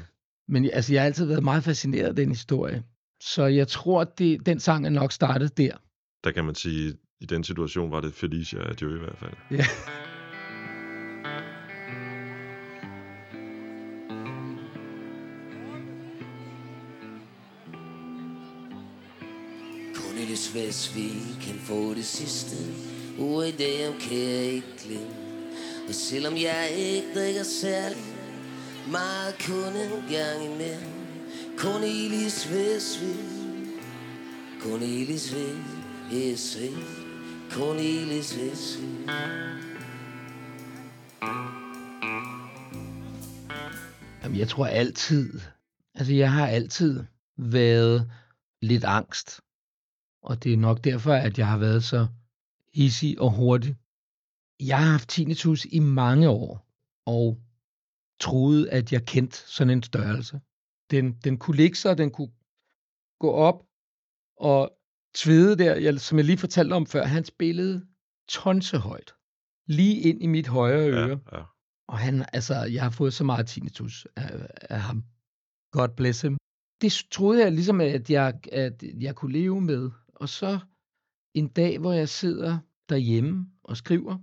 Men 0.48 0.70
altså, 0.72 0.92
jeg 0.92 1.02
har 1.02 1.06
altid 1.06 1.26
været 1.26 1.42
meget 1.42 1.64
fascineret 1.64 2.08
af 2.08 2.16
den 2.16 2.28
historie. 2.28 2.82
Så 3.22 3.46
jeg 3.46 3.68
tror, 3.68 4.04
det, 4.04 4.46
den 4.46 4.60
sang 4.60 4.86
er 4.86 4.90
nok 4.90 5.12
startet 5.12 5.58
der. 5.58 5.76
Der 6.24 6.30
kan 6.30 6.44
man 6.44 6.54
sige, 6.54 6.94
i 7.20 7.26
den 7.26 7.44
situation 7.44 7.90
var 7.90 8.00
det 8.00 8.14
Felicia 8.14 8.70
Adieu 8.70 8.94
i 8.94 8.98
hvert 8.98 9.18
fald. 9.18 9.34
Ja. 9.50 9.64
Cornelis 19.94 20.54
Vestvig 20.54 21.12
kan 21.40 21.58
få 21.58 21.94
det 21.94 22.04
sidste 22.04 22.56
Ord 23.18 23.46
i 23.46 23.56
dag 23.56 24.00
kan 24.00 24.18
jeg 24.18 24.42
ikke 24.42 24.66
glemme 24.84 25.27
og 25.88 25.94
selvom 25.94 26.36
jeg 26.36 26.70
ikke 26.76 27.14
drikker 27.14 27.42
særlig 27.42 28.04
Meget 28.90 29.34
kun 29.46 29.76
en 29.76 30.12
gang 30.12 30.44
imellem 30.44 30.92
Cornelis 31.58 32.52
Vestvig 32.52 33.16
Cornelis 34.60 35.34
Vestvig 36.10 36.72
Cornelis 37.50 38.38
Vestvig 38.38 39.08
Jamen, 44.22 44.38
jeg 44.38 44.48
tror 44.48 44.66
altid, 44.66 45.40
altså 45.94 46.12
jeg 46.14 46.32
har 46.32 46.46
altid 46.46 47.04
været 47.36 48.10
lidt 48.62 48.84
angst. 48.84 49.40
Og 50.22 50.44
det 50.44 50.52
er 50.52 50.56
nok 50.56 50.84
derfor, 50.84 51.12
at 51.12 51.38
jeg 51.38 51.46
har 51.46 51.58
været 51.58 51.84
så 51.84 52.06
hissig 52.74 53.20
og 53.20 53.30
hurtig. 53.30 53.76
Jeg 54.60 54.78
har 54.78 54.90
haft 54.90 55.08
tinnitus 55.08 55.64
i 55.64 55.78
mange 55.78 56.28
år, 56.28 56.68
og 57.06 57.40
troede, 58.20 58.70
at 58.70 58.92
jeg 58.92 59.06
kendte 59.06 59.36
sådan 59.36 59.70
en 59.70 59.82
størrelse. 59.82 60.40
Den, 60.90 61.12
den 61.12 61.38
kunne 61.38 61.56
ligge 61.56 61.76
sig, 61.76 61.98
den 61.98 62.10
kunne 62.10 62.32
gå 63.20 63.30
op, 63.30 63.64
og 64.36 64.78
Tvede 65.14 65.56
der, 65.56 65.74
jeg, 65.74 66.00
som 66.00 66.18
jeg 66.18 66.24
lige 66.24 66.38
fortalte 66.38 66.72
om 66.72 66.86
før, 66.86 67.04
han 67.04 67.24
spillede 67.24 67.86
tonsehøjt. 68.28 69.14
Lige 69.66 70.00
ind 70.00 70.22
i 70.22 70.26
mit 70.26 70.48
højre 70.48 70.90
øre. 70.90 71.08
Ja, 71.08 71.38
ja. 71.38 71.44
Og 71.88 71.98
han, 71.98 72.24
altså, 72.32 72.54
jeg 72.54 72.82
har 72.82 72.90
fået 72.90 73.12
så 73.12 73.24
meget 73.24 73.46
tinnitus 73.46 74.06
af, 74.16 74.48
af 74.70 74.80
ham. 74.80 75.04
God 75.72 75.88
bless 75.96 76.22
him. 76.22 76.36
Det 76.80 77.06
troede 77.10 77.42
jeg 77.42 77.52
ligesom, 77.52 77.80
at 77.80 78.10
jeg, 78.10 78.40
at 78.52 78.82
jeg 78.82 79.14
kunne 79.14 79.32
leve 79.32 79.60
med. 79.60 79.90
Og 80.14 80.28
så 80.28 80.58
en 81.34 81.48
dag, 81.48 81.78
hvor 81.78 81.92
jeg 81.92 82.08
sidder 82.08 82.58
derhjemme 82.88 83.46
og 83.64 83.76
skriver 83.76 84.18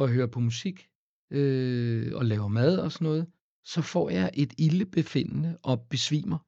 og 0.00 0.08
hører 0.08 0.26
på 0.26 0.40
musik 0.40 0.88
øh, 1.30 2.12
og 2.14 2.24
laver 2.24 2.48
mad 2.48 2.78
og 2.78 2.92
sådan 2.92 3.04
noget, 3.04 3.26
så 3.64 3.82
får 3.82 4.10
jeg 4.10 4.30
et 4.34 4.54
ildebefindende 4.58 5.58
og 5.62 5.86
besvimer. 5.90 6.38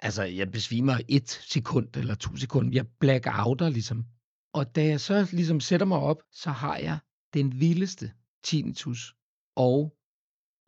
Altså, 0.00 0.22
jeg 0.22 0.50
besvimer 0.50 1.00
et 1.08 1.30
sekund 1.30 1.96
eller 1.96 2.14
to 2.14 2.36
sekunder. 2.36 2.70
Jeg 2.72 2.86
blackouter 3.00 3.68
ligesom. 3.68 4.04
Og 4.52 4.74
da 4.74 4.84
jeg 4.84 5.00
så 5.00 5.28
ligesom 5.32 5.60
sætter 5.60 5.86
mig 5.86 5.98
op, 5.98 6.22
så 6.32 6.50
har 6.50 6.76
jeg 6.76 6.98
den 7.34 7.60
vildeste 7.60 8.12
tinnitus 8.44 9.14
og 9.56 9.96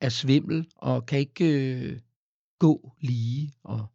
er 0.00 0.08
svimmel 0.08 0.70
og 0.76 1.06
kan 1.06 1.18
ikke 1.18 1.74
øh, 1.74 2.00
gå 2.58 2.92
lige. 3.00 3.54
Og 3.62 3.86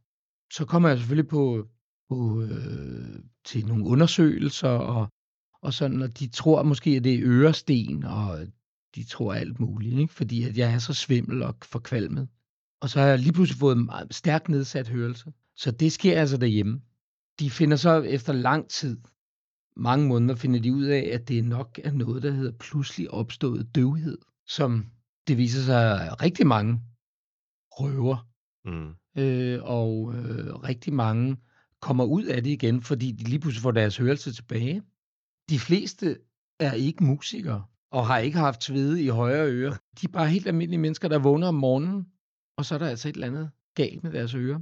så 0.53 0.65
kommer 0.65 0.89
jeg 0.89 0.97
selvfølgelig 0.97 1.29
på, 1.29 1.67
på 2.09 2.41
øh, 2.41 3.19
til 3.45 3.65
nogle 3.65 3.85
undersøgelser, 3.85 4.69
og, 4.69 5.09
og 5.63 5.73
sådan, 5.73 6.01
og 6.01 6.19
de 6.19 6.27
tror 6.27 6.63
måske, 6.63 6.89
at 6.89 7.03
det 7.03 7.13
er 7.13 7.21
øresten, 7.23 8.03
og 8.03 8.39
de 8.95 9.03
tror 9.03 9.33
alt 9.33 9.59
muligt, 9.59 9.99
ikke? 9.99 10.13
fordi 10.13 10.43
at 10.43 10.57
jeg 10.57 10.73
er 10.73 10.77
så 10.79 10.93
svimmel 10.93 11.43
og 11.43 11.55
forkvalmet. 11.61 12.27
Og 12.81 12.89
så 12.89 12.99
har 12.99 13.07
jeg 13.07 13.19
lige 13.19 13.33
pludselig 13.33 13.59
fået 13.59 13.77
en 13.77 13.85
meget 13.85 14.13
stærk 14.13 14.49
nedsat 14.49 14.87
hørelse. 14.87 15.33
Så 15.55 15.71
det 15.71 15.91
sker 15.91 16.19
altså 16.19 16.37
derhjemme. 16.37 16.81
De 17.39 17.49
finder 17.49 17.77
så 17.77 18.01
efter 18.01 18.33
lang 18.33 18.69
tid, 18.69 18.97
mange 19.77 20.07
måneder, 20.07 20.35
finder 20.35 20.59
de 20.59 20.73
ud 20.73 20.83
af, 20.83 21.09
at 21.13 21.27
det 21.27 21.45
nok 21.45 21.79
er 21.83 21.91
noget, 21.91 22.23
der 22.23 22.31
hedder 22.31 22.51
pludselig 22.51 23.11
opstået 23.11 23.75
døvhed, 23.75 24.17
som 24.47 24.85
det 25.27 25.37
viser 25.37 25.61
sig 25.61 26.09
rigtig 26.21 26.47
mange 26.47 26.81
røver, 27.71 28.27
Mm. 28.65 28.93
øh, 29.21 29.59
og 29.63 30.13
øh, 30.15 30.55
rigtig 30.55 30.93
mange 30.93 31.37
kommer 31.79 32.03
ud 32.05 32.23
af 32.23 32.43
det 32.43 32.49
igen, 32.49 32.81
fordi 32.81 33.11
de 33.11 33.23
lige 33.23 33.39
pludselig 33.39 33.61
får 33.61 33.71
deres 33.71 33.97
hørelse 33.97 34.33
tilbage. 34.33 34.81
De 35.49 35.59
fleste 35.59 36.19
er 36.59 36.73
ikke 36.73 37.03
musikere, 37.03 37.65
og 37.91 38.07
har 38.07 38.17
ikke 38.17 38.37
haft 38.37 38.63
svede 38.63 39.03
i 39.03 39.07
højre 39.07 39.51
øre. 39.51 39.71
De 39.71 40.07
er 40.07 40.11
bare 40.11 40.29
helt 40.29 40.47
almindelige 40.47 40.79
mennesker, 40.79 41.07
der 41.07 41.19
vågner 41.19 41.47
om 41.47 41.55
morgenen, 41.55 42.11
og 42.57 42.65
så 42.65 42.75
er 42.75 42.79
der 42.79 42.87
altså 42.87 43.09
et 43.09 43.13
eller 43.13 43.27
andet 43.27 43.51
galt 43.75 44.03
med 44.03 44.11
deres 44.11 44.35
ører. 44.35 44.59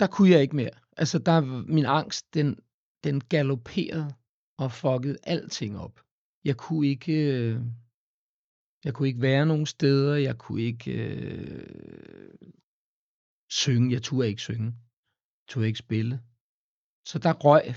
Der 0.00 0.06
kunne 0.06 0.30
jeg 0.30 0.42
ikke 0.42 0.56
mere. 0.56 0.70
Altså, 0.96 1.18
der, 1.18 1.40
min 1.66 1.86
angst, 1.86 2.34
den, 2.34 2.58
den 3.04 3.20
galopperede 3.20 4.14
og 4.58 4.72
fuckede 4.72 5.18
alting 5.22 5.78
op. 5.78 6.00
Jeg 6.44 6.56
kunne 6.56 6.86
ikke, 6.88 7.12
øh, 7.12 7.60
jeg 8.84 8.94
kunne 8.94 9.08
ikke 9.08 9.22
være 9.22 9.46
nogen 9.46 9.66
steder, 9.66 10.14
jeg 10.16 10.38
kunne 10.38 10.62
ikke 10.62 10.92
øh, 10.92 12.36
synge, 13.50 13.92
jeg 13.92 14.02
turde 14.02 14.28
ikke 14.28 14.42
synge, 14.42 14.66
jeg 14.66 15.48
turde 15.48 15.66
ikke 15.66 15.78
spille. 15.78 16.20
Så 17.06 17.18
der 17.18 17.32
røg 17.32 17.74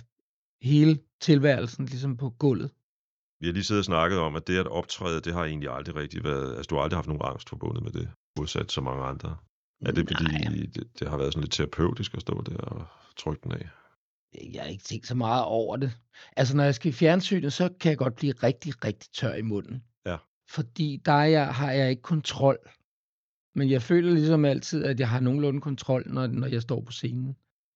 hele 0.62 1.00
tilværelsen 1.22 1.86
ligesom 1.86 2.18
på 2.18 2.30
gulvet. 2.30 2.72
Vi 3.40 3.48
har 3.48 3.54
lige 3.54 3.64
siddet 3.64 3.82
og 3.82 3.86
snakket 3.86 4.20
om, 4.20 4.36
at 4.36 4.48
det 4.48 4.58
at 4.58 4.68
optræde, 4.68 5.22
det 5.22 5.34
har 5.34 5.46
egentlig 5.46 5.70
aldrig 5.70 5.96
rigtig 5.96 6.24
været... 6.24 6.56
Altså, 6.56 6.68
du 6.70 6.76
har 6.76 6.82
aldrig 6.82 6.98
haft 6.98 7.08
nogen 7.08 7.22
angst 7.26 7.50
forbundet 7.50 7.84
med 7.84 7.92
det, 7.92 8.10
modsat 8.38 8.72
så 8.72 8.82
mange 8.82 9.04
andre. 9.04 9.38
Er 9.86 9.92
det 9.92 10.08
fordi, 10.10 10.32
Nej, 10.32 10.68
det, 10.76 11.00
det 11.00 11.10
har 11.10 11.18
været 11.18 11.34
sådan 11.34 11.44
lidt 11.44 11.54
terapeutisk 11.54 12.14
at 12.14 12.22
stå 12.22 12.42
der 12.42 12.58
og 12.58 12.88
trykke 13.18 13.42
den 13.44 13.52
af? 13.52 13.70
jeg 14.54 14.62
har 14.62 14.70
ikke 14.70 14.84
tænkt 14.84 15.08
så 15.08 15.16
meget 15.16 15.46
over 15.46 15.78
det. 15.78 15.98
Altså, 16.38 16.58
når 16.58 16.64
jeg 16.64 16.76
skal 16.76 16.90
i 16.90 16.94
fjernsynet, 16.94 17.54
så 17.54 17.70
kan 17.80 17.90
jeg 17.90 17.98
godt 17.98 18.16
blive 18.16 18.34
rigtig, 18.34 18.86
rigtig 18.86 19.12
tør 19.12 19.34
i 19.34 19.42
munden. 19.42 19.84
Ja. 20.06 20.18
Fordi 20.50 21.02
der 21.06 21.12
er 21.12 21.26
jeg, 21.26 21.48
har 21.48 21.72
jeg 21.72 21.90
ikke 21.90 22.02
kontrol. 22.02 22.58
Men 23.56 23.70
jeg 23.70 23.82
føler 23.82 24.14
ligesom 24.14 24.46
altid, 24.46 24.84
at 24.84 25.00
jeg 25.00 25.10
har 25.10 25.20
nogenlunde 25.20 25.62
kontrol, 25.62 26.04
når, 26.08 26.28
når 26.28 26.48
jeg 26.48 26.62
står 26.62 26.82
på 26.82 26.92
scenen. 26.92 27.36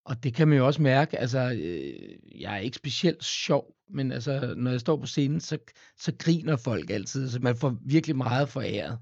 Og 0.10 0.24
det 0.24 0.34
kan 0.34 0.47
man 0.47 0.57
jo 0.57 0.66
også 0.66 0.82
mærke. 0.82 1.18
Altså, 1.18 1.39
øh, 1.39 2.41
jeg 2.41 2.53
er 2.53 2.57
ikke 2.57 2.76
specielt 2.76 3.24
sjov, 3.24 3.76
men 3.89 4.12
altså, 4.12 4.53
når 4.57 4.72
jeg 4.72 4.80
står 4.80 4.97
på 4.97 5.05
scenen, 5.05 5.39
så, 5.39 5.57
så 5.97 6.14
griner 6.20 6.57
folk 6.57 6.89
altid. 6.89 7.30
Så 7.30 7.39
man 7.39 7.55
får 7.55 7.78
virkelig 7.82 8.16
meget 8.16 8.49
foræret. 8.49 8.99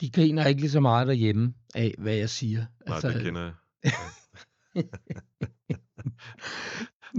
De 0.00 0.10
griner 0.10 0.46
ikke 0.46 0.60
lige 0.60 0.70
så 0.70 0.80
meget 0.80 1.06
derhjemme 1.06 1.54
af, 1.74 1.94
hvad 1.98 2.14
jeg 2.14 2.30
siger. 2.30 2.58
Nej, 2.86 2.94
Altså, 2.94 3.08
det 3.08 3.22
kender 3.22 3.42
jeg. 3.42 3.54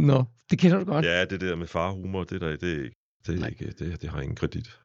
Nå, 0.10 0.24
det 0.52 0.60
kender 0.60 0.80
du 0.80 0.86
godt. 0.86 1.06
Ja, 1.06 1.26
det 1.26 1.42
der 1.42 1.56
med 1.56 1.68
farhumor, 1.68 2.24
det 2.24 2.42
der, 2.42 2.56
det 2.56 2.72
er 2.72 2.84
ikke... 2.84 2.96
Det, 3.28 3.36
er 3.36 3.40
Nej. 3.40 3.50
ikke, 3.50 3.72
det, 3.72 4.02
det 4.02 4.10
har 4.10 4.22
ingen 4.22 4.36
kredit. 4.36 4.80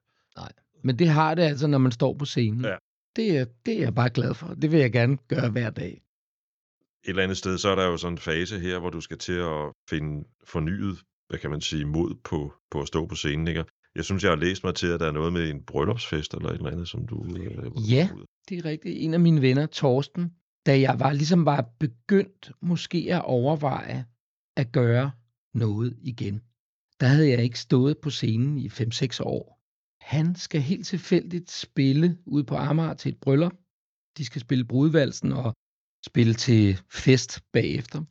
Men 0.85 0.99
det 0.99 1.09
har 1.09 1.35
det 1.35 1.43
altså, 1.43 1.67
når 1.67 1.79
man 1.79 1.93
står 1.93 2.15
på 2.15 2.25
scenen. 2.25 2.65
Ja. 2.65 2.77
Det, 3.17 3.39
er, 3.39 3.45
det 3.67 3.75
er 3.75 3.81
jeg 3.81 3.95
bare 3.95 4.11
glad 4.11 4.35
for. 4.35 4.55
Det 4.55 4.73
vil 4.73 4.81
jeg 4.81 4.93
gerne 4.93 5.17
gøre 5.17 5.51
hver 5.51 5.71
dag. 5.71 6.03
Eller 7.05 7.23
andet 7.23 7.39
sted, 7.39 7.59
så 7.59 7.69
er 7.69 7.75
der 7.75 7.87
jo 7.87 7.97
sådan 7.97 8.15
en 8.15 8.19
fase 8.19 8.59
her, 8.59 8.79
hvor 8.79 8.91
du 8.91 9.01
skal 9.01 9.19
til 9.19 9.33
at 9.33 9.73
finde 9.91 10.25
fornyet, 10.45 10.99
hvad 11.29 11.39
kan 11.39 11.51
man 11.51 11.61
sige, 11.61 11.85
mod 11.85 12.15
på, 12.25 12.53
på 12.71 12.81
at 12.81 12.89
stå 12.89 13.07
på 13.07 13.15
scenen, 13.15 13.49
ikke? 13.49 13.65
Jeg 13.95 14.05
synes, 14.05 14.23
jeg 14.23 14.31
har 14.31 14.37
læst 14.37 14.65
mig 14.65 14.75
til, 14.75 14.87
at 14.87 15.01
der 15.01 15.07
er 15.07 15.13
noget 15.13 15.33
med 15.33 15.51
en 15.51 15.63
bryllupsfest 15.63 16.35
eller 16.35 16.49
et 16.49 16.55
eller 16.55 16.71
andet, 16.71 16.89
som 16.89 17.07
du... 17.07 17.25
Øh, 17.25 17.93
Ja. 17.93 18.09
Det 18.49 18.59
er 18.59 18.65
rigtigt. 18.65 19.05
En 19.05 19.15
af 19.15 19.21
mine 19.21 19.43
venner, 19.43 19.67
Torsten, 19.67 20.33
da 20.67 20.81
jeg 20.81 21.01
var 21.01 21.13
ligesom 21.13 21.45
var 21.45 21.71
begyndt 21.81 22.53
måske 22.63 23.07
at 23.11 23.25
overveje 23.25 24.05
at 24.57 24.73
gøre 24.73 25.11
noget 25.55 25.97
igen, 26.03 26.43
der 27.01 27.07
havde 27.07 27.29
jeg 27.29 27.43
ikke 27.43 27.59
stået 27.59 27.99
på 27.99 28.11
scenen 28.11 28.59
i 28.59 28.69
5-6 28.69 29.23
år. 29.23 29.63
Han 30.01 30.35
skal 30.35 30.61
helt 30.61 30.87
tilfældigt 30.87 31.51
spille 31.51 32.19
ude 32.27 32.45
på 32.45 32.57
Amager 32.57 32.95
til 32.95 33.13
et 33.13 33.21
bryllup. 33.21 33.53
De 34.17 34.25
skal 34.25 34.41
spille 34.41 34.65
brudvalsen 34.65 35.33
og 35.33 35.55
spille 36.07 36.35
til 36.35 36.81
fest 36.91 37.41
bagefter. 37.53 38.03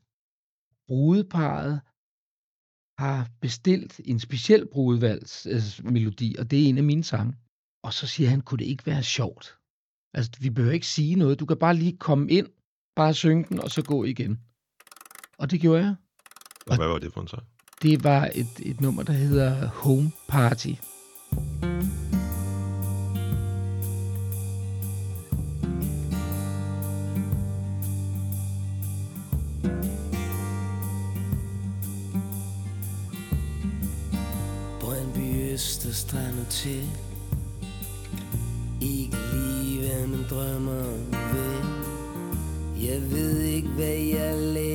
Brudeparet 0.87 1.81
har 2.97 3.29
bestilt 3.41 4.01
en 4.05 4.19
speciel 4.19 4.67
brudevalsmelodi, 4.71 6.35
og 6.39 6.51
det 6.51 6.63
er 6.63 6.69
en 6.69 6.77
af 6.77 6.83
mine 6.83 7.03
sange. 7.03 7.33
Og 7.83 7.93
så 7.93 8.07
siger 8.07 8.29
han, 8.29 8.41
kunne 8.41 8.57
det 8.57 8.65
ikke 8.65 8.85
være 8.85 9.03
sjovt? 9.03 9.57
Altså, 10.13 10.31
vi 10.39 10.49
behøver 10.49 10.73
ikke 10.73 10.87
sige 10.87 11.15
noget. 11.15 11.39
Du 11.39 11.45
kan 11.45 11.57
bare 11.57 11.75
lige 11.75 11.97
komme 11.97 12.31
ind, 12.31 12.47
bare 12.95 13.13
synge 13.13 13.45
den, 13.49 13.59
og 13.59 13.71
så 13.71 13.81
gå 13.83 14.03
igen. 14.03 14.39
Og 15.37 15.51
det 15.51 15.61
gjorde 15.61 15.83
jeg. 15.83 15.95
Og 16.67 16.75
hvad 16.77 16.87
var 16.87 16.99
det 16.99 17.13
for 17.13 17.21
en 17.21 17.27
sang? 17.27 17.43
Det 17.81 18.03
var 18.03 18.29
et, 18.35 18.69
et 18.69 18.81
nummer, 18.81 19.03
der 19.03 19.13
hedder 19.13 19.67
Home 19.67 20.11
Party. 20.27 20.73
Brøndby 21.31 21.70
til. 36.51 36.89
Ikke 38.81 39.17
lige 39.33 39.79
hvad 39.79 40.07
man 40.07 40.25
drømmer 40.29 40.83
ved 41.33 41.61
Jeg 42.89 43.11
ved 43.11 43.41
ikke 43.41 43.67
hvad 43.67 43.87
jeg 43.87 44.35
laver. 44.37 44.70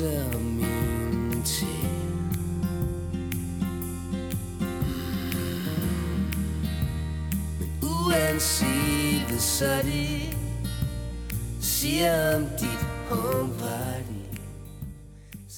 Kysser 0.00 0.38
min 0.38 1.42
til 1.42 1.66
Men 7.58 7.68
uanset 7.82 9.28
hvad 9.28 9.38
så 9.38 9.64
er 9.66 9.82
det 9.82 10.36
Siger 11.60 12.36
om 12.36 12.42
dit 12.42 12.82
home 13.10 13.52
party 13.58 14.10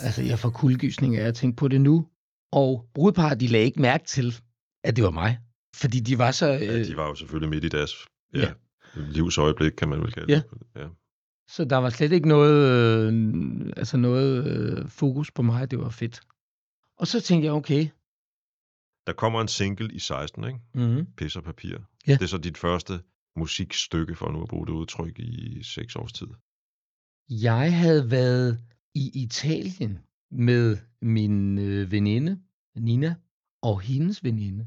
Altså, 0.04 0.22
jeg 0.22 0.38
får 0.38 0.50
kuldegysning 0.50 1.16
af 1.16 1.26
at 1.28 1.34
tænke 1.34 1.56
på 1.56 1.68
det 1.68 1.80
nu. 1.80 2.06
Og 2.52 2.84
brudeparret, 2.94 3.40
de 3.40 3.46
lagde 3.46 3.64
ikke 3.66 3.80
mærke 3.80 4.04
til, 4.04 4.34
at 4.84 4.96
det 4.96 5.04
var 5.04 5.10
mig. 5.10 5.38
Fordi 5.76 6.00
de 6.00 6.18
var 6.18 6.30
så... 6.30 6.46
Ja, 6.46 6.78
Øh, 6.78 6.86
de 6.86 6.96
var 6.96 7.08
jo 7.08 7.14
selvfølgelig 7.14 7.50
midt 7.50 7.64
i 7.64 7.68
deres 7.68 7.92
ja, 8.34 8.40
Ja. 8.40 8.52
livsøjeblik, 8.96 9.72
kan 9.72 9.88
man 9.88 10.00
vel 10.00 10.12
kalde 10.12 10.32
Ja. 10.32 10.36
det. 10.36 10.44
Ja. 10.76 10.86
Så 11.54 11.64
der 11.64 11.76
var 11.76 11.90
slet 11.90 12.12
ikke 12.12 12.28
noget, 12.28 12.58
øh, 12.72 13.72
altså 13.76 13.96
noget 13.96 14.46
øh, 14.46 14.88
fokus 14.88 15.30
på 15.30 15.42
mig. 15.42 15.70
Det 15.70 15.78
var 15.78 15.88
fedt. 15.88 16.20
Og 16.96 17.06
så 17.06 17.20
tænkte 17.20 17.46
jeg, 17.46 17.54
okay. 17.54 17.88
Der 19.06 19.12
kommer 19.12 19.40
en 19.40 19.48
single 19.48 19.94
i 19.94 19.98
16, 19.98 20.44
ikke? 20.44 20.60
Mm-hmm. 20.74 21.06
Pis 21.16 21.36
og 21.36 21.44
papir. 21.44 21.78
Ja. 22.06 22.12
Det 22.12 22.22
er 22.22 22.26
så 22.26 22.38
dit 22.38 22.58
første 22.58 22.92
musikstykke, 23.36 24.14
for 24.14 24.32
nu 24.32 24.42
at 24.42 24.48
bruge 24.48 24.66
det 24.66 24.72
udtryk, 24.72 25.18
i 25.18 25.62
seks 25.62 25.96
års 25.96 26.12
tid. 26.12 26.26
Jeg 27.28 27.78
havde 27.78 28.10
været 28.10 28.60
i 28.94 29.22
Italien 29.22 29.98
med 30.30 30.78
min 31.02 31.58
øh, 31.58 31.92
veninde, 31.92 32.42
Nina, 32.76 33.14
og 33.62 33.80
hendes 33.80 34.24
veninde, 34.24 34.66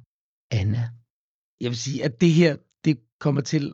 Anna. 0.51 0.89
Jeg 1.61 1.69
vil 1.69 1.77
sige, 1.77 2.03
at 2.03 2.21
det 2.21 2.31
her, 2.31 2.57
det 2.85 2.99
kommer 3.19 3.41
til 3.41 3.73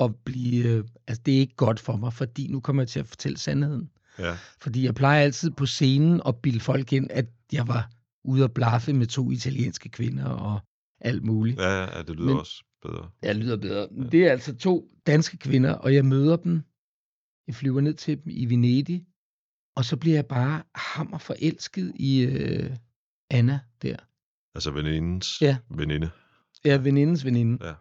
at 0.00 0.16
blive, 0.24 0.64
øh, 0.68 0.84
altså 1.06 1.22
det 1.26 1.34
er 1.36 1.38
ikke 1.40 1.56
godt 1.56 1.80
for 1.80 1.96
mig, 1.96 2.12
fordi 2.12 2.48
nu 2.48 2.60
kommer 2.60 2.82
jeg 2.82 2.88
til 2.88 3.00
at 3.00 3.06
fortælle 3.06 3.38
sandheden. 3.38 3.90
Ja, 4.18 4.36
Fordi 4.60 4.84
jeg 4.84 4.94
plejer 4.94 5.22
altid 5.22 5.50
på 5.50 5.66
scenen 5.66 6.20
at 6.26 6.36
bilde 6.42 6.60
folk 6.60 6.92
ind, 6.92 7.10
at 7.10 7.26
jeg 7.52 7.68
var 7.68 7.90
ude 8.24 8.44
at 8.44 8.54
blaffe 8.54 8.92
med 8.92 9.06
to 9.06 9.30
italienske 9.30 9.88
kvinder 9.88 10.24
og 10.26 10.60
alt 11.00 11.24
muligt. 11.24 11.58
ja, 11.60 11.96
ja 11.96 12.02
det 12.02 12.16
lyder 12.16 12.26
Men- 12.28 12.38
også 12.38 12.64
bedre. 12.82 13.10
Jeg 13.22 13.36
lyder 13.36 13.56
bedre. 13.56 13.88
Ja. 13.96 14.02
Det 14.02 14.26
er 14.26 14.30
altså 14.30 14.56
to 14.56 14.90
danske 15.06 15.36
kvinder, 15.38 15.72
og 15.72 15.94
jeg 15.94 16.04
møder 16.04 16.36
dem. 16.36 16.62
Jeg 17.46 17.54
flyver 17.54 17.80
ned 17.80 17.94
til 17.94 18.16
dem 18.24 18.24
i 18.26 18.44
Venedig, 18.46 19.06
og 19.76 19.84
så 19.84 19.96
bliver 19.96 20.14
jeg 20.16 20.26
bare 20.26 20.62
hammer 20.74 21.18
forelsket 21.18 21.92
i 21.96 22.20
øh, 22.20 22.76
Anna 23.30 23.60
der. 23.82 23.96
Altså 24.54 24.70
venindens 24.70 25.40
Ja. 25.42 25.56
veninde. 25.70 26.10
Er 26.64 26.78
venindens 26.78 27.24
veninde. 27.24 27.66
Ja. 27.66 27.74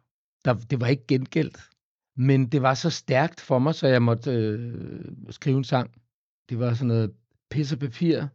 Der, 0.45 0.53
det 0.53 0.81
var 0.81 0.87
ikke 0.87 1.07
gengældt, 1.07 1.57
men 2.17 2.47
det 2.47 2.61
var 2.61 2.73
så 2.73 2.89
stærkt 2.89 3.41
for 3.41 3.59
mig, 3.59 3.75
så 3.75 3.87
jeg 3.87 4.01
måtte 4.01 4.31
øh, 4.31 5.05
skrive 5.29 5.57
en 5.57 5.63
sang. 5.63 5.91
Det 6.49 6.59
var 6.59 6.73
sådan 6.73 6.87
noget 6.87 7.13
pis 7.49 7.73
og 7.73 7.79
papir, 7.79 8.27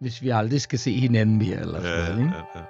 hvis 0.00 0.22
vi 0.22 0.28
aldrig 0.28 0.60
skal 0.60 0.78
se 0.78 0.92
hinanden 0.92 1.38
mere, 1.38 1.60
eller 1.60 1.80
sådan 1.80 1.98
Ja, 1.98 2.08
noget, 2.08 2.20
ikke? 2.20 2.36
ja, 2.36 2.60
ja. 2.60 2.64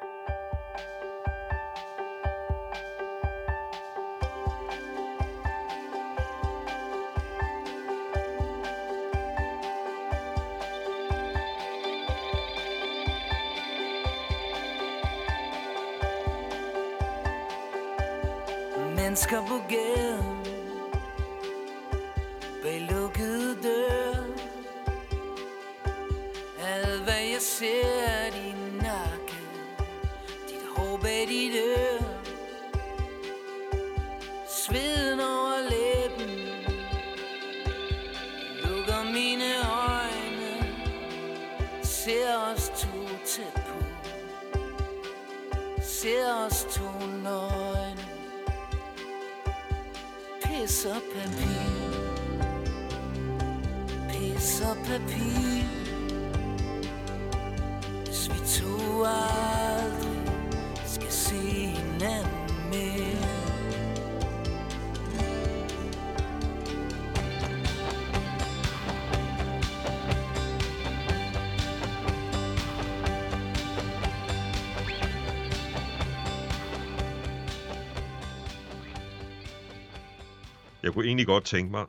Jeg 80.93 80.95
kunne 80.95 81.07
egentlig 81.07 81.27
godt 81.27 81.45
tænke 81.45 81.71
mig 81.71 81.87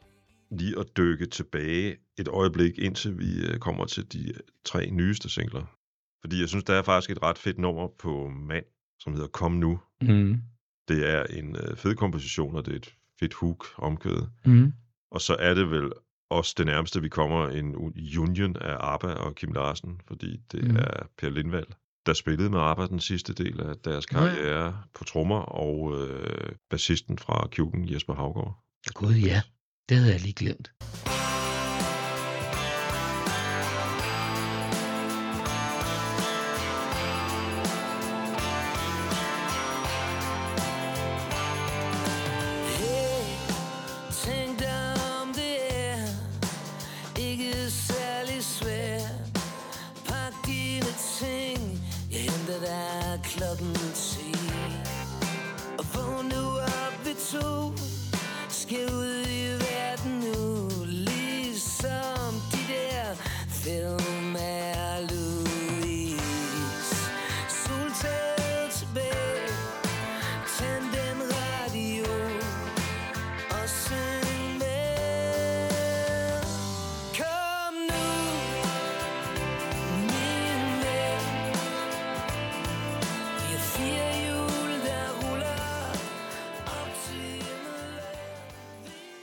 lige 0.51 0.79
at 0.79 0.97
dykke 0.97 1.25
tilbage 1.25 1.97
et 2.17 2.27
øjeblik, 2.27 2.79
indtil 2.79 3.19
vi 3.19 3.47
øh, 3.47 3.59
kommer 3.59 3.85
til 3.85 4.13
de 4.13 4.29
øh, 4.29 4.39
tre 4.65 4.89
nyeste 4.89 5.29
singler. 5.29 5.77
Fordi 6.21 6.39
jeg 6.39 6.49
synes, 6.49 6.63
der 6.63 6.73
er 6.73 6.81
faktisk 6.81 7.09
et 7.09 7.23
ret 7.23 7.37
fedt 7.37 7.59
nummer 7.59 7.87
på 7.99 8.29
Mand, 8.29 8.65
som 8.99 9.13
hedder 9.13 9.27
Kom 9.27 9.51
Nu. 9.51 9.79
Mm. 10.01 10.41
Det 10.87 11.09
er 11.09 11.23
en 11.23 11.55
øh, 11.55 11.77
fed 11.77 11.95
komposition, 11.95 12.55
og 12.55 12.65
det 12.65 12.71
er 12.71 12.75
et 12.75 12.95
fedt 13.19 13.33
hook 13.33 13.65
omkødet. 13.77 14.29
Mm. 14.45 14.73
Og 15.11 15.21
så 15.21 15.35
er 15.39 15.53
det 15.53 15.71
vel 15.71 15.91
også 16.29 16.53
det 16.57 16.65
nærmeste, 16.65 17.01
vi 17.01 17.09
kommer 17.09 17.47
en 17.47 17.75
union 18.19 18.55
af 18.55 18.77
ABBA 18.79 19.13
og 19.13 19.35
Kim 19.35 19.51
Larsen, 19.51 20.01
fordi 20.07 20.37
det 20.51 20.63
mm. 20.63 20.75
er 20.75 21.07
Per 21.17 21.29
Lindvald, 21.29 21.67
der 22.05 22.13
spillede 22.13 22.49
med 22.49 22.59
ABBA 22.59 22.85
den 22.85 22.99
sidste 22.99 23.33
del 23.33 23.61
af 23.61 23.75
deres 23.75 24.05
ja. 24.11 24.17
karriere 24.17 24.83
på 24.93 25.03
trommer, 25.03 25.39
og 25.39 26.01
øh, 26.01 26.51
bassisten 26.69 27.17
fra 27.17 27.47
Kjuken, 27.47 27.93
Jesper 27.93 28.13
Havgaard. 28.13 28.63
Gud 28.91 29.15
ja, 29.15 29.41
det 29.89 29.97
havde 29.97 30.11
jeg 30.11 30.21
lige 30.21 30.33
glemt. 30.33 30.71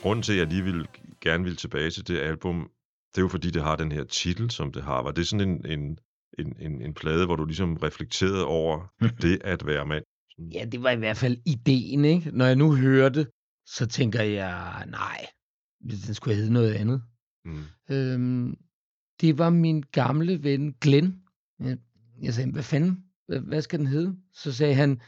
Grunden 0.01 0.23
til, 0.23 0.33
at 0.33 0.39
jeg 0.39 0.47
lige 0.47 0.63
vil, 0.63 0.87
gerne 1.21 1.43
vil 1.43 1.55
tilbage 1.55 1.91
til 1.91 2.07
det 2.07 2.19
album, 2.19 2.69
det 3.11 3.17
er 3.17 3.21
jo 3.21 3.27
fordi, 3.27 3.49
det 3.49 3.63
har 3.63 3.75
den 3.75 3.91
her 3.91 4.03
titel, 4.03 4.51
som 4.51 4.71
det 4.71 4.83
har. 4.83 5.03
Var 5.03 5.11
det 5.11 5.27
sådan 5.27 5.49
en, 5.49 5.65
en, 5.65 5.97
en, 6.39 6.55
en, 6.59 6.81
en 6.81 6.93
plade, 6.93 7.25
hvor 7.25 7.35
du 7.35 7.45
ligesom 7.45 7.77
reflekterede 7.77 8.45
over 8.45 8.93
det 9.21 9.41
at 9.43 9.65
være 9.65 9.85
mand? 9.85 10.03
Ja, 10.53 10.65
det 10.65 10.83
var 10.83 10.91
i 10.91 10.95
hvert 10.95 11.17
fald 11.17 11.37
ideen, 11.45 12.05
ikke? 12.05 12.31
Når 12.31 12.45
jeg 12.45 12.55
nu 12.55 12.75
hører 12.75 13.09
det, 13.09 13.27
så 13.65 13.87
tænker 13.87 14.23
jeg, 14.23 14.85
nej, 14.87 15.25
den 15.81 16.13
skulle 16.13 16.35
hedde 16.35 16.53
noget 16.53 16.73
andet. 16.73 17.03
Mm. 17.45 17.63
Øhm, 17.89 18.57
det 19.21 19.37
var 19.37 19.49
min 19.49 19.83
gamle 19.91 20.43
ven 20.43 20.73
Glenn. 20.81 21.21
Jeg, 21.59 21.77
jeg 22.21 22.33
sagde, 22.33 22.51
hvad 22.51 22.63
fanden, 22.63 23.03
hvad, 23.27 23.39
hvad 23.39 23.61
skal 23.61 23.79
den 23.79 23.87
hedde? 23.87 24.15
Så 24.33 24.53
sagde 24.53 24.75
han, 24.75 25.01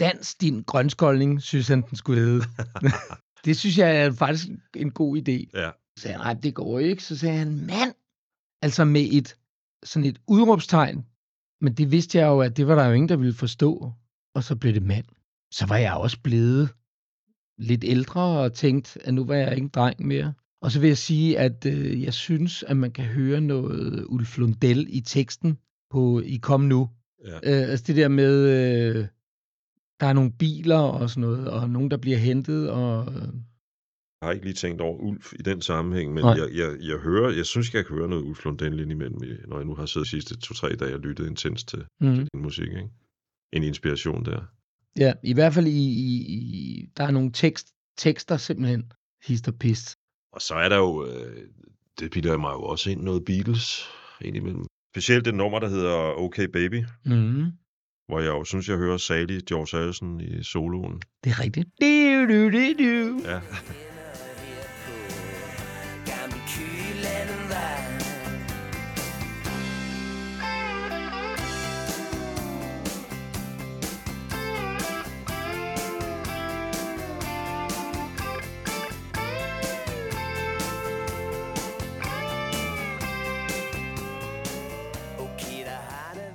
Dans 0.00 0.34
din 0.34 0.62
grønskoldning, 0.62 1.42
synes 1.42 1.68
han, 1.68 1.82
den 1.82 1.96
skulle 1.96 2.20
hedde. 2.20 2.44
det 3.44 3.56
synes 3.56 3.78
jeg 3.78 3.96
er 3.96 4.12
faktisk 4.12 4.48
en 4.76 4.90
god 4.90 5.16
idé. 5.16 5.60
Ja, 5.60 5.70
Så 5.96 6.02
sagde 6.02 6.16
jeg, 6.18 6.24
nej, 6.24 6.40
det 6.42 6.54
går 6.54 6.78
ikke. 6.78 7.02
Så 7.02 7.18
sagde 7.18 7.38
han, 7.38 7.56
mand! 7.56 7.94
Altså 8.62 8.84
med 8.84 9.08
et 9.12 9.36
sådan 9.84 10.08
et 10.08 10.20
udråbstegn. 10.28 11.04
Men 11.60 11.74
det 11.74 11.90
vidste 11.90 12.18
jeg 12.18 12.26
jo, 12.26 12.40
at 12.40 12.56
det 12.56 12.66
var 12.66 12.74
der 12.74 12.86
jo 12.86 12.92
ingen, 12.92 13.08
der 13.08 13.16
ville 13.16 13.34
forstå. 13.34 13.92
Og 14.34 14.44
så 14.44 14.56
blev 14.56 14.74
det 14.74 14.82
mand. 14.82 15.04
Så 15.52 15.66
var 15.66 15.76
jeg 15.76 15.94
også 15.94 16.20
blevet 16.20 16.68
lidt 17.58 17.84
ældre 17.84 18.20
og 18.20 18.52
tænkt, 18.52 18.98
at 19.04 19.14
nu 19.14 19.24
var 19.24 19.34
jeg 19.34 19.50
ikke 19.50 19.64
en 19.64 19.68
dreng 19.68 20.06
mere. 20.06 20.34
Og 20.62 20.70
så 20.72 20.80
vil 20.80 20.88
jeg 20.88 20.98
sige, 20.98 21.38
at 21.38 21.66
øh, 21.66 22.02
jeg 22.02 22.14
synes, 22.14 22.62
at 22.62 22.76
man 22.76 22.90
kan 22.92 23.04
høre 23.04 23.40
noget 23.40 24.04
Ulf 24.08 24.38
Lundell 24.38 24.86
i 24.90 25.00
teksten 25.00 25.58
på 25.90 26.20
I 26.20 26.36
Kom 26.36 26.60
Nu. 26.60 26.90
ja. 27.26 27.34
Øh, 27.36 27.70
altså 27.70 27.84
det 27.86 27.96
der 27.96 28.08
med, 28.08 28.34
øh, 28.48 29.06
der 30.04 30.10
er 30.10 30.14
nogle 30.14 30.32
biler 30.32 30.78
og 30.78 31.10
sådan 31.10 31.20
noget, 31.20 31.48
og 31.50 31.70
nogen, 31.70 31.90
der 31.90 31.96
bliver 31.96 32.16
hentet, 32.18 32.70
og 32.70 33.12
øh, 33.12 33.22
Jeg 34.20 34.28
har 34.28 34.32
ikke 34.32 34.44
lige 34.44 34.54
tænkt 34.54 34.80
over 34.80 34.98
Ulf 34.98 35.32
i 35.32 35.42
den 35.42 35.62
sammenhæng, 35.62 36.14
men 36.14 36.24
Nej. 36.24 36.32
jeg, 36.32 36.48
jeg, 36.54 36.76
jeg, 36.80 36.98
hører, 36.98 37.30
jeg 37.36 37.46
synes, 37.46 37.74
jeg 37.74 37.86
kan 37.86 37.96
høre 37.96 38.08
noget 38.08 38.22
Ulf 38.22 38.44
Lundell 38.44 38.80
indimellem, 38.80 39.22
i- 39.24 39.46
når 39.48 39.56
jeg 39.56 39.66
nu 39.66 39.74
har 39.74 39.86
siddet 39.86 40.06
de 40.06 40.10
sidste 40.10 40.36
to-tre 40.36 40.76
dage 40.76 40.94
og 40.94 41.00
lyttet 41.00 41.26
intens 41.26 41.64
til, 41.64 41.84
mm. 42.00 42.14
til 42.14 42.28
din 42.34 42.42
musik. 42.42 42.68
Ikke? 42.68 42.88
En 43.52 43.62
inspiration 43.62 44.24
der. 44.24 44.40
Ja, 44.98 45.12
i 45.22 45.34
hvert 45.34 45.54
fald 45.54 45.66
i, 45.66 45.84
i, 46.10 46.24
i 46.36 46.86
der 46.96 47.04
er 47.04 47.10
nogle 47.10 47.32
tekst, 47.32 47.68
tekster 47.98 48.36
simpelthen 48.36 48.92
hist 49.26 49.48
og 49.48 49.54
pist. 49.54 49.96
Og 50.32 50.40
så 50.40 50.54
er 50.54 50.68
der 50.68 50.76
jo, 50.76 51.06
øh, 51.06 51.36
det 52.00 52.10
bilder 52.10 52.36
mig 52.36 52.52
jo 52.52 52.62
også 52.62 52.90
ind 52.90 53.02
noget 53.02 53.24
Beatles 53.24 53.84
indimellem. 54.20 54.64
Specielt 54.94 55.24
det 55.24 55.34
nummer, 55.34 55.58
der 55.58 55.68
hedder 55.68 55.92
Okay 56.18 56.48
Baby, 56.52 56.84
Mm. 57.04 57.44
Hvor 58.08 58.20
jeg 58.20 58.28
jo 58.28 58.44
synes, 58.44 58.68
jeg 58.68 58.76
hører 58.76 58.96
salig 58.96 59.42
George 59.48 59.78
Harrison 59.78 60.20
i 60.20 60.42
soloen. 60.42 61.02
Det 61.24 61.30
er 61.30 61.40
rigtigt. 61.40 61.68
Du, 61.80 62.26
du, 62.28 62.50
du, 62.50 62.72
du. 62.78 63.20
Ja, 63.30 63.40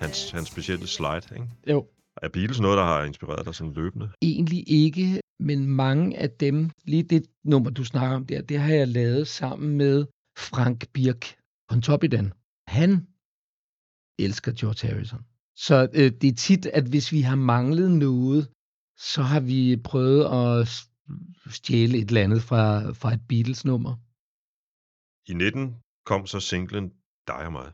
hans, 0.02 0.32
hans 0.32 0.48
specielle 0.48 0.88
slide. 0.88 1.22
Ikke? 1.36 1.48
Jo, 1.70 1.88
Er 2.22 2.30
Beatles 2.30 2.60
noget, 2.60 2.78
der 2.78 2.84
har 2.84 3.04
inspireret 3.04 3.46
dig 3.46 3.56
sådan 3.56 3.74
løbende? 3.74 4.10
egentlig 4.22 4.64
ikke, 4.68 5.22
men 5.40 5.68
mange 5.68 6.18
af 6.18 6.30
dem, 6.32 6.70
lige 6.86 7.04
det 7.04 7.26
nummer, 7.44 7.70
du 7.70 7.84
snakker 7.84 8.16
om 8.16 8.26
der, 8.26 8.42
det 8.42 8.60
har 8.60 8.74
jeg 8.74 8.88
lavet 8.88 9.28
sammen 9.28 9.78
med 9.78 10.06
Frank 10.38 10.88
Birk 10.94 11.36
Pontoppidan. 11.70 12.34
Han 12.68 13.08
elsker 14.20 14.52
George 14.60 14.88
Harrison. 14.88 15.20
Så 15.56 15.90
øh, 15.94 16.12
det 16.22 16.28
er 16.28 16.36
tit, 16.36 16.66
at 16.66 16.84
hvis 16.90 17.12
vi 17.12 17.22
har 17.22 17.36
manglet 17.36 17.92
noget, 17.92 18.50
så 18.98 19.22
har 19.22 19.40
vi 19.40 19.78
prøvet 19.84 20.24
at 20.26 20.68
stjæle 21.54 21.98
et 21.98 22.08
eller 22.08 22.24
andet 22.24 22.42
fra, 22.42 22.92
fra 22.92 23.14
et 23.14 23.22
Beatles-nummer. 23.30 23.96
I 25.32 25.34
19 25.34 25.76
kom 26.06 26.26
så 26.28 26.40
singlen 26.40 26.92
Dig 27.28 27.46
og 27.46 27.52
mig. 27.52 27.72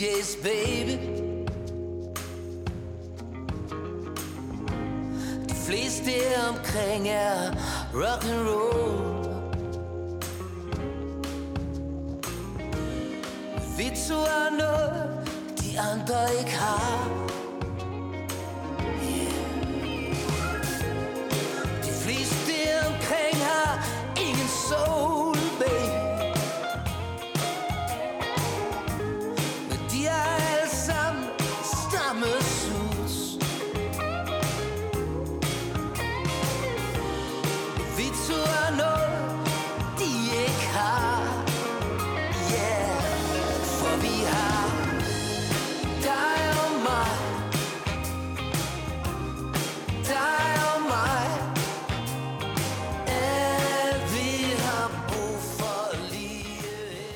Yes, 0.00 0.36
baby. 0.36 0.98
De 5.48 5.54
fleste 5.54 6.12
omkring 6.48 7.08
er 7.08 7.50
rock 7.94 8.24
and 8.24 8.48
roll. 8.48 9.30
Vi 13.76 13.90
to 14.08 14.14
er 14.14 14.50
noget, 14.58 15.28
de 15.62 15.80
andre 15.80 16.38
ikke 16.38 16.50
har? 16.50 17.29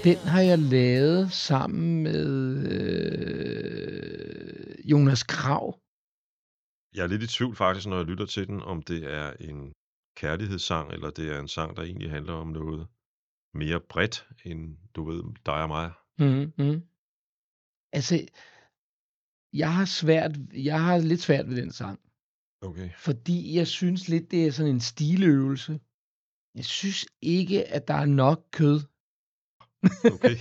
Den 0.04 0.16
har 0.16 0.40
jeg 0.40 0.58
lavet 0.58 1.32
sammen 1.32 2.02
med 2.02 2.26
øh, 2.72 4.04
Jonas 4.90 5.22
Krav. 5.22 5.80
Jeg 6.94 7.02
er 7.02 7.06
lidt 7.06 7.22
i 7.22 7.26
tvivl 7.26 7.56
faktisk, 7.56 7.86
når 7.86 7.96
jeg 7.96 8.06
lytter 8.06 8.26
til 8.26 8.46
den, 8.46 8.62
om 8.62 8.82
det 8.82 9.14
er 9.14 9.32
en 9.32 9.72
kærlighedssang, 10.16 10.92
eller 10.92 11.10
det 11.10 11.30
er 11.34 11.40
en 11.40 11.48
sang, 11.48 11.76
der 11.76 11.82
egentlig 11.82 12.10
handler 12.10 12.32
om 12.32 12.48
noget 12.48 12.86
mere 13.54 13.80
bredt 13.80 14.28
end, 14.44 14.76
du 14.94 15.04
ved, 15.04 15.22
dig 15.46 15.62
og 15.62 15.68
mig? 15.68 15.92
Mhm, 16.18 16.52
mhm. 16.58 16.82
Altså, 17.92 18.26
jeg 19.52 19.74
har 19.74 19.84
svært 19.84 20.32
jeg 20.52 20.82
har 20.82 20.98
lidt 20.98 21.20
svært 21.20 21.48
ved 21.48 21.56
den 21.56 21.72
sang. 21.72 22.00
Okay. 22.60 22.90
Fordi 22.98 23.56
jeg 23.56 23.66
synes 23.66 24.08
lidt, 24.08 24.30
det 24.30 24.46
er 24.46 24.52
sådan 24.52 24.74
en 24.74 24.80
stiløvelse. 24.80 25.80
Jeg 26.54 26.64
synes 26.64 27.06
ikke, 27.22 27.64
at 27.64 27.88
der 27.88 27.94
er 27.94 28.06
nok 28.06 28.44
kød. 28.52 28.80
Okay. 30.12 30.36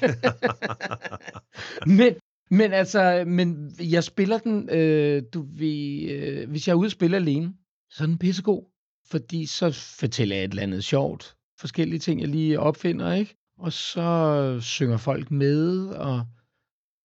Men 1.98 2.16
men 2.52 2.74
altså, 2.74 3.24
men 3.28 3.76
jeg 3.80 4.04
spiller 4.04 4.38
den, 4.38 4.70
øh, 4.70 5.24
du 5.34 5.42
ved, 5.42 6.10
øh, 6.12 6.50
hvis 6.50 6.68
jeg 6.68 6.74
er 6.74 6.78
ude 6.78 6.88
og 6.88 6.92
spille 6.92 7.18
alene, 7.18 7.54
så 7.90 8.04
er 8.04 8.08
den 8.08 8.18
pissegod. 8.18 8.64
Fordi 9.12 9.46
så 9.46 9.96
fortæller 10.00 10.36
jeg 10.36 10.46
et 10.46 10.50
eller 10.50 10.64
andet 10.64 10.84
sjovt. 10.84 11.36
Forskellige 11.60 12.00
ting, 12.00 12.22
jeg 12.22 12.30
lige 12.30 12.60
opfinder, 12.60 13.14
ikke? 13.14 13.36
Og 13.60 13.74
så 13.74 14.58
synger 14.62 14.98
folk 14.98 15.32
med, 15.32 15.88
og 15.88 16.26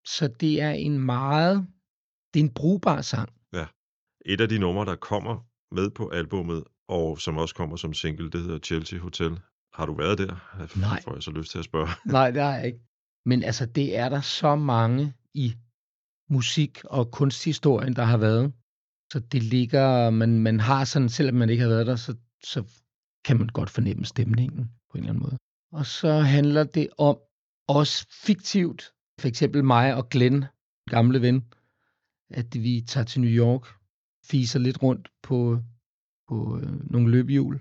så 0.05 0.27
det 0.39 0.61
er 0.61 0.71
en 0.71 0.99
meget 0.99 1.67
det 2.33 2.39
er 2.39 2.43
en 2.43 2.53
brugbar 2.53 3.01
sang. 3.01 3.29
Et 4.25 4.41
af 4.41 4.49
de 4.49 4.59
numre, 4.59 4.85
der 4.85 4.95
kommer 4.95 5.47
med 5.75 5.89
på 5.89 6.09
albummet, 6.09 6.63
og 6.87 7.19
som 7.19 7.37
også 7.37 7.55
kommer 7.55 7.75
som 7.75 7.93
single, 7.93 8.29
det 8.29 8.41
hedder 8.41 8.59
Chelsea 8.59 8.99
Hotel. 8.99 9.39
Har 9.79 9.85
du 9.85 9.93
været 9.93 10.17
der? 10.17 10.33
Nej. 10.79 11.01
Får 11.01 11.13
jeg 11.13 11.23
så 11.23 11.31
lyst 11.31 11.51
til 11.51 11.59
at 11.59 11.65
spørge. 11.65 11.87
Nej, 12.17 12.31
det 12.31 12.41
har 12.41 12.55
jeg 12.55 12.65
ikke. 12.65 12.79
Men 13.25 13.43
altså, 13.43 13.65
det 13.65 13.97
er 13.97 14.09
der 14.09 14.21
så 14.21 14.55
mange 14.55 15.13
i 15.33 15.55
musik- 16.29 16.83
og 16.83 17.11
kunsthistorien, 17.11 17.95
der 17.95 18.03
har 18.03 18.17
været. 18.17 18.53
Så 19.11 19.19
det 19.19 19.43
ligger, 19.43 20.09
man, 20.09 20.39
man 20.39 20.59
har 20.59 20.85
sådan, 20.85 21.09
selvom 21.09 21.35
man 21.35 21.49
ikke 21.49 21.63
har 21.63 21.69
været 21.69 21.87
der, 21.87 21.95
så, 21.95 22.15
så 22.43 22.63
kan 23.25 23.37
man 23.37 23.47
godt 23.47 23.69
fornemme 23.69 24.05
stemningen 24.05 24.71
på 24.91 24.97
en 24.97 25.03
eller 25.03 25.09
anden 25.09 25.23
måde. 25.23 25.37
Og 25.71 25.85
så 25.85 26.11
handler 26.19 26.63
det 26.63 26.89
om, 26.97 27.17
også 27.67 28.07
fiktivt, 28.25 28.91
for 29.19 29.27
eksempel 29.27 29.63
mig 29.63 29.95
og 29.95 30.09
Glenn, 30.09 30.45
gamle 30.89 31.21
ven, 31.21 31.45
at 32.29 32.63
vi 32.63 32.83
tager 32.87 33.05
til 33.05 33.21
New 33.21 33.31
York, 33.31 33.67
fiser 34.25 34.59
lidt 34.59 34.83
rundt 34.83 35.09
på, 35.23 35.59
på 36.27 36.59
øh, 36.59 36.91
nogle 36.91 37.11
løbehjul. 37.11 37.59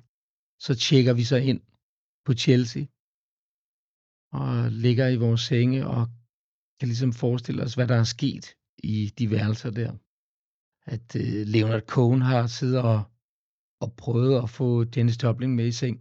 Så 0.61 0.75
tjekker 0.75 1.13
vi 1.13 1.25
så 1.25 1.37
ind 1.37 1.61
på 2.29 2.35
Chelsea 2.35 2.85
og 4.33 4.73
ligger 4.73 5.09
i 5.09 5.17
vores 5.17 5.41
senge 5.41 5.87
og 5.87 6.03
kan 6.79 6.89
ligesom 6.89 7.13
forestille 7.13 7.63
os, 7.63 7.75
hvad 7.75 7.89
der 7.89 7.95
er 7.95 8.05
sket 8.05 8.55
i 8.79 9.15
de 9.19 9.31
værelser 9.31 9.71
der. 9.71 9.93
At 10.95 11.17
øh, 11.17 11.47
Leonard 11.55 11.87
Cohen 11.95 12.23
har 12.23 12.47
siddet 12.47 12.83
og, 12.83 13.03
og 13.81 13.93
prøvet 13.97 14.43
at 14.43 14.51
få 14.51 14.85
Janis 14.97 15.23
Joplin 15.23 15.57
med 15.57 15.67
i 15.67 15.73
seng 15.73 15.97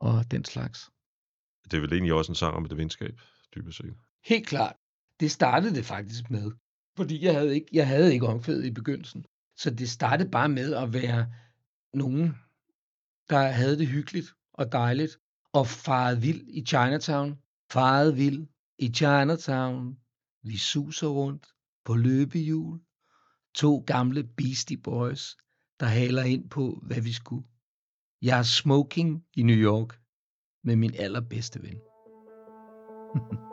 og 0.00 0.30
den 0.30 0.44
slags. 0.44 0.90
Det 1.64 1.74
er 1.76 1.80
vel 1.80 1.92
egentlig 1.92 2.14
også 2.14 2.32
en 2.32 2.36
sang 2.42 2.54
om 2.56 2.64
et 2.64 2.76
venskab, 2.76 3.20
dybest 3.54 3.78
set. 3.78 3.94
Helt 4.24 4.46
klart. 4.46 4.76
Det 5.20 5.30
startede 5.30 5.74
det 5.74 5.84
faktisk 5.84 6.30
med. 6.30 6.52
Fordi 6.96 7.24
jeg 7.24 7.34
havde 7.34 7.54
ikke, 7.54 7.68
jeg 7.72 7.88
havde 7.88 8.12
ikke 8.14 8.26
omkvædet 8.26 8.64
i 8.64 8.70
begyndelsen. 8.70 9.24
Så 9.56 9.70
det 9.70 9.90
startede 9.90 10.30
bare 10.30 10.48
med 10.48 10.74
at 10.74 10.92
være 10.92 11.32
nogen, 11.94 12.34
der 13.28 13.48
havde 13.48 13.78
det 13.78 13.88
hyggeligt 13.88 14.34
og 14.52 14.72
dejligt, 14.72 15.18
og 15.52 15.66
faret 15.66 16.22
vild 16.22 16.48
i 16.48 16.64
Chinatown. 16.66 17.38
Faret 17.72 18.16
vild 18.16 18.46
i 18.78 18.88
Chinatown. 18.88 19.96
Vi 20.42 20.56
suser 20.56 21.08
rundt 21.08 21.46
på 21.84 21.94
løbehjul. 21.94 22.80
To 23.54 23.84
gamle 23.86 24.24
Beastie 24.24 24.76
Boys, 24.76 25.36
der 25.80 25.86
haler 25.86 26.22
ind 26.22 26.50
på, 26.50 26.78
hvad 26.82 27.00
vi 27.00 27.12
skulle. 27.12 27.46
Jeg 28.22 28.38
er 28.38 28.42
smoking 28.42 29.24
i 29.36 29.42
New 29.42 29.56
York 29.56 30.00
med 30.64 30.76
min 30.76 30.94
allerbedste 30.94 31.62
ven. 31.62 31.80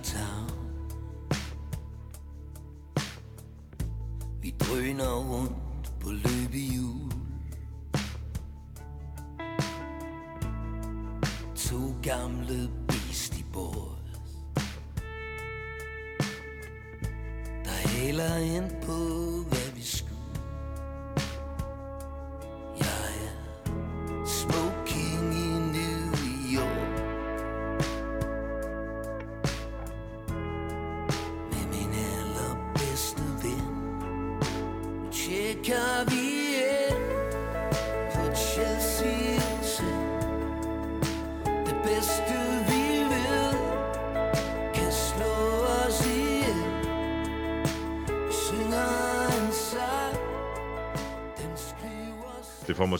i 0.00 0.59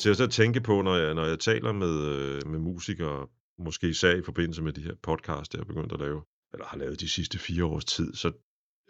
til 0.01 0.23
at 0.23 0.31
tænke 0.31 0.61
på, 0.61 0.83
når 0.83 0.97
jeg, 0.97 1.15
når 1.15 1.25
jeg 1.25 1.39
taler 1.39 1.73
med, 1.73 2.05
øh, 2.09 2.47
med 2.47 2.59
musikere, 2.59 3.27
måske 3.59 3.89
især 3.89 4.17
i 4.17 4.23
forbindelse 4.23 4.63
med 4.63 4.73
de 4.73 4.83
her 4.83 4.95
podcasts, 5.03 5.55
jeg 5.55 5.61
har 5.61 5.65
begyndt 5.65 5.93
at 5.93 6.01
lave, 6.01 6.23
eller 6.53 6.67
har 6.67 6.79
lavet 6.79 7.01
de 7.01 7.09
sidste 7.09 7.39
fire 7.39 7.65
års 7.65 7.85
tid, 7.85 8.15
så 8.15 8.33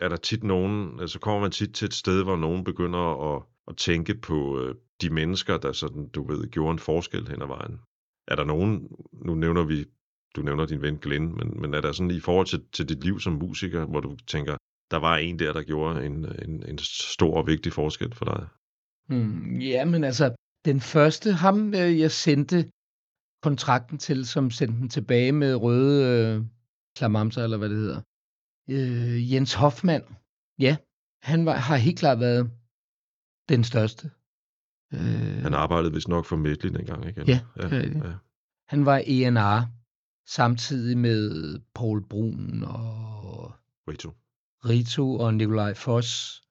er 0.01 0.09
der 0.09 0.17
tit 0.17 0.45
nogen, 0.45 1.01
altså 1.01 1.19
kommer 1.19 1.41
man 1.41 1.51
tit 1.51 1.75
til 1.75 1.87
et 1.87 1.95
sted, 1.95 2.23
hvor 2.23 2.37
nogen 2.37 2.65
begynder 2.65 3.35
at, 3.35 3.43
at 3.69 3.77
tænke 3.77 4.15
på 4.15 4.61
øh, 4.61 4.75
de 5.01 5.11
mennesker, 5.11 5.59
der 5.59 5.73
sådan, 5.73 6.09
du 6.09 6.27
ved, 6.27 6.51
gjorde 6.51 6.73
en 6.73 6.79
forskel 6.79 7.29
hen 7.29 7.43
ad 7.43 7.47
vejen. 7.47 7.81
Er 8.29 8.37
der 8.37 8.45
nogen, 8.45 8.89
nu 9.13 9.35
nævner 9.35 9.65
vi, 9.65 9.85
du 10.37 10.43
nævner 10.43 10.67
din 10.67 10.83
ven 10.83 10.99
Glenn, 10.99 11.37
men, 11.37 11.61
men 11.61 11.75
er 11.75 11.81
der 11.81 11.93
sådan 11.93 12.11
i 12.11 12.21
forhold 12.21 12.47
til, 12.47 12.65
til 12.73 12.89
dit 12.89 13.05
liv 13.05 13.21
som 13.21 13.33
musiker, 13.33 13.87
hvor 13.87 14.01
du 14.01 14.17
tænker, 14.17 14.57
der 14.91 14.97
var 14.97 15.17
en 15.17 15.39
der, 15.39 15.53
der 15.53 15.63
gjorde 15.63 16.07
en, 16.07 16.27
en, 16.45 16.65
en 16.69 16.79
stor 16.79 17.37
og 17.37 17.47
vigtig 17.47 17.73
forskel 17.73 18.15
for 18.15 18.25
dig? 18.25 18.47
Hmm, 19.09 19.61
ja, 19.61 19.85
men 19.85 20.05
altså, 20.05 20.35
den 20.65 20.81
første, 20.81 21.33
ham 21.33 21.75
øh, 21.75 21.99
jeg 21.99 22.11
sendte 22.11 22.71
kontrakten 23.43 23.99
til, 23.99 24.27
som 24.27 24.51
sendte 24.51 24.79
den 24.81 24.89
tilbage 24.89 25.33
med 25.33 25.55
røde 25.55 25.97
øh, 26.07 26.45
klamamser, 26.97 27.45
eller 27.45 27.57
hvad 27.57 27.69
det 27.69 27.77
hedder. 27.77 28.01
Øh, 28.71 29.33
Jens 29.33 29.55
Hoffmann, 29.55 30.05
ja, 30.59 30.77
han 31.23 31.47
var, 31.47 31.55
har 31.55 31.77
helt 31.77 31.99
klart 31.99 32.21
været 32.21 32.51
den 33.49 33.65
største. 33.65 34.11
Øh, 34.93 35.43
Han 35.43 35.55
arbejdede 35.55 35.93
vist 35.93 36.09
nok 36.09 36.25
for 36.25 36.37
Medley 36.37 36.71
dengang, 36.71 37.07
ikke? 37.07 37.25
Ja, 37.27 37.41
ja, 37.57 37.69
det 37.69 37.95
ja. 37.95 38.13
han 38.69 38.87
var 38.87 39.03
ENR, 39.07 39.81
samtidig 40.27 40.99
med 40.99 41.59
Paul 41.75 42.09
Brun 42.09 42.63
og 42.63 43.53
Rito. 43.89 44.11
Rito 44.65 45.15
og 45.15 45.35
Nikolaj 45.35 45.75
Foss. 45.75 46.43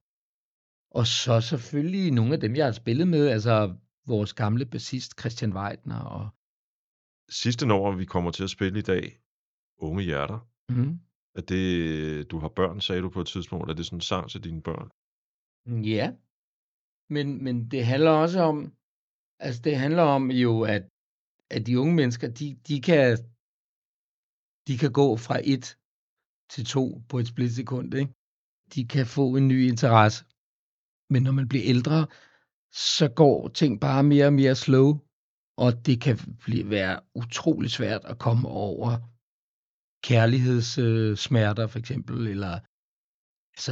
Og 0.91 1.07
så 1.07 1.41
selvfølgelig 1.41 2.11
nogle 2.11 2.33
af 2.33 2.39
dem, 2.39 2.55
jeg 2.55 2.65
har 2.65 2.71
spillet 2.71 3.07
med, 3.07 3.27
altså 3.27 3.75
vores 4.09 4.33
gamle 4.33 4.65
bassist 4.65 5.19
Christian 5.19 5.53
Weidner. 5.53 5.99
Og, 5.99 6.29
Sidste 7.29 7.65
nummer, 7.65 7.95
vi 7.95 8.05
kommer 8.05 8.31
til 8.31 8.43
at 8.43 8.49
spille 8.49 8.79
i 8.79 8.87
dag, 8.93 9.19
Unge 9.77 10.03
Hjerter, 10.03 10.39
mm, 10.69 10.99
er 11.35 11.41
det, 11.41 12.31
du 12.31 12.39
har 12.39 12.49
børn, 12.49 12.81
sagde 12.81 13.01
du 13.01 13.09
på 13.09 13.21
et 13.21 13.27
tidspunkt, 13.27 13.69
er 13.69 13.73
det 13.75 13.85
sådan 13.85 13.97
en 13.97 14.01
sang 14.01 14.29
til 14.29 14.43
dine 14.43 14.61
børn? 14.61 14.89
ja, 15.95 16.13
men, 17.09 17.43
men 17.43 17.71
det 17.71 17.85
handler 17.85 18.11
også 18.11 18.39
om, 18.41 18.73
altså 19.39 19.61
det 19.61 19.77
handler 19.77 20.03
om 20.03 20.31
jo, 20.31 20.61
at, 20.61 20.83
at 21.49 21.67
de 21.67 21.79
unge 21.79 21.95
mennesker, 21.95 22.27
de, 22.27 22.55
de, 22.67 22.81
kan, 22.81 23.17
de 24.67 24.77
kan 24.77 24.91
gå 24.91 25.17
fra 25.17 25.39
et 25.43 25.77
til 26.49 26.65
to 26.65 27.01
på 27.09 27.19
et 27.19 27.27
splitsekund, 27.27 27.93
ikke? 27.93 28.13
De 28.75 28.87
kan 28.93 29.05
få 29.05 29.35
en 29.35 29.47
ny 29.47 29.67
interesse. 29.71 30.25
Men 31.09 31.23
når 31.23 31.31
man 31.31 31.47
bliver 31.47 31.65
ældre, 31.73 32.07
så 32.71 33.07
går 33.15 33.47
ting 33.47 33.81
bare 33.81 34.03
mere 34.03 34.25
og 34.25 34.33
mere 34.33 34.55
slow, 34.55 34.89
og 35.57 35.85
det 35.85 36.01
kan 36.01 36.17
blive, 36.45 36.69
være 36.69 36.99
utrolig 37.15 37.71
svært 37.71 38.05
at 38.05 38.19
komme 38.19 38.47
over 38.47 38.89
kærlighedssmerter, 40.07 41.63
øh, 41.63 41.69
for 41.69 41.79
eksempel, 41.79 42.27
eller 42.27 42.53
altså, 43.55 43.71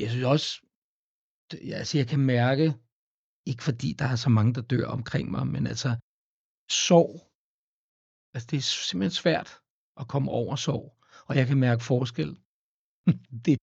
jeg 0.00 0.10
synes 0.10 0.24
også, 0.34 0.48
det- 1.50 1.74
altså 1.80 1.98
jeg 1.98 2.06
kan 2.08 2.20
mærke, 2.20 2.66
ikke 3.46 3.62
fordi 3.68 3.88
der 3.98 4.04
er 4.04 4.16
så 4.16 4.30
mange, 4.30 4.54
der 4.54 4.60
dør 4.72 4.86
omkring 4.86 5.30
mig, 5.30 5.46
men 5.46 5.66
altså, 5.66 5.90
sorg 6.86 7.12
Altså, 8.34 8.46
det 8.50 8.56
er 8.56 8.60
simpelthen 8.90 9.20
svært 9.22 9.50
at 10.00 10.08
komme 10.08 10.30
over 10.30 10.56
sorg, 10.56 10.86
og 11.28 11.36
jeg 11.36 11.46
kan 11.46 11.58
mærke 11.58 11.82
forskel. 11.84 12.30
det, 13.44 13.54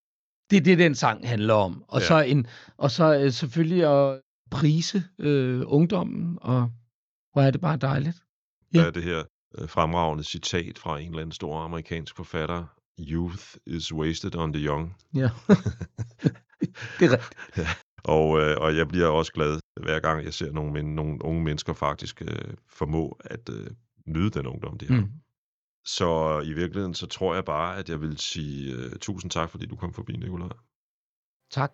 det 0.50 0.58
er 0.58 0.66
det, 0.70 0.78
den 0.86 0.96
sang 0.96 1.28
handler 1.28 1.54
om. 1.54 1.84
Og 1.88 2.00
Ja. 2.02 2.08
så, 2.08 2.18
en, 2.32 2.48
og 2.78 2.92
så 2.92 3.06
øh, 3.20 3.32
selvfølgelig 3.32 3.84
at 3.98 4.22
prise 4.52 5.04
øh, 5.20 5.62
ungdommen, 5.66 6.38
og 6.42 6.72
hvor 7.34 7.42
er 7.42 7.52
det 7.52 7.62
bare 7.62 7.78
dejligt. 7.78 8.24
Der 8.74 8.82
Ja. 8.82 8.88
er 8.88 8.92
det 8.92 9.04
her 9.04 9.24
øh, 9.58 9.70
fremragende 9.70 10.24
citat 10.24 10.78
fra 10.78 11.00
en 11.00 11.08
eller 11.08 11.20
anden 11.22 11.32
stor 11.32 11.58
amerikansk 11.60 12.16
forfatter. 12.16 12.66
Youth 13.00 13.44
is 13.66 13.94
wasted 13.94 14.36
on 14.36 14.54
the 14.54 14.66
young. 14.66 14.96
Ja. 15.16 15.30
det 17.00 17.06
er 17.06 17.12
rigtigt. 17.12 17.68
Og, 18.04 18.40
øh, 18.40 18.58
og 18.60 18.76
jeg 18.78 18.88
bliver 18.88 19.08
også 19.08 19.32
glad, 19.34 19.60
hver 19.82 20.00
gang 20.00 20.24
jeg 20.26 20.34
ser 20.34 20.52
nogle, 20.52 20.72
men, 20.74 20.96
nogle 20.96 21.26
unge 21.26 21.44
mennesker 21.44 21.74
faktisk 21.74 22.22
øh, 22.22 22.54
formå 22.70 23.20
at 23.26 23.50
øh, 23.50 23.68
nyde 24.08 24.30
den 24.30 24.48
ungdom, 24.48 24.78
de 24.78 24.88
har. 24.88 25.02
Mm. 25.02 25.12
Så 25.86 26.40
i 26.46 26.54
virkeligheden, 26.54 26.94
så 26.94 27.08
tror 27.08 27.36
jeg 27.36 27.46
bare, 27.46 27.78
at 27.78 27.90
jeg 27.90 28.02
vil 28.02 28.18
sige 28.18 28.78
uh, 28.78 28.92
tusind 29.02 29.32
tak, 29.32 29.50
fordi 29.50 29.66
du 29.66 29.76
kom 29.76 29.94
forbi, 29.94 30.14
Nicolaj. 30.18 30.50
Tak. 31.52 31.72